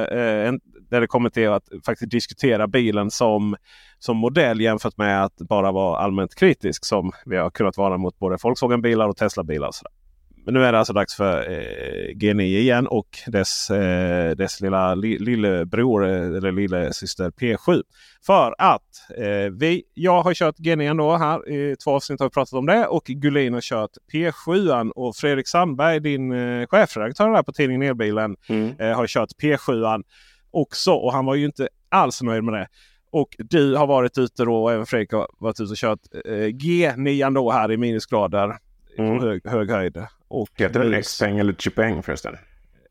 där 0.89 1.01
det 1.01 1.07
kommer 1.07 1.29
till 1.29 1.49
att 1.49 1.63
faktiskt 1.85 2.11
diskutera 2.11 2.67
bilen 2.67 3.11
som, 3.11 3.55
som 3.99 4.17
modell 4.17 4.61
jämfört 4.61 4.97
med 4.97 5.23
att 5.23 5.37
bara 5.37 5.71
vara 5.71 5.97
allmänt 5.97 6.35
kritisk 6.35 6.85
som 6.85 7.11
vi 7.25 7.37
har 7.37 7.49
kunnat 7.49 7.77
vara 7.77 7.97
mot 7.97 8.19
både 8.19 8.37
Volkswagen-bilar 8.43 9.07
och 9.07 9.17
Tesla-bilar. 9.17 9.67
och 9.67 9.75
sådär. 9.75 10.00
Men 10.45 10.53
nu 10.53 10.63
är 10.65 10.71
det 10.71 10.77
alltså 10.79 10.93
dags 10.93 11.15
för 11.15 11.51
eh, 11.51 12.15
G9 12.15 12.41
igen 12.41 12.87
och 12.87 13.07
dess, 13.27 13.69
eh, 13.71 14.35
dess 14.35 14.61
lilla 14.61 14.95
li, 14.95 15.19
lillebror 15.19 16.05
eh, 16.05 16.11
eller 16.25 16.51
lillasyster 16.51 17.29
P7. 17.31 17.83
För 18.25 18.55
att 18.57 18.81
eh, 19.17 19.51
vi, 19.59 19.83
jag 19.93 20.21
har 20.21 20.33
kört 20.33 20.55
G9 20.59 20.97
då 20.97 21.15
här. 21.17 21.49
I 21.49 21.75
två 21.83 21.91
avsnitt 21.91 22.19
har 22.19 22.27
vi 22.27 22.33
pratat 22.33 22.53
om 22.53 22.65
det. 22.65 22.87
Och 22.87 23.03
Gullin 23.05 23.53
har 23.53 23.61
kört 23.61 23.91
P7. 24.13 24.89
Och 24.89 25.15
Fredrik 25.15 25.47
Sandberg, 25.47 25.99
din 25.99 26.31
eh, 26.31 26.67
chefredaktör 26.67 27.29
här 27.29 27.43
på 27.43 27.51
tidningen 27.51 27.81
Elbilen, 27.81 28.35
Mm. 28.49 28.73
eh, 28.79 28.95
har 28.95 29.07
kört 29.07 29.29
P7 29.43 30.03
också. 30.51 30.91
Och 30.91 31.13
han 31.13 31.25
var 31.25 31.35
ju 31.35 31.45
inte 31.45 31.67
alls 31.89 32.21
nöjd 32.21 32.43
med 32.43 32.53
det. 32.53 32.67
Och 33.11 33.35
du 33.39 33.75
har 33.75 33.87
varit 33.87 34.17
ute 34.17 34.45
då, 34.45 34.63
och 34.63 34.71
även 34.71 34.85
Fredrik 34.85 35.11
har 35.11 35.27
varit 35.39 35.59
ute 35.59 35.71
och 35.71 35.77
kört 35.77 35.99
eh, 36.25 36.31
G9 36.31 37.33
då 37.33 37.51
här 37.51 37.71
i 37.71 37.77
minusgrader. 37.77 38.57
Mm. 38.97 39.19
På 39.19 39.25
hög, 39.25 39.47
hög 39.47 39.69
höjd. 39.71 39.97
Och 40.31 40.49
Heter 40.57 40.79
den 40.79 40.93
X-Peng 40.93 41.39
eller 41.39 41.53
Chipeng 41.53 42.03
förresten? 42.03 42.37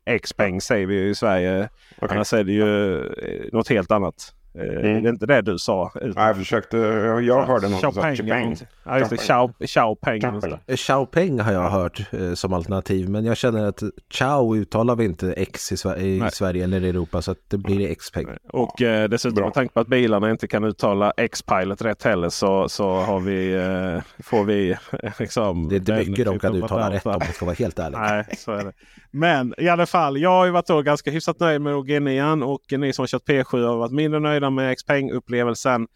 X-Peng 0.05 0.61
säger 0.61 0.85
vi 0.85 1.09
i 1.09 1.15
Sverige. 1.15 1.69
Okej. 1.97 2.15
Annars 2.15 2.33
är 2.33 2.43
det 2.43 2.51
ju 2.51 2.95
eh, 2.97 3.45
något 3.51 3.69
helt 3.69 3.91
annat. 3.91 4.33
Eh, 4.55 4.61
Mm. 4.61 5.03
Det 5.03 5.09
är 5.09 5.11
inte 5.13 5.25
det 5.25 5.41
du 5.41 5.57
sa. 5.57 5.91
Nej, 6.01 6.11
jag 6.15 6.37
försökte. 6.37 6.77
Jag, 6.77 7.21
jag 7.21 7.45
hörde 7.45 7.69
någon 7.69 7.79
som 7.79 7.91
sa 7.93 8.01
Xiaopeng, 8.01 8.15
Chipeng. 8.15 8.55
Ja, 8.85 8.99
just 8.99 9.09
det. 9.09 9.15
Just 9.15 10.41
det. 10.67 10.77
Xiaopeng 10.77 11.39
har 11.39 11.53
jag 11.53 11.69
hört 11.69 12.01
eh, 12.13 12.33
som 12.33 12.53
alternativ, 12.53 13.09
men 13.09 13.25
jag 13.25 13.37
känner 13.37 13.65
att 13.65 13.83
Chao 14.09 14.55
uttalar 14.55 14.95
vi 14.95 15.05
inte 15.05 15.33
X 15.33 15.71
i, 15.71 15.75
Sver- 15.75 15.97
i. 15.97 16.29
Sverige 16.31 16.63
eller 16.63 16.81
Europa, 16.81 17.21
så 17.21 17.31
att 17.31 17.37
det 17.47 17.57
blir 17.57 17.91
X-Peng. 17.91 18.27
Och 18.53 18.81
eh, 18.81 19.09
dessutom 19.09 19.35
Bra. 19.35 19.45
med 19.45 19.53
tanke 19.53 19.73
på 19.73 19.79
att 19.79 19.87
bilarna 19.87 20.31
inte 20.31 20.47
kan 20.47 20.63
uttala 20.63 21.13
X-Pilot 21.17 21.81
rätt 21.81 22.03
heller 22.03 22.29
så, 22.29 22.69
så 22.69 22.93
har 22.93 23.19
vi, 23.19 23.53
eh, 23.53 24.23
får 24.23 24.43
vi 24.43 24.71
eh, 24.71 24.77
liksom... 25.19 25.69
Det 25.69 25.75
är 25.75 25.79
inte 25.79 25.95
mycket 26.09 26.25
de 26.25 26.39
kan 26.39 26.55
uttala 26.55 26.91
rätt 26.91 27.05
om 27.05 27.11
jag 27.19 27.35
ska 27.35 27.45
vara 27.45 27.55
helt 27.55 27.79
ärlig. 27.79 27.97
Nej, 27.97 28.25
så 28.37 28.51
är 28.51 28.63
det. 28.65 28.71
Men 29.11 29.53
i 29.57 29.69
alla 29.69 29.85
fall, 29.85 30.17
jag 30.17 30.29
har 30.29 30.45
ju 30.45 30.51
varit 30.51 30.67
då 30.67 30.81
ganska 30.81 31.11
hyfsat 31.11 31.39
nöjd 31.39 31.61
med 31.61 31.73
G9 31.73 32.43
och 32.43 32.79
ni 32.79 32.93
som 32.93 33.03
har 33.03 33.07
kört 33.07 33.27
P7 33.27 33.67
har 33.67 33.77
varit 33.77 33.91
mindre 33.91 34.19
nöjda 34.19 34.49
med 34.49 34.77
Xpeng-upplevelsen. 34.77 35.87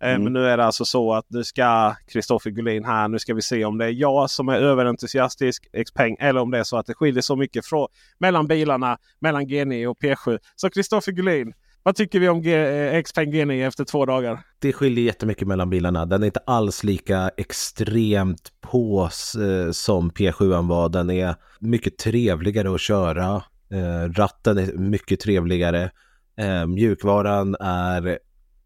Eh, 0.00 0.10
Mm. 0.10 0.24
Men 0.24 0.32
nu 0.32 0.46
är 0.46 0.56
det 0.56 0.64
alltså 0.64 0.84
så 0.84 1.14
att 1.14 1.26
nu 1.28 1.44
ska 1.44 1.94
Kristoffer 2.08 2.50
Gullin 2.50 2.84
här. 2.84 3.08
Nu 3.08 3.18
ska 3.18 3.34
vi 3.34 3.42
se 3.42 3.64
om 3.64 3.78
det 3.78 3.84
är 3.84 3.90
jag 3.90 4.30
som 4.30 4.48
är 4.48 4.56
överentusiastisk 4.56 5.66
Xpeng 5.86 6.16
eller 6.20 6.40
om 6.40 6.50
det 6.50 6.58
är 6.58 6.64
så 6.64 6.76
att 6.76 6.86
det 6.86 6.94
skiljer 6.94 7.22
så 7.22 7.36
mycket 7.36 7.66
från, 7.66 7.88
mellan 8.18 8.46
bilarna 8.46 8.98
mellan 9.18 9.46
G9 9.46 9.86
och 9.86 9.98
P7. 9.98 10.38
Så 10.56 10.70
Kristoffer 10.70 11.12
Gullin, 11.12 11.52
vad 11.84 11.96
tycker 11.96 12.20
vi 12.20 12.28
om 12.28 12.42
G, 12.42 12.54
eh, 12.54 13.02
Xpeng 13.02 13.32
G9 13.32 13.66
efter 13.66 13.84
två 13.84 14.06
dagar? 14.06 14.40
Det 14.58 14.72
skiljer 14.72 15.04
jättemycket 15.04 15.48
mellan 15.48 15.70
bilarna. 15.70 16.06
Den 16.06 16.22
är 16.22 16.26
inte 16.26 16.40
alls 16.46 16.84
lika 16.84 17.30
extremt 17.36 18.52
på 18.60 19.02
eh, 19.38 19.70
som 19.70 20.10
P7 20.10 20.68
var. 20.68 20.88
Den 20.88 21.10
är 21.10 21.34
mycket 21.60 21.98
trevligare 21.98 22.74
att 22.74 22.80
köra. 22.80 23.42
Eh, 23.70 24.12
ratten 24.12 24.58
är 24.58 24.72
mycket 24.72 25.20
trevligare. 25.20 25.90
Eh, 26.36 26.66
mjukvaran 26.66 27.56
är 27.60 28.18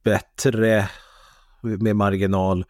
bättre 0.04 0.88
med 1.62 1.96
marginal. 1.96 2.64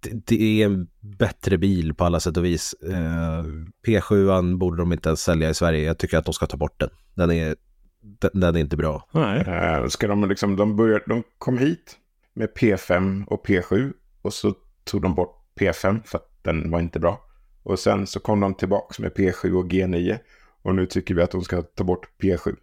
Det, 0.00 0.26
det 0.26 0.62
är 0.62 0.66
en 0.66 0.88
bättre 1.00 1.58
bil 1.58 1.94
på 1.94 2.04
alla 2.04 2.20
sätt 2.20 2.36
och 2.36 2.44
vis. 2.44 2.74
Eh, 2.82 3.44
P7 3.86 4.58
borde 4.58 4.76
de 4.76 4.92
inte 4.92 5.08
ens 5.08 5.20
sälja 5.20 5.50
i 5.50 5.54
Sverige. 5.54 5.84
Jag 5.84 5.98
tycker 5.98 6.18
att 6.18 6.24
de 6.24 6.34
ska 6.34 6.46
ta 6.46 6.56
bort 6.56 6.80
den. 6.80 6.90
Den 7.14 7.30
är, 7.30 7.56
den, 8.00 8.30
den 8.40 8.56
är 8.56 8.60
inte 8.60 8.76
bra. 8.76 9.08
Nej. 9.12 9.40
Eh, 9.40 9.86
Ska 9.86 10.06
de 10.08 10.28
liksom, 10.28 10.56
de, 10.56 10.76
började, 10.76 11.04
de 11.06 11.22
kom 11.38 11.58
hit 11.58 11.96
med 12.34 12.48
P5 12.48 13.26
och 13.26 13.46
P7 13.46 13.92
och 14.22 14.32
så 14.32 14.54
tog 14.84 15.02
de 15.02 15.14
bort 15.14 15.44
P5 15.60 16.02
för 16.04 16.18
att 16.18 16.30
den 16.42 16.70
var 16.70 16.80
inte 16.80 17.00
bra. 17.00 17.24
Och 17.62 17.78
sen 17.78 18.06
så 18.06 18.20
kom 18.20 18.40
de 18.40 18.54
tillbaka 18.54 19.02
med 19.02 19.12
P7 19.12 19.52
och 19.52 19.70
G9 19.72 20.18
och 20.62 20.74
nu 20.74 20.86
tycker 20.86 21.14
vi 21.14 21.22
att 21.22 21.30
de 21.30 21.42
ska 21.42 21.62
ta 21.62 21.84
bort 21.84 22.08
P7. 22.22 22.56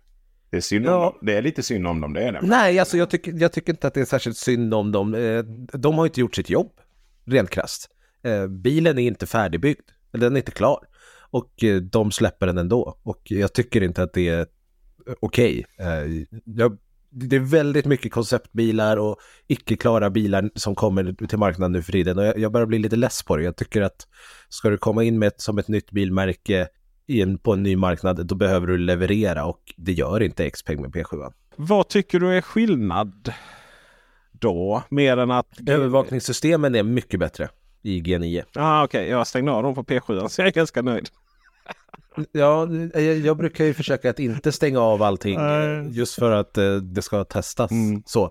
Det 0.50 0.58
är, 0.58 0.62
synd 0.62 0.88
om 0.88 0.92
Ja. 0.94 1.18
det 1.22 1.34
är 1.38 1.42
lite 1.42 1.64
synd 1.64 1.88
om 1.88 2.02
dem, 2.02 2.14
det 2.14 2.22
är 2.24 2.32
det. 2.32 2.40
Nej, 2.44 2.80
alltså 2.80 2.98
jag 2.98 3.10
tycker, 3.10 3.34
jag 3.42 3.52
tycker 3.52 3.74
inte 3.74 3.88
att 3.88 3.94
det 3.94 4.02
är 4.02 4.06
särskilt 4.06 4.38
synd 4.38 4.74
om 4.74 4.92
dem. 4.92 5.14
Eh, 5.16 5.44
De 5.80 5.96
har 5.98 6.06
inte 6.06 6.20
gjort 6.20 6.36
sitt 6.36 6.50
jobb, 6.50 6.72
rent 7.26 7.50
krasst. 7.50 7.90
Eh, 8.24 8.48
Bilen 8.48 8.98
är 9.00 9.08
inte 9.08 9.26
färdigbyggd, 9.28 9.90
eller 10.14 10.26
den 10.26 10.34
är 10.34 10.38
inte 10.38 10.52
klar. 10.52 10.80
Och 11.30 11.64
de 11.92 12.12
släpper 12.12 12.48
den 12.48 12.58
ändå. 12.58 13.00
Och 13.04 13.22
jag 13.24 13.54
tycker 13.54 13.84
inte 13.84 14.04
att 14.04 14.14
det 14.14 14.28
är 14.30 14.48
okej. 15.20 15.66
Eh, 15.80 15.86
jag- 16.46 16.78
Det 17.18 17.36
är 17.36 17.40
väldigt 17.40 17.86
mycket 17.86 18.12
konceptbilar 18.12 18.98
och 18.98 19.18
icke-klara 19.48 20.10
bilar 20.10 20.50
som 20.56 20.76
kommer 20.76 21.28
till 21.28 21.38
marknaden 21.38 21.72
nu 21.72 21.82
för 21.82 21.92
tiden. 21.92 22.18
Och 22.18 22.26
jag, 22.26 22.38
jag 22.40 22.52
börjar 22.52 22.68
bli 22.68 22.80
lite 22.80 22.96
less 22.96 23.24
på 23.24 23.38
det. 23.38 23.44
Jag 23.44 23.56
tycker 23.56 23.82
att 23.82 24.08
ska 24.50 24.70
du 24.70 24.78
komma 24.78 25.04
in 25.04 25.20
med 25.20 25.28
ett, 25.28 25.42
som 25.42 25.58
ett 25.58 25.68
nytt 25.68 25.92
bilmärke 25.92 26.68
i 27.08 27.22
en, 27.22 27.38
på 27.38 27.54
en 27.54 27.64
ny 27.64 27.76
marknad, 27.76 28.26
då 28.28 28.36
behöver 28.36 28.68
du 28.68 28.78
leverera 28.78 29.46
och 29.46 29.60
det 29.78 29.92
gör 29.94 30.22
inte 30.24 30.50
Xpeng 30.50 30.82
med 30.82 30.92
P7. 30.92 31.32
Vad 31.56 31.88
tycker 31.88 32.20
du 32.20 32.38
är 32.38 32.42
skillnad 32.42 33.34
då? 34.32 34.84
Mer 34.90 35.18
än 35.18 35.32
att... 35.32 35.70
Övervakningssystemen 35.70 36.76
är 36.76 36.84
mycket 36.84 37.20
bättre 37.20 37.50
i 37.82 38.02
G9. 38.02 38.44
Ah, 38.56 38.84
Okej, 38.84 39.10
jag 39.10 39.28
stängde 39.28 39.52
av 39.52 39.64
dem 39.64 39.76
på 39.76 39.84
P7 39.84 40.28
så 40.28 40.42
jag 40.42 40.48
är 40.48 40.52
ganska 40.52 40.82
nöjd. 40.82 41.10
Ja, 42.32 42.68
jag, 43.24 43.38
brukar 43.38 43.66
ju 43.66 43.74
försöka 43.74 44.10
att 44.10 44.20
inte 44.20 44.52
stänga 44.52 44.80
av 44.80 45.04
allting 45.04 45.40
Nej. 45.40 45.88
just 45.92 46.16
för 46.16 46.32
att 46.32 46.58
eh, 46.58 46.76
det 46.76 47.02
ska 47.02 47.24
testas 47.24 47.72
Mm. 47.72 48.04
så. 48.06 48.24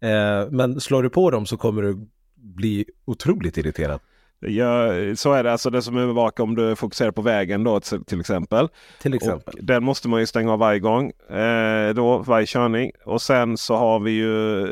Eh, 0.00 0.50
men 0.50 0.80
slår 0.80 1.02
du 1.02 1.10
på 1.10 1.30
dem 1.30 1.46
så 1.46 1.56
kommer 1.56 1.82
du 1.82 2.06
bli 2.34 2.84
otroligt 3.04 3.58
irriterad. 3.58 4.00
Ja, 4.42 4.88
så 5.16 5.32
är 5.32 5.44
det. 5.44 5.52
Alltså 5.52 5.70
det 5.70 5.82
som 5.82 5.96
övervakar 5.96 6.44
om 6.44 6.54
du 6.54 6.76
fokuserar 6.76 7.10
på 7.10 7.22
vägen 7.22 7.64
då 7.64 7.80
till 7.80 8.04
till 8.04 8.20
exempel. 8.20 8.68
Till 9.02 9.14
exempel. 9.14 9.54
Och 9.58 9.64
den 9.64 9.84
måste 9.84 10.08
man 10.08 10.20
ju 10.20 10.26
stänga 10.26 10.52
av 10.52 10.58
varje 10.58 10.78
gång. 10.80 11.10
Eh, 11.30 11.94
då, 11.94 12.18
varje 12.18 12.46
körning. 12.46 12.90
Och 13.04 13.22
sen 13.22 13.56
så 13.56 13.76
har 13.76 14.00
vi 14.00 14.10
ju 14.10 14.66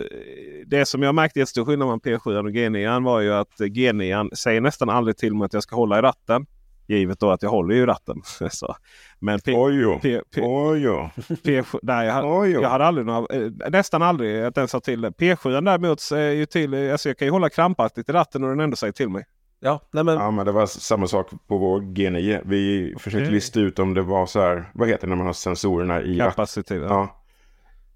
det 0.66 0.86
som 0.86 1.02
jag 1.02 1.14
märkte 1.14 1.38
jättestor 1.38 1.64
skillnad 1.64 1.86
mellan 1.88 2.00
P7 2.00 2.38
och 2.38 2.50
G9 2.50 3.04
var 3.04 3.20
ju 3.20 3.32
att 3.34 3.54
G9 3.58 4.34
säger 4.34 4.60
nästan 4.60 4.90
aldrig 4.90 5.16
till 5.16 5.34
mig 5.34 5.44
att 5.46 5.52
jag 5.52 5.62
ska 5.62 5.76
hålla 5.76 5.98
i 5.98 6.02
ratten. 6.02 6.46
Givet 6.88 7.20
då 7.20 7.30
att 7.30 7.42
jag 7.42 7.50
håller 7.50 7.74
i 7.74 7.86
ratten. 7.86 8.22
så. 8.50 8.76
Men 9.18 9.40
P, 9.40 9.54
Oj, 9.56 9.80
jo. 9.80 9.98
P, 10.02 10.20
P, 10.34 10.40
Oj, 10.44 10.78
jo. 10.82 11.08
P7, 11.16 11.78
nej, 11.82 12.06
jag, 12.06 12.68
hade 12.68 12.84
aldrig 12.84 13.06
några, 13.06 13.36
eh, 13.36 13.70
nästan 13.70 14.02
aldrig 14.02 14.42
att 14.44 14.54
den 14.54 14.68
sa 14.68 14.80
till 14.80 15.00
det. 15.00 15.10
P7 15.10 15.60
däremot 15.60 16.00
säger 16.00 16.32
ju 16.32 16.46
till, 16.46 16.74
eh, 16.74 16.92
alltså 16.92 17.08
jag 17.08 17.18
kan 17.18 17.26
ju 17.26 17.32
hålla 17.32 17.50
krampaktigt 17.50 18.08
i 18.08 18.12
ratten 18.12 18.44
och 18.44 18.50
den 18.50 18.60
ändå 18.60 18.76
säger 18.76 18.92
till 18.92 19.08
mig. 19.08 19.24
Ja, 19.60 19.80
nej 19.90 20.04
men 20.04 20.14
Ja, 20.14 20.30
men 20.30 20.46
det 20.46 20.52
var 20.52 20.66
samma 20.66 21.06
sak 21.06 21.30
på 21.48 21.58
vår 21.58 21.80
G9. 21.80 22.40
Vi 22.44 22.94
försökte 22.98 23.30
lista 23.30 23.60
ut 23.60 23.78
om 23.78 23.94
det 23.94 24.02
var 24.02 24.26
så 24.26 24.40
här, 24.40 24.70
vad 24.74 24.88
heter 24.88 25.06
det 25.06 25.08
när 25.08 25.16
man 25.16 25.26
har 25.26 25.32
sensorerna 25.32 26.02
i 26.02 26.18
ratten? 26.18 26.30
Kapacitet. 26.30 26.82
Ja. 26.82 26.88
Ja. 26.88 27.17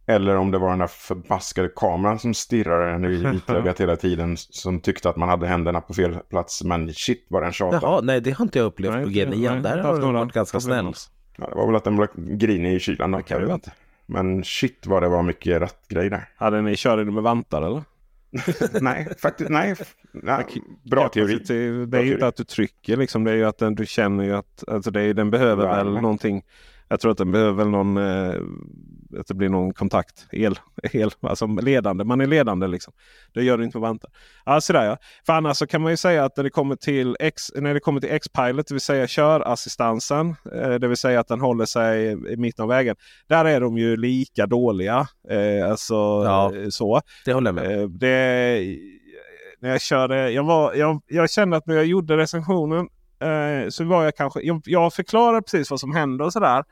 Eller 0.06 0.36
om 0.36 0.50
det 0.50 0.58
var 0.58 0.70
den 0.70 0.78
där 0.78 0.86
förbaskade 0.86 1.68
kameran 1.76 2.18
som 2.18 2.34
stirrade 2.34 2.90
en 2.92 3.04
i 3.04 3.08
vitögat 3.32 3.80
hela 3.80 3.96
tiden. 3.96 4.36
Som 4.36 4.80
tyckte 4.80 5.08
att 5.10 5.16
man 5.16 5.28
hade 5.28 5.46
händerna 5.46 5.80
på 5.80 5.94
fel 5.94 6.14
plats. 6.30 6.64
Men 6.64 6.92
shit 6.94 7.26
vad 7.28 7.42
den 7.42 7.52
tjatade. 7.52 7.86
Jaha, 7.86 8.00
nej 8.00 8.20
det 8.20 8.30
har 8.30 8.44
inte 8.44 8.58
jag 8.58 8.66
upplevt 8.66 8.92
Nej, 8.94 9.04
på 9.04 9.10
inte- 9.10 9.24
G9. 9.36 9.50
nej, 9.52 9.60
Där 9.62 9.76
inte 9.76 9.88
har 9.88 10.00
den 10.00 10.12
varit 10.14 10.32
ganska 10.32 10.60
snäll. 10.60 10.92
Ja, 11.38 11.48
det 11.48 11.54
var 11.54 11.66
väl 11.66 11.76
att 11.76 11.84
den 11.84 11.96
blev 11.96 12.08
grinig 12.16 12.74
i 12.74 12.80
kylan. 12.80 13.10
Då, 13.10 13.20
jag 13.26 13.40
vet 13.40 13.50
inte. 13.50 13.72
Men 14.06 14.44
shit 14.44 14.86
vad 14.86 15.02
det 15.02 15.08
var 15.08 15.22
mycket 15.22 15.60
rattgrej 15.60 16.10
där. 16.10 16.28
Hade 16.36 16.62
ni 16.62 16.76
körde 16.76 17.04
ni 17.04 17.10
med 17.10 17.22
vantar 17.22 17.62
eller? 17.62 17.82
nej, 18.80 19.08
faktiskt 19.22 19.50
nej. 19.50 19.74
nej. 20.12 20.44
Bra 20.90 21.08
teori. 21.08 21.38
Det 21.48 21.54
är 21.54 21.86
Bra 21.86 22.00
ju 22.00 22.06
inte 22.06 22.18
teori. 22.18 22.28
att 22.28 22.36
du 22.36 22.44
trycker 22.44 22.96
liksom. 22.96 23.24
Det 23.24 23.30
är 23.30 23.34
ju 23.36 23.44
att 23.44 23.58
den, 23.58 23.74
du 23.74 23.86
känner 23.86 24.24
ju 24.24 24.32
att 24.36 24.64
alltså 24.68 24.90
det 24.90 25.02
är, 25.02 25.14
den 25.14 25.30
behöver 25.30 25.66
väl 25.68 25.86
Värme. 25.86 26.00
någonting. 26.00 26.42
Jag 26.88 27.00
tror 27.00 27.12
att 27.12 27.18
den 27.18 27.32
behöver 27.32 27.52
väl 27.52 27.68
någon 27.68 27.96
eh, 27.96 28.34
att 29.18 29.26
det 29.26 29.34
blir 29.34 29.48
någon 29.48 29.74
kontakt. 29.74 30.26
El, 30.32 30.58
el 30.92 31.10
alltså 31.20 31.46
ledande. 31.46 32.04
Man 32.04 32.20
är 32.20 32.26
ledande 32.26 32.66
liksom. 32.66 32.92
Det 33.34 33.42
gör 33.42 33.58
du 33.58 33.64
inte 33.64 33.78
med 33.78 33.88
vantar. 33.88 34.10
Ja, 34.44 34.60
sådär 34.60 34.84
ja. 34.84 34.96
För 35.26 35.32
annars 35.32 35.56
så 35.56 35.66
kan 35.66 35.80
man 35.82 35.90
ju 35.92 35.96
säga 35.96 36.24
att 36.24 36.36
när 36.36 36.44
det 36.44 36.50
kommer 36.50 36.76
till 36.76 37.16
X, 37.20 37.42
när 37.54 37.74
det 37.74 37.80
kommer 37.80 38.00
till 38.00 38.10
X-Pilot, 38.12 38.66
det 38.68 38.74
vill 38.74 38.80
säga 38.80 39.06
körassistansen. 39.06 40.34
Eh, 40.54 40.70
det 40.74 40.88
vill 40.88 40.96
säga 40.96 41.20
att 41.20 41.28
den 41.28 41.40
håller 41.40 41.64
sig 41.64 42.06
i 42.32 42.36
mitten 42.36 42.62
av 42.62 42.68
vägen. 42.68 42.96
Där 43.28 43.44
är 43.44 43.60
de 43.60 43.78
ju 43.78 43.96
lika 43.96 44.46
dåliga. 44.46 45.06
Eh, 45.30 45.70
alltså 45.70 45.94
Ja. 45.94 46.56
eh, 46.56 46.68
så. 46.68 47.00
Det 47.24 47.32
håller 47.32 47.48
jag 47.48 47.54
med. 47.54 47.90
Det, 47.90 48.76
när 49.60 49.70
jag 49.70 49.80
körde, 49.80 50.30
jag, 50.30 50.44
var, 50.44 50.74
jag, 50.74 51.02
jag 51.06 51.30
kände 51.30 51.56
att 51.56 51.66
när 51.66 51.74
jag 51.74 51.86
gjorde 51.86 52.16
recensionen 52.16 52.88
så 53.68 53.84
var 53.84 54.04
jag 54.04 54.16
kanske, 54.16 54.40
jag, 54.40 54.62
jag 54.64 54.94
förklarar 54.94 55.40
precis 55.40 55.70
vad 55.70 55.80
som 55.80 55.94
händer 55.94 56.24
och 56.24 56.32
sådär. 56.32 56.64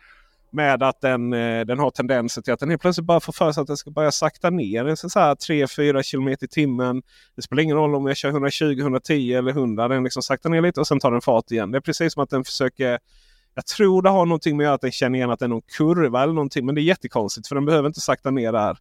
Med 0.52 0.82
att 0.82 1.00
den, 1.00 1.32
eh, 1.32 1.66
den 1.66 1.78
har 1.78 1.90
tendenser 1.90 2.42
till 2.42 2.52
att 2.52 2.60
den 2.60 2.70
helt 2.70 2.82
plötsligt 2.82 3.06
bara 3.06 3.20
får 3.20 3.32
för 3.32 3.52
sig 3.52 3.60
att 3.60 3.66
den 3.66 3.76
ska 3.76 3.90
börja 3.90 4.10
sakta 4.10 4.50
ner. 4.50 4.94
Så 4.94 5.10
så 5.10 5.20
här 5.20 5.34
3-4 5.34 6.02
km 6.02 6.28
i 6.28 6.36
timmen. 6.36 7.02
Det 7.36 7.42
spelar 7.42 7.62
ingen 7.62 7.76
roll 7.76 7.94
om 7.94 8.06
jag 8.06 8.16
kör 8.16 8.28
120, 8.28 8.80
110 8.80 9.32
eller 9.32 9.50
100. 9.50 9.88
Den 9.88 10.04
liksom 10.04 10.22
saktar 10.22 10.50
ner 10.50 10.62
lite 10.62 10.80
och 10.80 10.86
sen 10.86 11.00
tar 11.00 11.12
den 11.12 11.20
fart 11.20 11.50
igen. 11.50 11.70
Det 11.70 11.78
är 11.78 11.80
precis 11.80 12.12
som 12.12 12.22
att 12.22 12.30
den 12.30 12.44
försöker 12.44 12.98
jag 13.54 13.66
tror 13.66 14.02
det 14.02 14.10
har 14.10 14.26
någonting 14.26 14.56
med 14.56 14.72
att 14.72 14.80
den 14.80 14.92
känner 14.92 15.18
igen 15.18 15.30
att 15.30 15.38
det 15.38 15.44
är 15.44 15.48
någon 15.48 15.62
kurva 15.76 16.22
eller 16.22 16.32
någonting. 16.32 16.66
Men 16.66 16.74
det 16.74 16.80
är 16.80 16.82
jättekonstigt 16.82 17.48
för 17.48 17.54
den 17.54 17.64
behöver 17.64 17.86
inte 17.86 18.00
sakta 18.00 18.30
ner 18.30 18.52
där. 18.52 18.78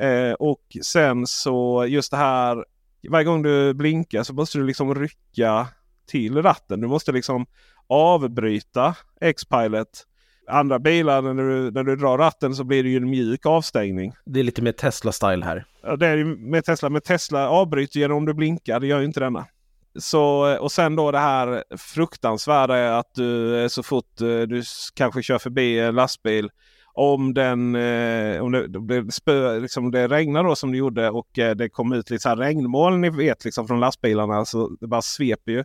Eh, 0.00 0.32
och 0.32 0.76
sen 0.82 1.26
så 1.26 1.86
just 1.88 2.10
det 2.10 2.16
här. 2.16 2.64
Varje 3.08 3.24
gång 3.24 3.42
du 3.42 3.74
blinkar 3.74 4.22
så 4.22 4.34
måste 4.34 4.58
du 4.58 4.66
liksom 4.66 4.94
rycka 4.94 5.66
till 6.06 6.42
ratten. 6.42 6.80
Du 6.80 6.86
måste 6.86 7.12
liksom 7.12 7.46
avbryta 7.86 8.94
X-Pilot. 9.20 10.06
Andra 10.50 10.78
bilar 10.78 11.22
när 11.22 11.34
du, 11.34 11.70
när 11.70 11.84
du 11.84 11.96
drar 11.96 12.18
ratten 12.18 12.54
så 12.54 12.64
blir 12.64 12.82
det 12.82 12.88
ju 12.88 12.96
en 12.96 13.10
mjuk 13.10 13.46
avstängning. 13.46 14.12
Det 14.24 14.40
är 14.40 14.44
lite 14.44 14.62
mer 14.62 14.72
Tesla-style 14.72 15.44
här. 15.44 15.64
Ja, 15.82 15.96
det 15.96 16.06
är 16.06 16.16
ju 16.16 16.24
med 16.24 16.64
Tesla. 16.64 16.88
Men 16.88 17.02
Tesla 17.02 17.48
avbryter 17.48 18.00
genom 18.00 18.16
om 18.16 18.26
du 18.26 18.34
blinkar. 18.34 18.80
Det 18.80 18.86
gör 18.86 18.98
ju 18.98 19.04
inte 19.04 19.20
denna. 19.20 19.46
Så, 19.98 20.56
och 20.60 20.72
sen 20.72 20.96
då 20.96 21.10
det 21.10 21.18
här 21.18 21.64
fruktansvärda 21.78 22.76
är 22.76 22.92
att 22.92 23.14
du 23.14 23.66
så 23.70 23.82
fort 23.82 24.20
eh, 24.20 24.26
du 24.26 24.62
kanske 24.94 25.22
kör 25.22 25.38
förbi 25.38 25.78
en 25.78 25.94
lastbil 25.94 26.50
om, 26.94 27.34
den, 27.34 27.74
eh, 27.74 28.42
om 28.42 28.52
det, 28.52 28.66
det, 28.68 29.12
spö, 29.12 29.58
liksom 29.58 29.90
det 29.90 30.08
regnar 30.08 30.44
då 30.44 30.56
som 30.56 30.72
det 30.72 30.78
gjorde 30.78 31.10
och 31.10 31.38
eh, 31.38 31.54
det 31.54 31.68
kom 31.68 31.92
ut 31.92 32.10
lite 32.10 32.22
så 32.22 32.28
här 32.28 32.36
regnmoln 32.36 33.00
ni 33.00 33.10
vet 33.10 33.44
liksom 33.44 33.66
från 33.66 33.80
lastbilarna. 33.80 34.44
Så 34.44 34.76
det 34.80 34.86
bara 34.86 35.02
sveper 35.02 35.52
ju 35.52 35.64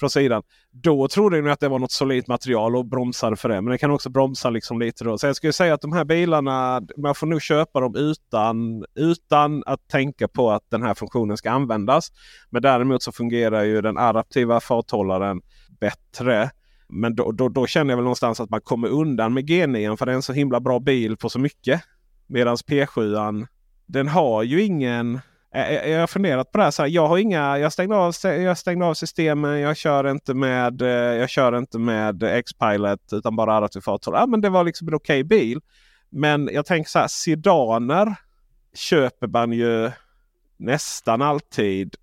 från 0.00 0.10
sidan. 0.10 0.42
Då 0.70 1.08
trodde 1.08 1.40
ni 1.40 1.50
att 1.50 1.60
det 1.60 1.68
var 1.68 1.78
något 1.78 1.92
solidt 1.92 2.28
material 2.28 2.76
och 2.76 2.86
bromsade 2.86 3.36
för 3.36 3.48
det. 3.48 3.60
Men 3.60 3.70
det 3.70 3.78
kan 3.78 3.90
också 3.90 4.10
bromsa 4.10 4.50
liksom 4.50 4.80
lite 4.80 5.04
då. 5.04 5.18
Så 5.18 5.26
jag 5.26 5.36
skulle 5.36 5.52
säga 5.52 5.74
att 5.74 5.80
de 5.80 5.92
här 5.92 6.04
bilarna, 6.04 6.82
man 6.96 7.14
får 7.14 7.26
nog 7.26 7.42
köpa 7.42 7.80
dem 7.80 7.94
utan, 7.96 8.84
utan 8.94 9.62
att 9.66 9.88
tänka 9.88 10.28
på 10.28 10.50
att 10.50 10.62
den 10.70 10.82
här 10.82 10.94
funktionen 10.94 11.36
ska 11.36 11.50
användas. 11.50 12.12
Men 12.50 12.62
däremot 12.62 13.02
så 13.02 13.12
fungerar 13.12 13.64
ju 13.64 13.80
den 13.80 13.98
adaptiva 13.98 14.60
farthållaren 14.60 15.40
bättre. 15.80 16.50
Men 16.88 17.14
då, 17.14 17.32
då, 17.32 17.48
då, 17.48 17.66
känner 17.66 17.90
jag 17.90 17.96
väl 17.96 18.04
någonstans 18.04 18.40
att 18.40 18.50
man 18.50 18.60
kommer 18.60 18.88
undan 18.88 19.34
med 19.34 19.50
G9 19.50 19.96
för 19.96 20.06
det 20.06 20.12
är 20.12 20.16
en 20.16 20.22
så 20.22 20.32
himla 20.32 20.60
bra 20.60 20.78
bil 20.78 21.16
på 21.16 21.28
så 21.28 21.38
mycket. 21.38 21.82
Medan 22.26 22.56
P7 22.56 23.46
den 23.86 24.08
har 24.08 24.42
ju 24.42 24.62
ingen 24.62 25.20
Eh, 25.54 25.68
eh, 25.68 25.90
jag 25.90 26.00
har 26.00 26.06
funderat 26.06 26.52
på 26.52 26.58
det 26.58 26.64
här. 26.64 26.70
Så 26.70 26.82
här, 26.82 26.88
jag, 26.88 27.06
har 27.06 27.18
inga, 27.18 27.58
jag, 27.58 27.72
stängde 27.72 27.96
av, 27.96 28.14
jag 28.22 28.58
stängde 28.58 28.84
av 28.86 28.94
systemen. 28.94 29.60
Jag 29.60 29.76
kör 29.76 30.10
inte 30.10 30.34
med, 30.34 30.82
eh, 30.82 30.88
jag 30.88 31.30
kör 31.30 31.58
inte 31.58 31.78
med 31.78 32.22
X-Pilot 32.22 33.12
utan 33.12 33.36
bara 33.36 33.56
adaptiv 33.56 33.80
farthållare. 33.80 34.22
Ja, 34.22 34.26
men 34.26 34.40
det 34.40 34.48
var 34.48 34.64
liksom 34.64 34.88
en 34.88 34.94
okej 34.94 35.20
okay 35.20 35.38
bil. 35.38 35.60
Men 36.10 36.48
jag 36.52 36.66
tänker 36.66 36.90
så 36.90 36.98
här, 36.98 37.08
sedaner 37.08 38.14
köper 38.74 39.26
man 39.26 39.52
ju 39.52 39.90
nästan 40.56 41.22
alltid. 41.22 41.94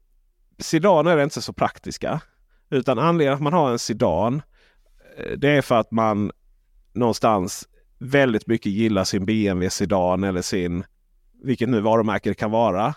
Sedaner 0.59 1.17
är 1.17 1.23
inte 1.23 1.41
så 1.41 1.53
praktiska. 1.53 2.21
Utan 2.69 2.99
anledningen 2.99 3.33
att 3.33 3.41
man 3.41 3.53
har 3.53 3.71
en 3.71 3.79
sedan 3.79 4.41
det 5.37 5.49
är 5.49 5.61
för 5.61 5.75
att 5.75 5.91
man 5.91 6.31
någonstans 6.93 7.67
väldigt 7.99 8.47
mycket 8.47 8.71
gillar 8.71 9.03
sin 9.03 9.25
BMW 9.25 9.69
sedan 9.69 10.23
eller 10.23 10.41
sin 10.41 10.83
vilket 11.43 11.69
nu 11.69 11.81
varumärke 11.81 12.29
det 12.29 12.35
kan 12.35 12.51
vara. 12.51 12.95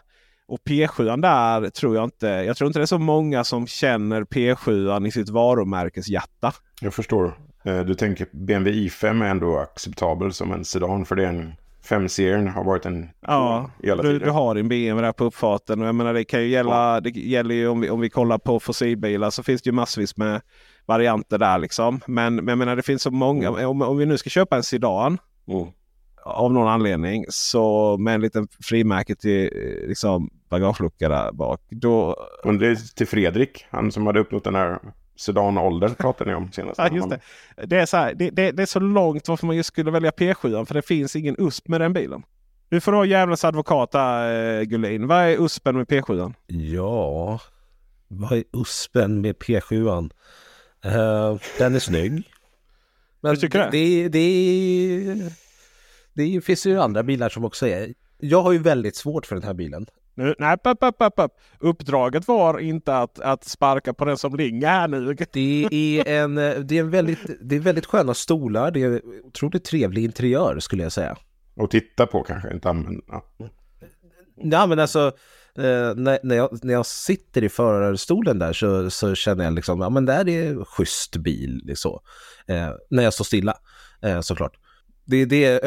Och 0.49 0.59
P7 0.65 1.21
där 1.21 1.71
tror 1.71 1.97
jag 1.97 2.05
inte. 2.05 2.27
Jag 2.27 2.57
tror 2.57 2.67
inte 2.67 2.79
det 2.79 2.85
är 2.85 2.87
så 2.87 2.99
många 2.99 3.45
som 3.45 3.67
känner 3.67 4.25
P7 4.25 5.07
i 5.07 5.11
sitt 5.11 5.29
varumärkes 5.29 6.09
hjärta. 6.09 6.53
Jag 6.81 6.95
förstår. 6.95 7.39
Eh, 7.65 7.81
du 7.81 7.95
tänker 7.95 8.27
BMW 8.33 8.89
i5 8.89 9.25
är 9.25 9.31
ändå 9.31 9.59
acceptabel 9.59 10.33
som 10.33 10.53
en 10.53 10.65
sedan 10.65 11.05
för 11.05 11.17
det 11.17 11.25
är 11.25 11.29
en 11.29 11.55
5-serien 11.89 12.49
har 12.49 12.65
varit 12.65 12.87
en 12.87 13.09
Ja, 13.21 13.71
du, 13.83 14.19
du, 14.19 14.31
har 14.31 14.55
din 14.55 14.69
BMW 14.69 15.07
där 15.07 15.13
på 15.13 15.25
uppfarten. 15.25 15.81
Och 15.81 15.87
jag 15.89 15.95
menar, 15.95 16.15
det 16.15 16.25
kan 16.25 16.41
ju 16.41 16.49
gälla, 16.49 16.95
ja. 16.95 17.01
det 17.01 17.11
gäller 17.11 17.55
ju 17.55 17.69
om 17.69 17.81
vi, 17.81 17.91
om 17.91 18.01
vi 18.01 18.11
kollar 18.11 18.39
på 18.39 18.61
fossilbilar 18.61 19.31
så 19.31 19.43
finns 19.43 19.63
det 19.63 19.69
ju 19.69 19.75
massvis 19.75 20.17
med 20.17 20.41
varianter 20.87 21.39
där 21.39 21.59
liksom. 21.59 22.01
Men, 22.07 22.35
men 22.35 22.49
jag 22.49 22.59
menar 22.59 22.77
det 22.77 22.83
finns 22.83 23.03
så 23.03 23.11
många. 23.11 23.49
Mm. 23.49 23.69
Om, 23.69 23.83
om 23.83 23.99
vi 23.99 24.07
nu 24.07 24.19
ska 24.19 24.31
köpa 24.31 24.57
en 24.57 24.63
sedan. 24.63 25.19
Mm 25.49 25.67
av 26.29 26.53
någon 26.53 26.69
anledning 26.69 27.25
så 27.29 27.97
med 27.99 28.15
en 28.15 28.21
liten 28.21 28.49
frimärke 28.63 29.15
till 29.15 29.51
liksom, 29.89 30.31
bagagelucka 30.49 31.09
där 31.09 31.33
bak. 31.33 31.61
Då... 31.69 32.17
Och 32.45 32.55
det 32.55 32.67
är 32.67 32.95
till 32.97 33.07
Fredrik, 33.07 33.67
han 33.71 33.93
som 33.93 34.07
hade 34.07 34.21
uppnått 34.21 34.45
den 34.45 34.55
här 34.55 34.79
sedanåldern 35.17 35.95
pratade 35.95 36.31
ni 36.31 36.37
om 36.37 36.53
senast. 36.53 36.79
ja, 36.79 36.89
just 36.93 37.11
det. 37.11 37.21
Det, 37.67 37.77
är 37.77 37.87
så 37.87 37.97
här, 37.97 38.15
det, 38.15 38.31
det, 38.31 38.51
det, 38.51 38.63
är 38.63 38.67
så 38.67 38.81
långt 38.81 39.29
varför 39.29 39.47
man 39.47 39.57
just 39.57 39.67
skulle 39.67 39.91
välja 39.91 40.11
P7 40.11 40.65
för 40.65 40.75
det 40.75 40.83
finns 40.83 41.17
ingen 41.17 41.37
USP 41.39 41.69
med 41.69 41.81
den 41.81 41.93
bilen. 41.93 42.23
Du 42.69 42.81
får 42.81 42.93
ha 42.93 43.05
djävulens 43.05 43.45
advokat 43.45 43.93
där 43.93 44.59
eh, 44.59 44.63
Gullin. 44.63 45.07
Vad 45.07 45.19
är 45.19 45.45
USPen 45.45 45.77
med 45.77 45.87
P7? 45.87 46.35
Ja, 46.47 47.41
vad 48.09 48.33
är 48.33 48.45
USPen 48.53 49.21
med 49.21 49.37
P7? 49.37 50.11
Uh, 50.85 50.95
eh, 50.95 51.37
den 51.59 51.75
är 51.75 51.79
snygg. 51.79 52.23
Men 53.21 53.35
du 53.35 53.41
tycker 53.41 53.59
det? 53.59 53.71
Det, 53.71 54.09
det, 54.09 55.31
det 56.13 56.41
finns 56.41 56.67
ju 56.67 56.81
andra 56.81 57.03
bilar 57.03 57.29
som 57.29 57.45
också 57.45 57.67
är. 57.67 57.95
Jag 58.19 58.43
har 58.43 58.53
ju 58.53 58.59
väldigt 58.59 58.97
svårt 58.97 59.27
för 59.27 59.35
den 59.35 59.45
här 59.45 59.55
bilen. 59.55 59.87
Nu, 60.19 60.35
nej, 60.39 60.55
upp, 60.65 60.79
upp, 60.83 60.97
upp, 60.99 61.13
upp. 61.17 61.33
Uppdraget 61.59 62.29
var 62.29 62.59
inte 62.59 62.97
att, 62.97 63.21
att 63.21 63.45
sparka 63.45 63.95
på 63.95 64.05
den 64.05 64.19
som 64.19 64.37
ringer 64.37 64.69
här 64.69 64.89
nu. 64.89 65.15
Det 65.33 65.69
är, 65.73 66.23
en, 66.23 66.35
det, 66.35 66.73
är 66.73 66.81
en 66.81 66.91
väldigt, 66.91 67.19
det 67.41 67.57
är 67.57 67.61
väldigt 67.61 67.87
sköna 67.87 68.15
stolar. 68.15 68.71
Det 68.71 68.83
är 68.83 69.03
otroligt 69.25 69.65
trevlig 69.65 70.05
interiör 70.05 70.59
skulle 70.61 70.83
jag 70.83 70.93
säga. 70.93 71.17
Och 71.57 71.71
titta 71.71 72.07
på 72.07 72.23
kanske, 72.23 72.53
inte 72.55 72.71
använda. 72.71 73.23
Ja, 74.37 74.67
men 74.67 74.79
alltså 74.79 75.07
eh, 75.59 75.95
när, 75.97 76.19
när, 76.23 76.37
jag, 76.37 76.65
när 76.65 76.75
jag 76.75 76.87
sitter 76.87 77.45
i 77.45 77.49
förarstolen 77.49 78.39
där 78.39 78.53
så, 78.53 78.91
så 78.91 79.15
känner 79.15 79.45
jag 79.45 79.53
liksom, 79.53 79.81
ja 79.81 79.91
men 79.91 80.05
där 80.05 80.29
är 80.29 80.65
schysst 80.65 81.17
bil. 81.17 81.61
Liksom. 81.65 81.99
Eh, 82.47 82.71
när 82.91 83.03
jag 83.03 83.15
står 83.15 83.25
stilla, 83.25 83.59
eh, 84.03 84.21
såklart 84.21 84.57
det 85.09 85.17
är 85.17 85.27
det 85.27 85.65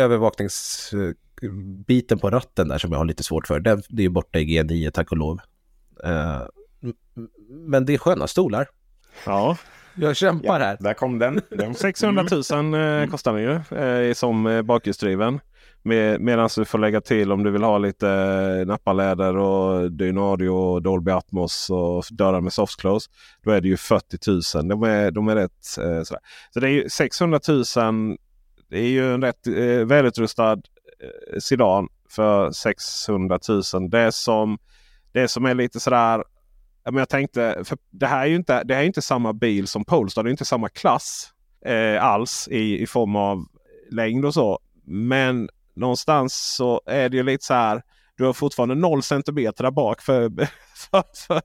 övervakningsbiten 1.42 2.20
på 2.20 2.30
ratten 2.30 2.68
där 2.68 2.78
som 2.78 2.92
jag 2.92 2.98
har 2.98 3.06
lite 3.06 3.24
svårt 3.24 3.48
för. 3.48 3.60
Det, 3.60 3.82
det 3.90 4.06
är 4.06 4.10
borta 4.10 4.40
i 4.40 4.46
G9 4.46 4.92
tack 4.92 5.12
och 5.12 5.18
lov. 5.18 5.40
Uh, 6.06 6.46
men 7.50 7.86
det 7.86 7.94
är 7.94 7.98
sköna 7.98 8.28
stolar. 8.28 8.68
Ja. 9.26 9.58
Jag 9.96 10.16
kämpar 10.16 10.60
ja, 10.60 10.66
här. 10.66 10.78
Där 10.80 10.94
kom 10.94 11.20
den. 11.20 11.42
600 11.76 12.26
000 12.52 12.74
eh, 12.74 13.10
kostar 13.10 13.34
den 13.34 13.42
ju 13.42 13.78
eh, 13.78 14.14
som 14.14 14.48
eh, 14.48 14.62
bakhjulsdriven. 14.62 15.40
Med, 15.84 16.22
Medan 16.22 16.50
du 16.56 16.66
får 16.66 16.78
lägga 16.78 17.02
till 17.02 17.32
om 17.32 17.44
du 17.44 17.52
vill 17.52 17.64
ha 17.64 17.78
lite 17.78 18.10
eh, 18.10 18.68
nappaläder 18.68 19.38
och 19.38 19.92
Dynadio 19.92 20.50
och 20.50 20.82
Dolby 20.82 21.12
Atmos 21.12 21.70
och 21.70 22.06
dörrar 22.12 22.42
med 22.42 22.54
soft 22.54 22.80
close. 22.80 23.10
Då 23.44 23.52
är 23.52 23.62
det 23.62 23.68
ju 23.68 23.78
40 23.78 24.58
000. 24.58 24.68
De 24.68 24.84
är, 24.84 25.12
de 25.12 25.28
är 25.28 25.36
rätt 25.36 25.64
sådär. 25.64 26.22
Så 26.54 26.60
det 26.60 26.68
är 26.68 26.72
ju 26.72 26.90
600 26.90 27.40
000 27.48 28.18
det 28.72 28.80
är 28.80 28.88
ju 28.88 29.14
en 29.14 29.22
rätt 29.22 29.48
eh, 29.48 29.86
välutrustad 29.86 30.62
eh, 31.04 31.40
sedan 31.40 31.88
för 32.10 32.52
600 32.52 33.40
000. 33.74 33.90
Det 33.90 34.12
som, 34.12 34.58
det 35.12 35.28
som 35.28 35.46
är 35.46 35.56
lite 35.56 35.80
sådär. 35.80 36.24
Men 36.84 36.96
jag 36.96 37.10
tänkte, 37.10 37.64
för 37.64 37.78
det 37.90 38.08
här 38.08 38.22
är 38.22 38.26
ju 38.26 38.36
inte, 38.36 38.64
det 38.64 38.74
här 38.74 38.82
är 38.82 38.86
inte 38.86 39.02
samma 39.02 39.34
bil 39.34 39.68
som 39.68 39.86
Polestar. 39.86 40.24
Det 40.24 40.30
är 40.30 40.32
inte 40.32 40.46
samma 40.46 40.70
klass 40.70 41.34
eh, 41.66 42.04
alls 42.04 42.48
i, 42.52 42.82
i 42.82 42.88
form 42.88 43.16
av 43.16 43.46
längd 43.92 44.26
och 44.26 44.34
så. 44.34 44.60
Men 44.86 45.50
någonstans 45.74 46.56
så 46.56 46.82
är 46.86 47.10
det 47.10 47.18
ju 47.18 47.24
lite 47.24 47.46
så 47.46 47.54
här. 47.54 47.82
Du 48.16 48.26
har 48.26 48.34
fortfarande 48.34 48.76
0 48.76 49.04
centimeter 49.04 49.64
där 49.64 49.72
bak. 49.72 50.02
För, 50.02 50.30
för, 50.76 51.04
för, 51.28 51.42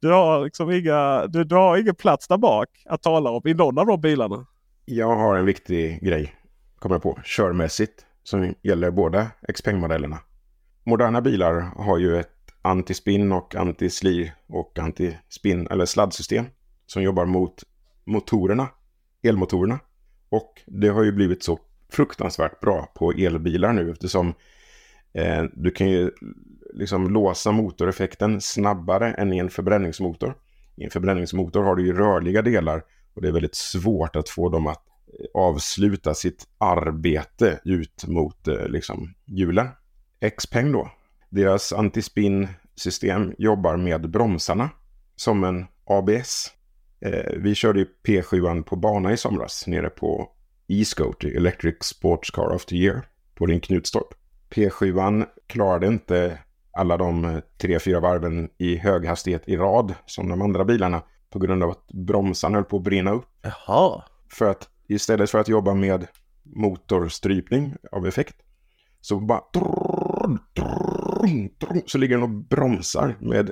du, 0.00 0.12
har 0.12 0.44
liksom 0.44 0.70
inga, 0.70 1.26
du, 1.26 1.44
du 1.44 1.54
har 1.54 1.76
ingen 1.76 1.94
plats 1.94 2.28
där 2.28 2.36
bak 2.36 2.68
att 2.86 3.02
tala 3.02 3.30
om 3.30 3.42
i 3.44 3.54
någon 3.54 3.78
av 3.78 3.86
de 3.86 4.00
bilarna. 4.00 4.46
Jag 4.84 5.16
har 5.16 5.36
en 5.36 5.46
viktig 5.46 6.04
grej, 6.04 6.34
kommer 6.78 6.94
jag 6.94 7.02
på, 7.02 7.18
körmässigt, 7.24 8.06
som 8.24 8.54
gäller 8.62 8.90
båda 8.90 9.30
Xpeng-modellerna. 9.54 10.18
Moderna 10.84 11.20
bilar 11.20 11.60
har 11.60 11.98
ju 11.98 12.16
ett 12.16 12.30
antispinn 12.62 13.32
och 13.32 13.54
antislir 13.54 14.34
och 14.46 14.78
antispinn 14.78 15.66
eller 15.66 15.86
sladdsystem 15.86 16.44
som 16.86 17.02
jobbar 17.02 17.26
mot 17.26 17.62
motorerna, 18.04 18.68
elmotorerna. 19.22 19.78
Och 20.28 20.62
det 20.66 20.88
har 20.88 21.02
ju 21.02 21.12
blivit 21.12 21.42
så 21.42 21.58
fruktansvärt 21.88 22.60
bra 22.60 22.92
på 22.94 23.12
elbilar 23.12 23.72
nu 23.72 23.90
eftersom 23.90 24.34
eh, 25.12 25.44
du 25.52 25.70
kan 25.70 25.88
ju 25.90 26.10
liksom 26.74 27.10
låsa 27.10 27.52
motoreffekten 27.52 28.40
snabbare 28.40 29.12
än 29.12 29.32
i 29.32 29.38
en 29.38 29.50
förbränningsmotor. 29.50 30.34
I 30.76 30.84
en 30.84 30.90
förbränningsmotor 30.90 31.62
har 31.62 31.76
du 31.76 31.86
ju 31.86 31.92
rörliga 31.92 32.42
delar 32.42 32.82
och 33.14 33.22
det 33.22 33.28
är 33.28 33.32
väldigt 33.32 33.54
svårt 33.54 34.16
att 34.16 34.28
få 34.28 34.48
dem 34.48 34.66
att 34.66 34.82
avsluta 35.34 36.14
sitt 36.14 36.48
arbete 36.58 37.60
ut 37.64 38.06
mot 38.06 38.48
eh, 38.48 38.68
liksom, 38.68 39.14
hjulen. 39.24 39.68
Xpeng 40.38 40.72
då, 40.72 40.90
deras 41.30 41.72
antispin-system 41.72 43.34
jobbar 43.38 43.76
med 43.76 44.10
bromsarna 44.10 44.70
som 45.16 45.44
en 45.44 45.66
ABS. 45.84 46.52
Eh, 47.00 47.32
vi 47.36 47.54
körde 47.54 47.78
ju 47.78 47.86
P7 48.06 48.62
på 48.62 48.76
bana 48.76 49.12
i 49.12 49.16
somras 49.16 49.66
nere 49.66 49.90
på 49.90 50.30
E-Scooter, 50.68 51.36
Electric 51.36 51.76
Sports 51.82 52.30
Car 52.30 52.54
of 52.54 52.64
the 52.64 52.76
Year, 52.76 53.02
på 53.34 53.46
din 53.46 53.60
Knutstorp. 53.60 54.14
P7 54.50 55.26
klarade 55.46 55.86
inte 55.86 56.38
alla 56.72 56.96
de 56.96 57.42
tre, 57.58 57.78
fyra 57.78 58.00
varven 58.00 58.48
i 58.58 58.76
hög 58.76 59.06
hastighet 59.06 59.48
i 59.48 59.56
rad 59.56 59.94
som 60.06 60.28
de 60.28 60.42
andra 60.42 60.64
bilarna 60.64 61.02
på 61.30 61.38
grund 61.38 61.62
av 61.62 61.70
att 61.70 61.86
bromsarna 61.92 62.56
höll 62.58 62.64
på 62.64 62.76
att 62.76 62.82
brinna 62.82 63.10
upp. 63.10 63.26
Jaha. 63.42 64.02
För 64.28 64.50
att 64.50 64.68
istället 64.88 65.30
för 65.30 65.38
att 65.38 65.48
jobba 65.48 65.74
med 65.74 66.06
motorstrypning 66.42 67.74
av 67.92 68.06
effekt 68.06 68.36
så 69.00 69.20
bara 69.20 69.42
så 71.86 71.98
ligger 71.98 72.14
den 72.14 72.22
och 72.22 72.30
bromsar 72.30 73.16
med 73.20 73.50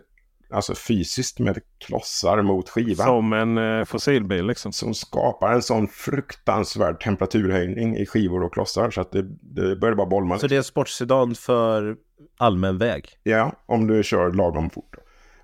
alltså 0.52 0.74
fysiskt 0.74 1.38
med 1.38 1.58
klossar 1.78 2.42
mot 2.42 2.68
skivan. 2.68 3.06
Som 3.06 3.32
en 3.32 3.58
eh, 3.58 3.84
fossilbil 3.84 4.46
liksom. 4.46 4.72
Som 4.72 4.94
skapar 4.94 5.52
en 5.52 5.62
sån 5.62 5.88
fruktansvärd 5.88 7.00
temperaturhöjning 7.00 7.96
i 7.96 8.06
skivor 8.06 8.42
och 8.42 8.54
klossar 8.54 8.90
så 8.90 9.00
att 9.00 9.12
det, 9.12 9.22
det 9.40 9.76
börjar 9.76 9.94
bara 9.94 10.06
bolma. 10.06 10.38
Så 10.38 10.46
det 10.46 10.54
är 10.54 10.56
en 10.56 10.64
sportsedan 10.64 11.34
för 11.34 11.96
allmän 12.38 12.78
väg? 12.78 13.08
Ja, 13.22 13.52
om 13.66 13.86
du 13.86 14.02
kör 14.02 14.32
lagom 14.32 14.70
fort 14.70 14.96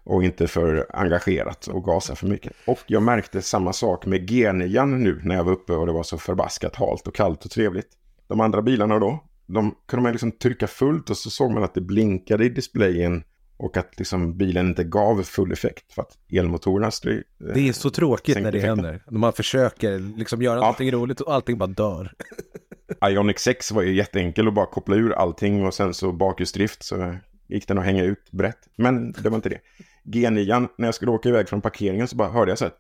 och 0.09 0.25
inte 0.25 0.47
för 0.49 0.87
engagerat 0.91 1.67
och 1.67 1.85
gasa 1.85 2.15
för 2.15 2.27
mycket. 2.27 2.53
Och 2.67 2.79
jag 2.87 3.03
märkte 3.03 3.43
samma 3.43 3.73
sak 3.73 4.07
med 4.07 4.31
G9 4.31 4.87
nu 4.87 5.21
när 5.25 5.35
jag 5.35 5.45
var 5.45 5.53
uppe 5.53 5.73
och 5.73 5.87
det 5.87 5.93
var 5.93 6.03
så 6.03 6.19
förbaskat 6.19 6.77
halt 6.77 7.07
och 7.07 7.15
kallt 7.15 7.45
och 7.45 7.51
trevligt. 7.51 7.89
de 8.29 8.41
andra 8.41 8.63
bilarna 8.63 8.99
då, 8.99 9.25
de 9.47 9.75
kunde 9.89 10.03
man 10.03 10.13
liksom 10.13 10.33
trycka 10.33 10.67
fullt 10.67 11.11
och 11.11 11.17
så 11.17 11.31
såg 11.31 11.51
man 11.53 11.63
att 11.63 11.75
det 11.75 11.81
blinkade 11.81 12.45
i 12.45 12.49
displayen 12.49 13.25
och 13.57 13.77
att 13.77 13.99
liksom 13.99 14.37
bilen 14.39 14.67
inte 14.69 14.85
gav 14.85 15.23
full 15.23 15.53
effekt 15.53 15.93
för 15.93 16.03
att 16.03 16.19
elmotorerna 16.33 16.91
stry, 16.91 17.23
Det 17.55 17.69
är 17.69 17.73
så 17.73 17.91
tråkigt 17.91 18.35
när 18.37 18.43
det 18.53 18.59
effekten. 18.59 18.69
händer. 18.85 19.03
När 19.11 19.19
man 19.19 19.33
försöker 19.33 19.99
liksom 20.19 20.43
göra 20.43 20.55
Ja. 20.57 20.61
någonting 20.61 20.91
roligt 20.93 21.21
och 21.21 21.35
allting 21.35 21.59
bara 21.59 21.67
dör. 21.67 22.13
Ionic 23.11 23.39
6 23.39 23.73
var 23.73 23.83
ju 23.83 23.95
jätteenkel 23.95 24.49
att 24.49 24.55
bara 24.55 24.67
koppla 24.67 24.97
ur 24.97 25.13
allting 25.13 25.67
och 25.67 25.75
sen 25.75 25.95
så 25.95 26.13
bakhjulsdrift 26.13 26.83
så 26.83 27.17
gick 27.49 27.69
den 27.69 27.79
att 27.79 27.85
hänga 27.85 28.05
ut 28.05 28.31
brett. 28.31 28.59
Men 28.77 29.13
det 29.13 29.29
var 29.29 29.37
inte 29.37 29.49
det. 29.49 29.59
G9, 30.13 30.69
när 30.79 30.89
jag 30.89 30.95
skulle 30.95 31.11
åka 31.11 31.29
iväg 31.29 31.49
från 31.49 31.61
parkeringen 31.61 32.09
så 32.09 32.17
bara 32.17 32.29
hörde 32.29 32.51
jag 32.51 32.59
så 32.59 32.65
här. 32.65 32.73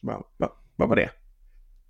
Så 0.00 0.06
bara, 0.06 0.22
va, 0.36 0.52
vad 0.76 0.88
var 0.88 0.96
det? 0.96 1.10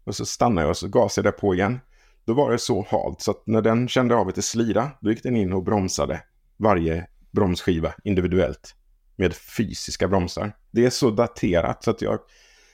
Och 0.04 0.16
så 0.16 0.26
stannade 0.26 0.64
jag 0.64 0.70
och 0.70 0.76
så 0.76 0.88
gasade 0.88 1.28
jag 1.28 1.36
på 1.36 1.54
igen. 1.54 1.80
Då 2.24 2.34
var 2.34 2.50
det 2.50 2.58
så 2.58 2.86
halt 2.90 3.20
så 3.20 3.30
att 3.30 3.46
när 3.46 3.62
den 3.62 3.88
kände 3.88 4.16
av 4.16 4.26
lite 4.26 4.42
slira, 4.42 4.90
då 5.00 5.10
gick 5.10 5.22
den 5.22 5.36
in 5.36 5.52
och 5.52 5.64
bromsade 5.64 6.22
varje 6.56 7.06
bromsskiva 7.30 7.94
individuellt 8.04 8.74
med 9.16 9.34
fysiska 9.34 10.08
bromsar. 10.08 10.56
Det 10.70 10.84
är 10.84 10.90
så 10.90 11.10
daterat 11.10 11.84
så 11.84 11.90
att 11.90 12.02
jag 12.02 12.18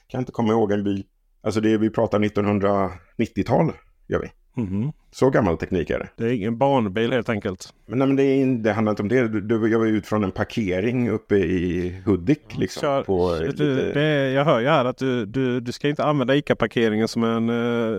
kan 0.07 0.19
inte 0.19 0.31
komma 0.31 0.53
ihåg 0.53 0.71
en 0.71 0.83
bil. 0.83 1.05
Alltså 1.41 1.61
det 1.61 1.71
är, 1.73 1.77
vi 1.77 1.89
pratar 1.89 2.19
1990-tal 2.19 3.71
gör 4.07 4.19
vi. 4.19 4.31
Mhm. 4.55 4.91
Så 5.11 5.29
gammal 5.29 5.57
teknik 5.57 5.89
är 5.89 5.99
det. 5.99 6.09
Det 6.17 6.23
är 6.25 6.33
ingen 6.33 6.57
barnbil 6.57 7.11
helt 7.11 7.29
enkelt. 7.29 7.73
Men, 7.85 7.99
nej, 7.99 8.07
men 8.07 8.15
det, 8.17 8.23
är, 8.23 8.45
det 8.63 8.73
handlar 8.73 8.91
inte 8.91 9.01
om 9.01 9.07
det. 9.09 9.27
Du, 9.27 9.41
du, 9.41 9.67
jag 9.67 9.79
var 9.79 9.85
ut 9.85 10.07
från 10.07 10.23
en 10.23 10.31
parkering 10.31 11.09
uppe 11.09 11.35
i 11.35 11.89
Hudik. 12.05 12.57
Liksom, 12.57 12.81
Kör, 12.81 13.03
på, 13.03 13.35
du, 13.39 13.45
lite- 13.47 13.93
det, 13.93 14.31
jag 14.31 14.45
hör 14.45 14.59
ju 14.59 14.67
här 14.67 14.85
att 14.85 14.97
du, 14.97 15.25
du, 15.25 15.59
du 15.59 15.71
ska 15.71 15.89
inte 15.89 16.03
använda 16.03 16.35
ICA-parkeringen 16.35 17.07
som 17.07 17.23
en 17.23 17.49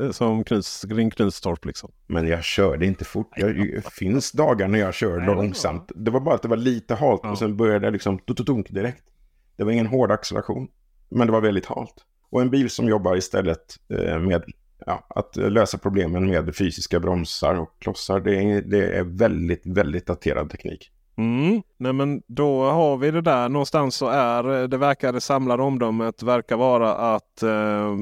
eh, 0.05 0.11
som 0.11 0.45
Knuts, 0.45 0.85
Knutstorp 1.17 1.65
liksom. 1.65 1.91
Men 2.07 2.27
jag 2.29 2.45
körde 2.45 2.87
inte 2.87 3.05
fort. 3.05 3.31
Jag, 3.37 3.55
det 3.57 3.91
finns 3.93 4.33
dagar 4.33 4.69
när 4.69 4.79
jag 4.79 4.95
kör 4.95 5.27
långsamt. 5.27 5.93
Det 5.95 6.11
var 6.11 6.21
bara 6.21 6.35
att 6.35 6.43
det 6.43 6.49
var 6.49 6.57
lite 6.57 6.95
halt 6.95 7.21
och 7.25 7.39
sen 7.39 7.57
började 7.57 7.87
jag 7.87 7.93
liksom 7.93 8.19
tututunk 8.19 8.71
direkt. 8.71 9.03
Det 9.57 9.65
var 9.65 9.73
ingen 9.73 9.87
hård 9.87 10.11
acceleration. 10.11 10.69
Men 11.09 11.27
det 11.27 11.33
var 11.33 11.41
väldigt 11.41 11.67
halt. 11.67 11.95
Och 12.31 12.43
en 12.43 12.51
bil 12.51 12.71
som 12.71 12.89
jobbar 12.89 13.17
istället 13.17 13.77
eh, 13.99 14.19
med 14.19 14.43
ja, 14.87 15.07
att 15.09 15.37
lösa 15.37 15.79
problemen 15.79 16.27
med 16.27 16.57
fysiska 16.57 17.01
bromsar 17.01 17.55
och 17.55 17.71
klossar. 17.79 18.21
Det 18.21 18.37
är, 18.37 18.63
det 18.63 18.99
är 18.99 19.05
väldigt, 19.05 19.67
väldigt 19.67 20.07
daterad 20.07 20.51
teknik. 20.51 20.91
Mm. 21.17 21.63
Nej 21.77 21.93
men 21.93 22.23
då 22.27 22.65
har 22.65 22.97
vi 22.97 23.11
det 23.11 23.21
där. 23.21 23.49
Någonstans 23.49 23.97
så 23.97 24.09
är 24.09 24.63
eh, 24.63 24.69
det 24.69 24.77
verkar 24.77 25.13
det 25.13 25.21
samlade 25.21 25.63
omdömet 25.63 26.23
verkar 26.23 26.57
vara 26.57 26.95
att 26.95 27.43
eh, 27.43 27.95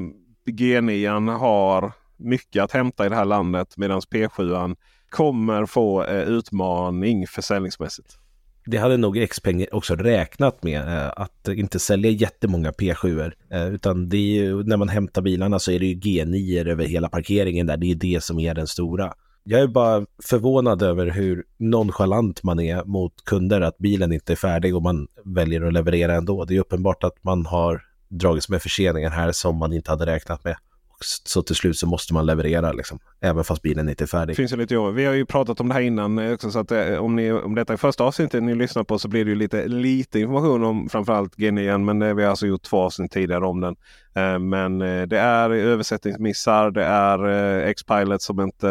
G9 0.46 1.38
har 1.38 1.92
mycket 2.16 2.62
att 2.62 2.72
hämta 2.72 3.06
i 3.06 3.08
det 3.08 3.16
här 3.16 3.24
landet 3.24 3.76
medan 3.76 4.00
P7 4.00 4.76
kommer 5.08 5.66
få 5.66 6.04
eh, 6.04 6.22
utmaning 6.22 7.26
försäljningsmässigt. 7.26 8.18
Det 8.64 8.76
hade 8.76 8.96
nog 8.96 9.28
Xpeng 9.30 9.66
också 9.72 9.94
räknat 9.94 10.62
med, 10.62 10.80
eh, 10.80 11.12
att 11.16 11.48
inte 11.48 11.78
sälja 11.78 12.10
jättemånga 12.10 12.70
P7. 12.70 13.32
Eh, 13.50 13.66
utan 13.66 14.08
det 14.08 14.16
är 14.16 14.42
ju, 14.42 14.64
när 14.64 14.76
man 14.76 14.88
hämtar 14.88 15.22
bilarna 15.22 15.58
så 15.58 15.70
är 15.70 15.78
det 15.78 15.86
ju 15.86 15.94
G9 15.94 16.68
över 16.68 16.84
hela 16.84 17.08
parkeringen 17.08 17.66
där. 17.66 17.76
Det 17.76 17.90
är 17.90 17.94
det 17.94 18.24
som 18.24 18.38
är 18.38 18.54
den 18.54 18.66
stora. 18.66 19.14
Jag 19.44 19.60
är 19.60 19.66
bara 19.66 20.06
förvånad 20.24 20.82
över 20.82 21.06
hur 21.06 21.44
nonchalant 21.58 22.42
man 22.42 22.60
är 22.60 22.84
mot 22.84 23.24
kunder, 23.24 23.60
att 23.60 23.78
bilen 23.78 24.12
inte 24.12 24.32
är 24.32 24.36
färdig 24.36 24.76
och 24.76 24.82
man 24.82 25.08
väljer 25.24 25.62
att 25.62 25.72
leverera 25.72 26.14
ändå. 26.14 26.44
Det 26.44 26.56
är 26.56 26.60
uppenbart 26.60 27.04
att 27.04 27.24
man 27.24 27.46
har 27.46 27.82
dragits 28.08 28.48
med 28.48 28.62
förseningar 28.62 29.10
här 29.10 29.32
som 29.32 29.56
man 29.56 29.72
inte 29.72 29.90
hade 29.90 30.06
räknat 30.06 30.44
med. 30.44 30.56
Så 31.04 31.42
till 31.42 31.56
slut 31.56 31.78
så 31.78 31.86
måste 31.86 32.14
man 32.14 32.26
leverera, 32.26 32.72
liksom, 32.72 32.98
även 33.20 33.44
fast 33.44 33.62
bilen 33.62 33.88
inte 33.88 34.04
är 34.04 34.06
färdig. 34.06 34.36
finns 34.36 34.50
det 34.50 34.56
lite 34.56 34.74
jobb. 34.74 34.94
Vi 34.94 35.04
har 35.04 35.14
ju 35.14 35.26
pratat 35.26 35.60
om 35.60 35.68
det 35.68 35.74
här 35.74 35.80
innan 35.80 36.18
eh, 36.18 36.32
också. 36.32 36.50
Så 36.50 36.58
att, 36.58 36.70
eh, 36.70 36.96
om, 36.96 37.16
ni, 37.16 37.32
om 37.32 37.54
detta 37.54 37.72
är 37.72 37.76
första 37.76 38.04
avsnittet 38.04 38.42
ni 38.42 38.54
lyssnar 38.54 38.84
på 38.84 38.98
så 38.98 39.08
blir 39.08 39.24
det 39.24 39.28
ju 39.28 39.36
lite, 39.36 39.68
lite 39.68 40.20
information 40.20 40.64
om 40.64 40.88
framförallt 40.88 41.36
G9. 41.36 41.78
Men 41.78 42.02
eh, 42.02 42.14
vi 42.14 42.22
har 42.22 42.30
alltså 42.30 42.46
gjort 42.46 42.62
två 42.62 42.78
avsnitt 42.78 43.12
tidigare 43.12 43.46
om 43.46 43.60
den. 43.60 43.76
Men 44.40 44.78
det 44.78 45.18
är 45.18 45.50
översättningsmissar. 45.50 46.70
Det 46.70 46.84
är 46.84 47.26
X-Pilot 47.60 48.22
som 48.22 48.40
inte 48.40 48.68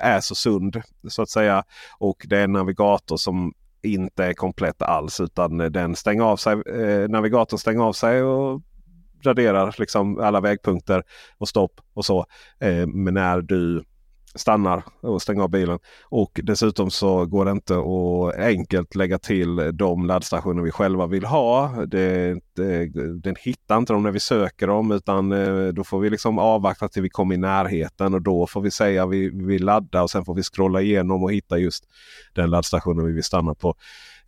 är 0.00 0.20
så 0.20 0.34
sund 0.34 0.82
så 1.08 1.22
att 1.22 1.30
säga. 1.30 1.64
Och 1.98 2.26
det 2.28 2.38
är 2.38 2.44
en 2.44 2.52
navigator 2.52 3.16
som 3.16 3.52
inte 3.82 4.24
är 4.24 4.34
komplett 4.34 4.82
alls. 4.82 5.20
Utan 5.20 5.58
den 5.58 5.96
stänger 5.96 6.22
av 6.22 6.36
sig. 6.36 6.52
Eh, 6.52 7.08
navigatorn 7.08 7.58
stänger 7.58 7.82
av 7.82 7.92
sig 7.92 8.22
och 8.22 8.62
raderar 9.22 9.74
liksom 9.78 10.18
alla 10.18 10.40
vägpunkter 10.40 11.02
och 11.38 11.48
stopp 11.48 11.80
och 11.94 12.04
så. 12.04 12.26
Eh, 12.60 12.86
men 12.86 13.14
när 13.14 13.40
du 13.40 13.84
stannar 14.34 14.82
och 15.00 15.22
stänger 15.22 15.42
av 15.42 15.50
bilen. 15.50 15.78
Och 16.04 16.40
dessutom 16.42 16.90
så 16.90 17.26
går 17.26 17.44
det 17.44 17.50
inte 17.50 17.74
att 17.74 18.44
enkelt 18.46 18.94
lägga 18.94 19.18
till 19.18 19.70
de 19.72 20.06
laddstationer 20.06 20.62
vi 20.62 20.70
själva 20.70 21.06
vill 21.06 21.24
ha. 21.24 21.68
Det, 21.86 22.40
det, 22.56 22.86
den 23.22 23.34
hittar 23.38 23.78
inte 23.78 23.92
dem 23.92 24.02
när 24.02 24.10
vi 24.10 24.20
söker 24.20 24.66
dem 24.66 24.92
utan 24.92 25.32
eh, 25.32 25.68
då 25.68 25.84
får 25.84 26.00
vi 26.00 26.10
liksom 26.10 26.38
avvakta 26.38 26.88
till 26.88 27.02
vi 27.02 27.08
kommer 27.08 27.34
i 27.34 27.38
närheten 27.38 28.14
och 28.14 28.22
då 28.22 28.46
får 28.46 28.60
vi 28.60 28.70
säga 28.70 29.06
vi 29.06 29.30
vi 29.30 29.44
vill 29.44 29.64
ladda 29.64 30.02
och 30.02 30.10
sen 30.10 30.24
får 30.24 30.34
vi 30.34 30.42
scrolla 30.42 30.80
igenom 30.80 31.22
och 31.22 31.32
hitta 31.32 31.58
just 31.58 31.84
den 32.34 32.50
laddstationen 32.50 33.06
vi 33.06 33.12
vill 33.12 33.24
stanna 33.24 33.54
på. 33.54 33.74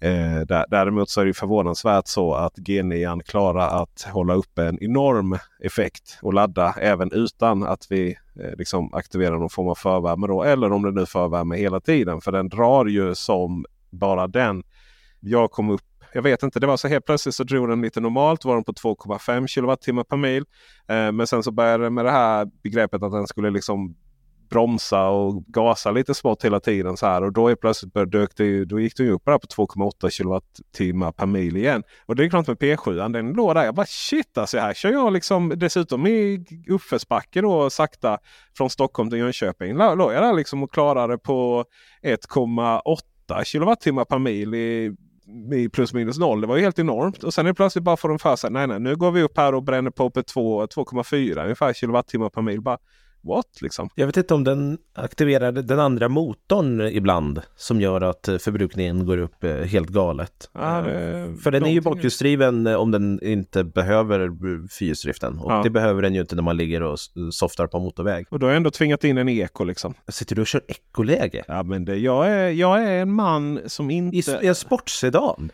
Eh, 0.03 0.65
däremot 0.69 1.11
så 1.11 1.21
är 1.21 1.25
det 1.25 1.35
förvånansvärt 1.35 2.07
så 2.07 2.35
att 2.35 2.59
G9 2.59 3.23
klarar 3.23 3.83
att 3.83 4.03
hålla 4.13 4.35
upp 4.35 4.59
en 4.59 4.83
enorm 4.83 5.39
effekt 5.61 6.19
och 6.23 6.35
ladda 6.35 6.75
även 6.81 7.13
utan 7.13 7.63
att 7.63 7.87
vi 7.91 8.17
eh, 8.41 8.57
liksom 8.59 8.95
aktiverar 8.95 9.39
någon 9.39 9.51
form 9.51 9.69
av 9.69 9.75
förvärme. 9.75 10.27
Då, 10.27 10.43
eller 10.43 10.73
om 10.73 10.83
det 10.83 10.91
nu 10.91 11.07
förvärme 11.07 11.57
hela 11.57 11.81
tiden. 11.81 12.21
För 12.21 12.33
den 12.33 12.49
drar 12.49 12.87
ju 12.87 13.15
som 13.15 13.65
bara 13.91 14.27
den. 14.27 14.63
Jag 15.21 15.51
kom 15.51 15.71
upp 15.71 15.83
jag 16.15 16.23
vet 16.23 16.43
inte, 16.43 16.61
det 16.61 16.67
var 16.67 16.77
så 16.77 16.89
helt 16.89 17.07
plötsligt 17.07 17.35
så 17.35 17.45
drog 17.45 17.69
den 17.69 17.83
lite 17.83 18.01
normalt. 18.01 18.45
Var 18.45 18.55
den 18.55 18.65
på 18.65 18.73
2,5 18.73 19.47
kWh 19.47 20.03
per 20.03 20.17
mil. 20.17 20.45
Eh, 20.89 21.13
men 21.13 21.27
sen 21.27 21.43
så 21.43 21.51
började 21.51 21.85
det 21.85 21.91
med 21.91 22.05
det 22.05 22.11
här 22.11 22.49
begreppet 22.63 23.03
att 23.03 23.13
den 23.13 23.27
skulle 23.27 23.51
liksom 23.51 23.97
bromsa 24.53 25.09
och 25.09 25.45
gasa 25.47 25.91
lite 25.91 26.15
smått 26.15 26.45
hela 26.45 26.61
tiden. 26.61 26.97
så 26.97 27.07
här 27.07 27.23
Och 27.23 27.33
då 27.33 27.49
är 27.49 27.55
plötsligt 27.55 27.95
dök 28.13 28.37
det, 28.37 28.45
ju- 28.45 28.65
då 28.65 28.81
gick 28.81 28.97
den 28.97 29.07
ju 29.07 29.13
upp 29.13 29.23
där 29.25 29.39
på 29.39 29.47
2,8 29.47 30.11
kilowattimmar 30.11 31.13
per 31.13 31.27
mil 31.27 31.57
igen. 31.57 31.83
Och 32.07 32.17
det 32.17 32.25
är 32.25 32.29
klart 32.29 32.47
med 32.49 32.57
P7, 32.57 33.09
den 33.13 33.33
låg 33.33 33.55
där. 33.55 33.65
Jag 33.65 33.75
bara 33.75 33.87
shit 33.87 34.39
alltså 34.39 34.59
här 34.59 34.75
kör 34.75 34.91
jag 34.91 35.13
liksom 35.13 35.53
dessutom 35.57 36.07
i 36.07 36.45
uppförsbacke 36.69 37.41
då 37.41 37.71
sakta 37.71 38.19
från 38.57 38.71
Stockholm 38.71 39.11
till 39.11 39.19
Jönköping. 39.19 39.75
Låg 39.77 40.13
jag 40.13 40.23
där 40.23 40.35
liksom 40.35 40.63
och 40.63 40.73
klarade 40.73 41.19
på 41.19 41.65
1,8 42.03 43.45
kilowattimmar 43.45 44.05
per 44.05 44.19
mil 44.19 44.55
i 44.55 44.97
i 45.55 45.69
plus 45.69 45.93
minus 45.93 46.19
noll. 46.19 46.41
Det 46.41 46.47
var 46.47 46.57
ju 46.57 46.63
helt 46.63 46.79
enormt. 46.79 47.23
Och 47.25 47.35
sen 47.35 47.47
är 47.47 47.51
det 47.51 47.55
plötsligt 47.55 47.85
bara 47.85 47.97
får 47.97 48.09
de 48.09 48.19
för 48.19 48.37
sig. 48.37 48.51
Nej, 48.51 48.67
nej, 48.67 48.81
nu 48.81 48.97
går 48.97 49.11
vi 49.11 49.23
upp 49.23 49.37
här 49.37 49.55
och 49.55 49.63
bränner 49.63 49.91
på 49.91 50.05
uppe 50.05 50.21
2,4 50.21 51.43
ungefär 51.43 51.73
kilowattimmar 51.73 52.29
per 52.29 52.43
mil. 52.43 52.61
Bara, 52.61 52.79
what 53.25 53.47
liksom? 53.61 53.89
Jag 53.95 54.07
vet 54.07 54.17
inte 54.17 54.35
om 54.35 54.45
den 54.45 54.79
aktiverar 54.95 55.53
den 55.53 55.81
andra 55.81 56.09
motorn 56.09 56.81
ibland 56.81 57.43
som 57.57 57.81
gör 57.81 58.01
att 58.01 58.29
eh, 58.29 58.39
förbrukningen 58.39 59.07
går 59.07 59.19
upp 59.19 59.45
eh, 59.45 59.55
helt 59.57 59.89
galet. 59.89 60.51
Det- 60.53 61.37
För 61.43 61.51
den 61.51 61.65
är 61.65 61.71
ju 61.71 61.81
bakhjulsdriven 61.81 62.67
om 62.67 62.91
den 62.91 63.23
inte 63.23 63.65
behöver 63.65 64.21
eh, 64.21 64.29
fyrhjulsdriften. 64.79 65.39
Och 65.39 65.53
Ja. 65.53 65.61
det 65.65 65.71
behöver 65.71 66.03
den 66.03 66.15
ju 66.15 66.21
inte 66.21 66.35
när 66.35 66.43
man 66.43 66.57
ligger 66.57 66.83
och 66.83 66.99
softar 67.33 67.67
på 67.67 67.79
motorväg. 67.81 68.27
Och 68.31 68.39
då 68.39 68.47
har 68.47 68.51
jag 68.51 68.57
ändå 68.57 68.71
tvingat 68.71 69.05
in 69.05 69.19
en 69.19 69.29
eko 69.29 69.65
liksom. 69.65 69.95
Sitter 70.09 70.35
du 70.37 70.41
och 70.41 70.47
kör 70.47 70.63
ekoläge? 70.69 71.45
Ja, 71.49 71.63
men 71.63 71.85
det, 71.85 71.97
jag, 71.97 72.29
är, 72.31 72.49
jag 72.51 72.83
är 72.85 73.03
en 73.03 73.13
man 73.13 73.61
som 73.67 73.91
inte... 73.91 74.17
I 74.17 74.45
i 74.45 74.47
en 74.47 74.55
sportsedan? 74.55 75.51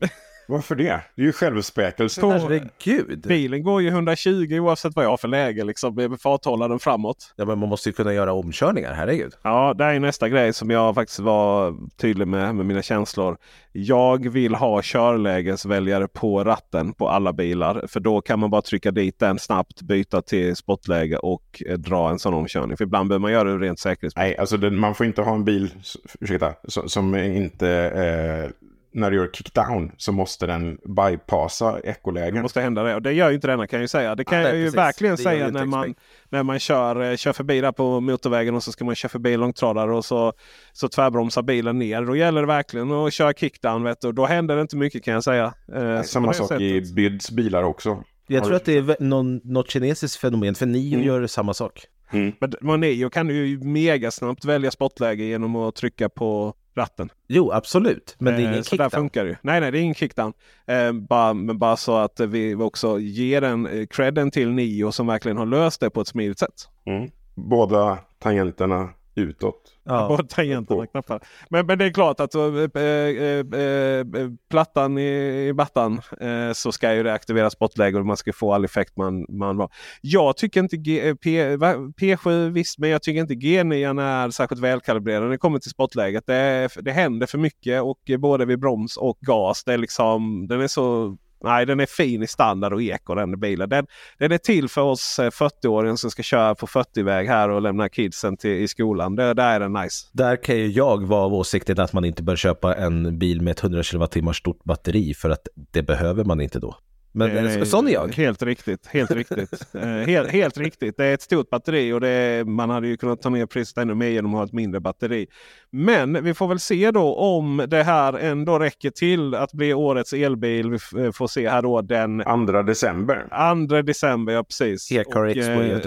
Varför 0.48 0.74
det? 0.74 1.00
Det 1.16 1.22
är 1.22 1.26
ju 1.26 1.32
självspäkelse. 1.32 2.26
Herregud! 2.26 3.20
Bilen 3.28 3.62
går 3.62 3.82
ju 3.82 3.88
120 3.88 4.58
oavsett 4.58 4.96
vad 4.96 5.04
jag 5.04 5.10
har 5.10 5.16
för 5.16 5.28
läge 5.28 5.64
liksom. 5.64 6.18
Farthållaren 6.22 6.78
framåt. 6.78 7.34
Ja, 7.36 7.44
men 7.44 7.58
man 7.58 7.68
måste 7.68 7.88
ju 7.88 7.92
kunna 7.92 8.12
göra 8.12 8.32
omkörningar, 8.32 8.94
herregud. 8.94 9.32
Ja, 9.42 9.74
det 9.78 9.84
är 9.84 10.00
nästa 10.00 10.28
grej 10.28 10.52
som 10.52 10.70
jag 10.70 10.94
faktiskt 10.94 11.18
var 11.18 11.74
tydlig 11.96 12.28
med 12.28 12.54
med 12.54 12.66
mina 12.66 12.82
känslor. 12.82 13.36
Jag 13.72 14.28
vill 14.28 14.54
ha 14.54 14.82
körlägesväljare 14.82 16.08
på 16.08 16.44
ratten 16.44 16.92
på 16.92 17.08
alla 17.08 17.32
bilar. 17.32 17.84
För 17.88 18.00
då 18.00 18.20
kan 18.20 18.38
man 18.38 18.50
bara 18.50 18.62
trycka 18.62 18.90
dit 18.90 19.18
den 19.18 19.38
snabbt, 19.38 19.82
byta 19.82 20.22
till 20.22 20.56
sportläge 20.56 21.16
och 21.16 21.62
eh, 21.66 21.78
dra 21.78 22.10
en 22.10 22.18
sån 22.18 22.34
omkörning. 22.34 22.76
För 22.76 22.84
ibland 22.84 23.08
behöver 23.08 23.22
man 23.22 23.32
göra 23.32 23.48
det 23.52 23.66
rent 23.66 23.78
säkerhetsmässigt. 23.78 24.16
Nej, 24.16 24.36
alltså 24.36 24.56
den, 24.56 24.78
man 24.78 24.94
får 24.94 25.06
inte 25.06 25.22
ha 25.22 25.34
en 25.34 25.44
bil 25.44 25.74
ursäkta, 26.20 26.54
som, 26.68 26.88
som 26.88 27.14
inte... 27.16 27.68
Eh, 27.68 28.50
när 28.94 29.10
du 29.10 29.16
gör 29.16 29.28
kickdown 29.32 29.92
så 29.96 30.12
måste 30.12 30.46
den 30.46 30.78
bypassa 30.84 31.80
ekolägen. 31.84 32.42
måste 32.42 32.60
hända 32.60 32.82
det. 32.82 32.94
Och 32.94 33.02
det 33.02 33.12
gör 33.12 33.28
ju 33.28 33.34
inte 33.34 33.46
denna 33.46 33.66
kan 33.66 33.76
jag 33.76 33.82
ju 33.84 33.88
säga. 33.88 34.14
Det 34.14 34.24
kan 34.24 34.38
Nej, 34.38 34.48
jag 34.48 34.56
ju 34.56 34.64
precis. 34.64 34.78
verkligen 34.78 35.16
Det 35.16 35.22
säga 35.22 35.48
när 35.48 35.64
man, 35.64 35.94
när 36.28 36.42
man 36.42 36.58
kör, 36.58 37.10
eh, 37.10 37.16
kör 37.16 37.32
förbi 37.32 37.60
där 37.60 37.72
på 37.72 38.00
motorvägen 38.00 38.54
och 38.54 38.62
så 38.62 38.72
ska 38.72 38.84
man 38.84 38.94
köra 38.94 39.08
förbi 39.10 39.34
en 39.34 39.40
långtradare 39.40 39.94
och 39.94 40.04
så, 40.04 40.32
så 40.72 40.88
tvärbromsar 40.88 41.42
bilen 41.42 41.78
ner. 41.78 42.02
Då 42.02 42.16
gäller 42.16 42.40
det 42.40 42.46
verkligen 42.46 42.92
att 42.92 43.12
köra 43.12 43.32
kickdown. 43.32 43.82
Vet 43.82 44.00
du. 44.00 44.08
Och 44.08 44.14
Då 44.14 44.26
händer 44.26 44.56
det 44.56 44.62
inte 44.62 44.76
mycket 44.76 45.04
kan 45.04 45.14
jag 45.14 45.24
säga. 45.24 45.54
Eh, 45.74 46.02
så 46.02 46.08
Samma 46.08 46.28
det 46.28 46.34
sak 46.34 46.48
sättet- 46.48 46.62
i 46.62 46.92
Byds 46.94 47.30
bilar 47.30 47.62
också. 47.62 48.02
Jag 48.26 48.44
tror 48.44 48.56
att 48.56 48.64
det 48.64 48.76
är 48.76 48.96
någon, 49.02 49.40
något 49.44 49.70
kinesiskt 49.70 50.20
fenomen, 50.20 50.54
för 50.54 50.66
Nio 50.66 50.94
Mm. 50.94 51.06
gör 51.06 51.26
samma 51.26 51.54
sak. 51.54 51.80
Mm. 52.12 52.32
Men 52.60 52.80
Nio 52.80 53.10
kan 53.10 53.28
ju 53.28 53.58
mega 53.58 54.10
snabbt 54.10 54.44
välja 54.44 54.70
sportläge 54.70 55.24
genom 55.24 55.56
att 55.56 55.74
trycka 55.74 56.08
på 56.08 56.54
ratten. 56.74 57.10
Jo, 57.28 57.50
absolut. 57.52 58.16
Men 58.18 58.34
det 58.34 58.38
är 58.38 58.42
ingen 58.42 58.54
eh, 58.54 58.62
så 58.62 58.70
kickdown. 58.70 58.90
där 58.90 58.98
funkar 58.98 59.24
det. 59.24 59.38
Nej, 59.42 59.60
nej, 59.60 59.70
det 59.70 59.78
är 59.78 59.82
ingen 59.82 59.94
kickdown. 59.94 60.32
Eh, 60.66 60.92
bara, 60.92 61.34
men 61.34 61.58
bara 61.58 61.76
så 61.76 61.96
att 61.96 62.20
vi 62.20 62.54
också 62.54 62.98
ger 62.98 63.40
den 63.40 63.66
eh, 63.66 63.86
credden 63.86 64.30
till 64.30 64.50
Nio 64.50 64.92
som 64.92 65.06
verkligen 65.06 65.36
har 65.36 65.46
löst 65.46 65.80
det 65.80 65.90
på 65.90 66.00
ett 66.00 66.08
smidigt 66.08 66.38
sätt. 66.38 66.68
Mm. 66.86 67.10
Båda 67.34 67.98
tangenterna 68.18 68.88
utåt. 69.14 69.72
Ja. 69.84 70.08
Både 70.16 70.28
tangenterna 70.28 70.86
knappar. 70.86 71.20
Men, 71.48 71.66
men 71.66 71.78
det 71.78 71.84
är 71.84 71.90
klart 71.90 72.20
att 72.20 72.34
äh, 72.34 72.42
äh, 72.42 73.60
äh, 73.60 74.30
plattan 74.50 74.98
i, 74.98 75.46
i 75.48 75.52
mattan 75.52 76.00
eh, 76.20 76.52
så 76.52 76.72
ska 76.72 76.94
ju 76.94 77.02
det 77.02 77.12
aktiveras 77.12 77.52
sportläge 77.52 77.98
och 77.98 78.06
man 78.06 78.16
ska 78.16 78.32
få 78.32 78.54
all 78.54 78.64
effekt 78.64 78.96
man, 78.96 79.26
man 79.28 79.56
var. 79.56 79.70
Jag 80.00 80.36
tycker 80.36 80.60
inte 80.60 80.76
G, 80.76 81.14
P, 81.22 81.56
P7 82.00 82.50
visst, 82.50 82.78
men 82.78 82.90
jag 82.90 83.02
tycker 83.02 83.20
inte 83.20 83.34
G9 83.34 84.02
är 84.02 84.30
särskilt 84.30 84.60
välkalibrerad 84.60 85.22
när 85.22 85.30
det 85.30 85.38
kommer 85.38 85.58
till 85.58 85.70
sportläget. 85.70 86.26
Det, 86.26 86.68
det 86.80 86.92
händer 86.92 87.26
för 87.26 87.38
mycket 87.38 87.82
och 87.82 88.00
både 88.18 88.44
vid 88.44 88.60
broms 88.60 88.96
och 88.96 89.18
gas. 89.20 89.64
Det 89.64 89.72
är 89.72 89.78
liksom, 89.78 90.46
den 90.48 90.60
är 90.60 90.68
så 90.68 91.16
Nej, 91.42 91.66
den 91.66 91.80
är 91.80 91.86
fin 91.86 92.22
i 92.22 92.26
standard 92.26 92.72
och 92.72 92.82
eko 92.82 93.14
den 93.14 93.40
bilen. 93.40 93.68
Den, 93.68 93.86
den 94.18 94.32
är 94.32 94.38
till 94.38 94.68
för 94.68 94.80
oss 94.80 95.18
eh, 95.18 95.30
40-åringar 95.30 95.96
som 95.96 96.10
ska 96.10 96.22
köra 96.22 96.54
på 96.54 96.66
40-väg 96.66 97.28
här 97.28 97.48
och 97.48 97.62
lämna 97.62 97.88
kidsen 97.88 98.36
till, 98.36 98.50
i 98.50 98.68
skolan. 98.68 99.16
Det, 99.16 99.34
där 99.34 99.54
är 99.54 99.60
den 99.60 99.72
nice. 99.72 100.06
Där 100.12 100.36
kan 100.36 100.56
ju 100.56 100.66
jag 100.66 101.06
vara 101.06 101.20
av 101.20 101.34
åsikten 101.34 101.80
att 101.80 101.92
man 101.92 102.04
inte 102.04 102.22
bör 102.22 102.36
köpa 102.36 102.74
en 102.74 103.18
bil 103.18 103.40
med 103.40 103.50
ett 103.52 103.62
100 103.62 103.82
kWh 103.82 104.32
stort 104.32 104.64
batteri 104.64 105.14
för 105.14 105.30
att 105.30 105.48
det 105.54 105.82
behöver 105.82 106.24
man 106.24 106.40
inte 106.40 106.58
då. 106.58 106.76
Men 107.12 107.46
Eh, 107.46 107.62
sån 107.62 107.88
är 107.88 107.92
jag. 107.92 108.14
Helt 108.14 108.42
riktigt. 108.42 108.86
Helt 108.86 109.10
riktigt. 109.10 109.66
Eh, 109.74 109.88
helt, 109.88 110.30
helt 110.30 110.56
riktigt. 110.56 110.96
Det 110.96 111.04
är 111.04 111.14
ett 111.14 111.22
stort 111.22 111.50
batteri 111.50 111.92
och 111.92 112.00
det 112.00 112.08
är, 112.08 112.44
man 112.44 112.70
hade 112.70 112.88
ju 112.88 112.96
kunnat 112.96 113.22
ta 113.22 113.28
ner 113.28 113.46
priset 113.46 113.78
ännu 113.78 113.94
mer 113.94 114.08
genom 114.08 114.34
att 114.34 114.38
ha 114.38 114.44
ett 114.44 114.52
mindre 114.52 114.80
batteri. 114.80 115.26
Men 115.70 116.24
vi 116.24 116.34
får 116.34 116.48
väl 116.48 116.60
se 116.60 116.90
då 116.90 117.14
om 117.14 117.64
det 117.68 117.82
här 117.82 118.12
ändå 118.12 118.58
räcker 118.58 118.90
till 118.90 119.34
att 119.34 119.52
bli 119.52 119.74
årets 119.74 120.12
elbil. 120.12 120.70
Vi 120.70 121.04
eh, 121.04 121.12
får 121.12 121.26
se 121.26 121.48
här 121.48 121.62
då 121.62 121.80
den 121.80 122.22
2 122.46 122.62
december. 122.62 123.26
2 123.68 123.82
december. 123.82 124.32
Ja, 124.32 124.44
precis. 124.44 124.92
E-car 124.92 125.20
Och, 125.20 125.30
Expo 125.30 125.62
i 125.62 125.70
eh, 125.70 125.78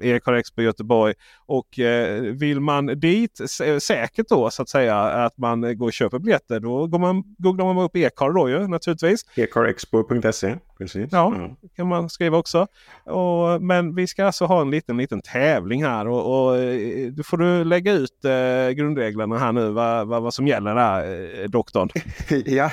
Göteborg. 0.00 0.16
E-car 0.16 0.32
Expo 0.32 0.62
Göteborg. 0.62 1.14
Och 1.46 1.78
eh, 1.78 2.22
vill 2.22 2.60
man 2.60 2.86
dit 2.86 3.40
sä- 3.40 3.78
säkert 3.80 4.28
då 4.28 4.50
så 4.50 4.62
att 4.62 4.68
säga 4.68 4.96
att 5.00 5.38
man 5.38 5.78
går 5.78 5.86
och 5.86 5.92
köper 5.92 6.18
biljetter. 6.18 6.60
Då 6.60 6.86
går 6.86 6.98
man, 6.98 7.22
googlar 7.38 7.64
man 7.74 7.84
upp 7.84 7.96
E-car 7.96 8.32
då 8.32 8.48
ju 8.48 8.68
naturligtvis. 8.68 9.20
ecarexpo.se. 9.36 10.56
Precis. 10.78 11.08
Ja, 11.12 11.34
Ja. 11.38 11.56
det 11.62 11.68
kan 11.76 11.88
man 11.88 12.08
skriva 12.10 12.36
också. 12.38 12.66
Och, 13.04 13.62
men 13.62 13.94
vi 13.94 14.06
ska 14.06 14.24
alltså 14.26 14.44
ha 14.44 14.60
en 14.60 14.70
liten, 14.70 14.96
liten 14.96 15.20
tävling 15.20 15.84
här. 15.84 16.08
Och, 16.08 16.48
och 16.48 16.56
eh, 16.56 17.06
då 17.12 17.22
får 17.22 17.36
du 17.36 17.64
lägga 17.64 17.92
ut 17.92 18.24
eh, 18.24 18.70
grundreglerna 18.70 19.38
här 19.38 19.52
nu. 19.52 19.70
Vad, 19.70 20.08
vad, 20.08 20.22
vad 20.22 20.34
som 20.34 20.46
gäller 20.46 20.74
där, 20.74 21.40
eh, 21.42 21.48
doktorn. 21.48 21.88
ja, 22.46 22.70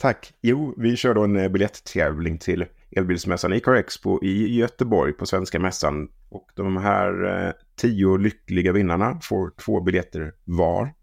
tack. 0.00 0.32
Jo, 0.42 0.74
vi 0.76 0.96
kör 0.96 1.14
då 1.14 1.24
en 1.24 1.36
eh, 1.36 1.48
biljetttävling 1.48 2.38
till 2.38 2.64
elbilsmässan 2.96 3.52
Ecar 3.52 3.74
Expo 3.74 4.24
i 4.24 4.56
Göteborg 4.56 5.12
på 5.12 5.26
Svenska 5.26 5.58
Mässan. 5.58 6.08
Och 6.28 6.50
de 6.54 6.76
här 6.76 7.24
eh, 7.46 7.52
tio 7.76 8.16
lyckliga 8.16 8.72
vinnarna 8.72 9.20
får 9.22 9.50
två 9.64 9.80
biljetter 9.80 10.32
var. 10.44 10.94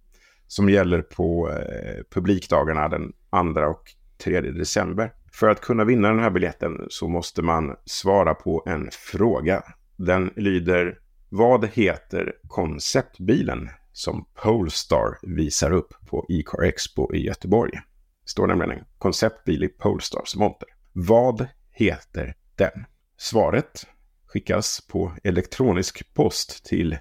Som 0.47 0.69
gäller 0.69 1.01
på 1.01 1.49
eh, 1.49 2.03
publikdagarna 2.09 2.89
den 2.89 3.13
2 3.53 3.61
och 3.61 3.83
3 4.23 4.41
december. 4.41 5.13
För 5.33 5.49
att 5.49 5.61
kunna 5.61 5.83
vinna 5.83 6.07
den 6.07 6.19
här 6.19 6.29
biljetten 6.29 6.85
så 6.89 7.07
måste 7.07 7.41
man 7.41 7.75
svara 7.85 8.33
på 8.33 8.63
en 8.65 8.89
fråga. 8.91 9.63
Den 9.97 10.31
lyder 10.35 10.99
Vad 11.29 11.69
heter 11.73 12.33
konceptbilen 12.47 13.69
som 13.91 14.25
Polestar 14.43 15.17
visar 15.21 15.71
upp 15.71 15.93
på 16.09 16.25
Ecar 16.29 16.63
Expo 16.63 17.13
i 17.13 17.25
Göteborg? 17.25 17.71
Det 17.71 18.29
Står 18.29 18.47
nämligen 18.47 18.71
en 18.71 18.85
konceptbil 18.97 19.63
i 19.63 19.67
Polestars 19.67 20.35
monter. 20.35 20.67
Vad 20.93 21.47
heter 21.73 22.33
den? 22.55 22.85
Svaret 23.17 23.87
skickas 24.27 24.81
på 24.81 25.11
elektronisk 25.23 26.13
post 26.13 26.65
till 26.65 26.97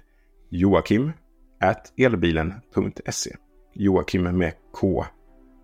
Joakim 0.49 1.11
at 1.59 1.93
elbilen.se. 1.97 3.35
Joakim 3.73 4.23
med 4.23 4.53
K. 4.73 5.05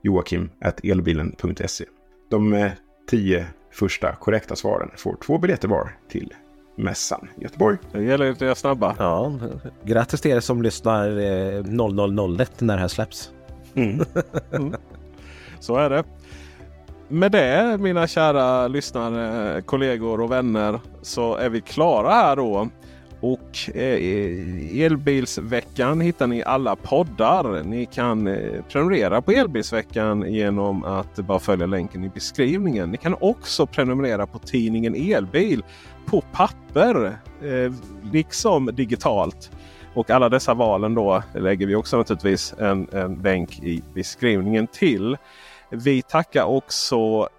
Joakim 0.03 0.49
at 0.62 0.86
elbilen.se. 0.86 1.86
De 2.30 2.53
eh, 2.53 2.72
tio 3.10 3.45
första 3.72 4.16
korrekta 4.16 4.55
svaren 4.55 4.89
får 4.97 5.18
två 5.26 5.38
biljetter 5.38 5.68
var 5.68 5.97
till 6.10 6.34
mässan 6.76 7.28
i 7.38 7.43
Göteborg. 7.43 7.78
Det 7.91 8.03
gäller 8.03 8.32
att 8.32 8.41
göra 8.41 8.55
snabba. 8.55 8.95
Ja, 8.99 9.39
grattis 9.84 10.22
till 10.22 10.32
er 10.32 10.39
som 10.39 10.62
lyssnar 10.62 11.10
eh, 11.10 11.64
0001 11.64 12.62
när 12.62 12.76
det 12.76 12.82
här 12.82 12.88
släpps. 12.88 13.32
Mm. 13.76 14.05
Så 15.60 15.76
är 15.76 15.89
det. 15.89 16.03
Med 17.10 17.32
det 17.32 17.78
mina 17.80 18.08
kära 18.08 18.68
lyssnare, 18.68 19.62
kollegor 19.62 20.22
och 20.22 20.32
vänner 20.32 20.80
så 21.01 21.36
är 21.36 21.49
vi 21.49 21.62
klara 21.62 22.10
här 22.10 22.36
då. 22.36 22.70
Och 23.20 23.76
eh, 23.76 24.82
Elbilsveckan 24.82 26.01
hittar 26.01 26.28
ni 26.28 26.43
alla 26.43 26.76
poddar. 26.76 27.64
Ni 27.64 27.86
kan 27.86 28.28
eh, 28.28 28.62
prenumerera 28.70 29.22
på 29.22 29.32
Elbilsveckan 29.32 30.34
genom 30.34 30.84
att 30.84 31.16
bara 31.16 31.39
följa 31.39 31.66
länken 31.66 32.03
i 32.03 32.10
beskrivningen. 32.10 32.91
Ni 32.91 32.97
kan 32.97 33.16
också 33.20 33.66
prenumerera 33.66 34.28
på 34.28 34.39
tidningen 34.39 34.95
Elbil 34.95 35.64
på 36.05 36.22
papper 36.22 37.18
eh, 37.41 37.74
liksom 38.12 38.66
digitalt. 38.66 39.51
Och 39.93 40.10
alla 40.10 40.30
dessa 40.30 40.53
valen 40.53 40.95
då 40.95 41.24
lägger 41.36 41.68
vi 41.68 41.76
också 41.76 41.97
naturligtvis 41.97 42.53
en, 42.60 42.88
en 42.91 43.16
länk 43.16 43.60
i 43.60 43.84
beskrivningen 43.93 44.68
till. 44.68 45.18
Vi 45.70 46.01
tackar 46.01 46.43
också 46.43 47.30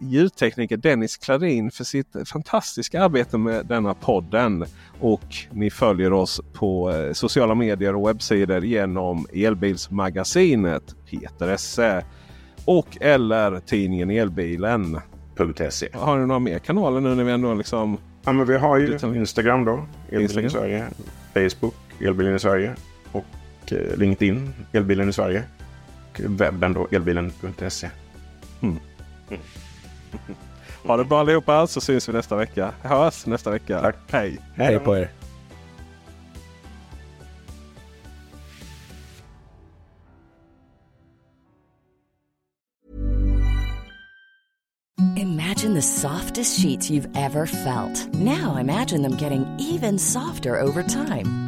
ljudtekniker 0.00 0.76
Dennis 0.76 1.16
Klarin 1.16 1.70
för 1.70 1.84
sitt 1.84 2.28
fantastiska 2.32 3.02
arbete 3.02 3.38
med 3.38 3.66
denna 3.66 3.94
podden. 3.94 4.64
Och 5.00 5.36
ni 5.50 5.70
följer 5.70 6.12
oss 6.12 6.40
på 6.52 6.90
eh, 6.90 7.12
sociala 7.12 7.54
medier 7.54 7.94
och 7.94 8.08
webbsidor 8.08 8.64
genom 8.64 9.26
Elbilsmagasinet 9.32 10.96
Peter 11.10 11.48
Esse 11.48 12.04
och 12.64 12.98
eller 13.00 13.60
tidningen 13.60 14.10
Elbilen. 14.10 15.00
.se. 15.70 15.88
Har 15.92 16.18
ni 16.18 16.26
några 16.26 16.38
mer 16.38 16.58
kanaler 16.58 17.00
nu 17.00 17.14
när 17.14 17.24
vi 17.24 17.32
ändå 17.32 17.54
liksom... 17.54 17.98
Ja, 18.24 18.32
men 18.32 18.46
vi 18.46 18.56
har 18.56 18.78
ju 18.78 18.98
Instagram 19.02 19.64
då, 19.64 19.86
Elbilen 20.08 20.22
Instagram. 20.22 20.46
i 20.46 20.50
Sverige. 20.50 20.86
Facebook, 21.34 21.74
Elbilen 22.00 22.36
i 22.36 22.38
Sverige. 22.38 22.74
Och 23.12 23.24
eh, 23.72 23.96
LinkedIn, 23.96 24.52
Elbilen 24.72 25.08
i 25.08 25.12
Sverige. 25.12 25.44
Och 26.24 26.40
webben 26.40 26.72
då, 26.72 26.88
elbilen.se. 26.90 27.90
Ha 30.82 30.96
det 30.96 31.04
bra 31.04 31.20
allihopa 31.20 31.66
så 31.66 31.80
syns 31.80 32.08
vi 32.08 32.12
nästa 32.12 32.36
vecka. 32.36 32.72
Hörs 32.82 33.26
nästa 33.26 33.50
vecka. 33.50 33.80
Tack. 33.80 33.96
Hej! 34.10 34.38
Hej 34.54 34.78
på 34.78 34.96
er. 34.96 35.10
Imagine 45.16 45.74
the 45.74 45.82
softest 45.82 46.60
sheets 46.60 46.90
you've 46.90 47.08
ever 47.16 47.46
felt. 47.46 48.14
Now 48.14 48.56
imagine 48.56 49.02
them 49.02 49.16
getting 49.16 49.44
even 49.58 49.98
softer 49.98 50.60
over 50.60 50.82
time. 50.82 51.47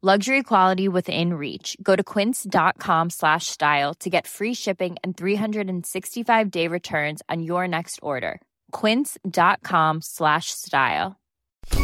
Luxury 0.00 0.44
quality 0.44 0.86
within 0.86 1.34
reach. 1.34 1.76
Go 1.82 1.96
to 1.96 2.04
quince.com 2.04 3.10
slash 3.10 3.46
style 3.46 3.94
to 3.94 4.08
get 4.08 4.28
free 4.28 4.54
shipping 4.54 4.96
and 5.02 5.16
365 5.16 6.50
day 6.52 6.68
returns 6.68 7.20
on 7.28 7.42
your 7.42 7.66
next 7.66 7.98
order. 8.00 8.40
Quince.com 8.70 10.00
slash 10.00 10.52
style. 10.52 11.18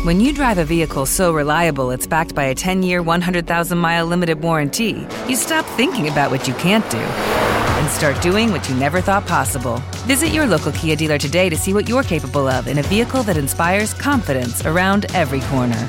When 0.05 0.21
you 0.21 0.33
drive 0.33 0.59
a 0.59 0.65
vehicle 0.65 1.07
so 1.07 1.35
reliable 1.35 1.91
it's 1.91 2.07
backed 2.07 2.37
by 2.37 2.45
a 2.45 2.55
10 2.55 2.85
year, 2.85 3.03
100,000 3.03 3.77
mile 3.77 4.07
limited 4.07 4.41
warranty, 4.41 5.09
you 5.27 5.35
stop 5.35 5.67
thinking 5.77 6.07
about 6.07 6.31
what 6.31 6.47
you 6.47 6.55
can't 6.55 6.89
do 6.93 6.99
and 6.99 7.91
start 7.91 8.23
doing 8.23 8.53
what 8.53 8.69
you 8.69 8.77
never 8.77 9.01
thought 9.01 9.27
possible. 9.27 9.83
Visit 10.07 10.29
your 10.29 10.47
local 10.47 10.71
Kia 10.71 10.95
dealer 10.95 11.19
today 11.19 11.49
to 11.49 11.57
see 11.57 11.75
what 11.75 11.89
you're 11.89 12.05
capable 12.05 12.47
of 12.47 12.69
in 12.69 12.79
a 12.79 12.83
vehicle 12.85 13.25
that 13.25 13.37
inspires 13.37 13.93
confidence 13.93 14.65
around 14.65 15.07
every 15.17 15.41
corner. 15.41 15.89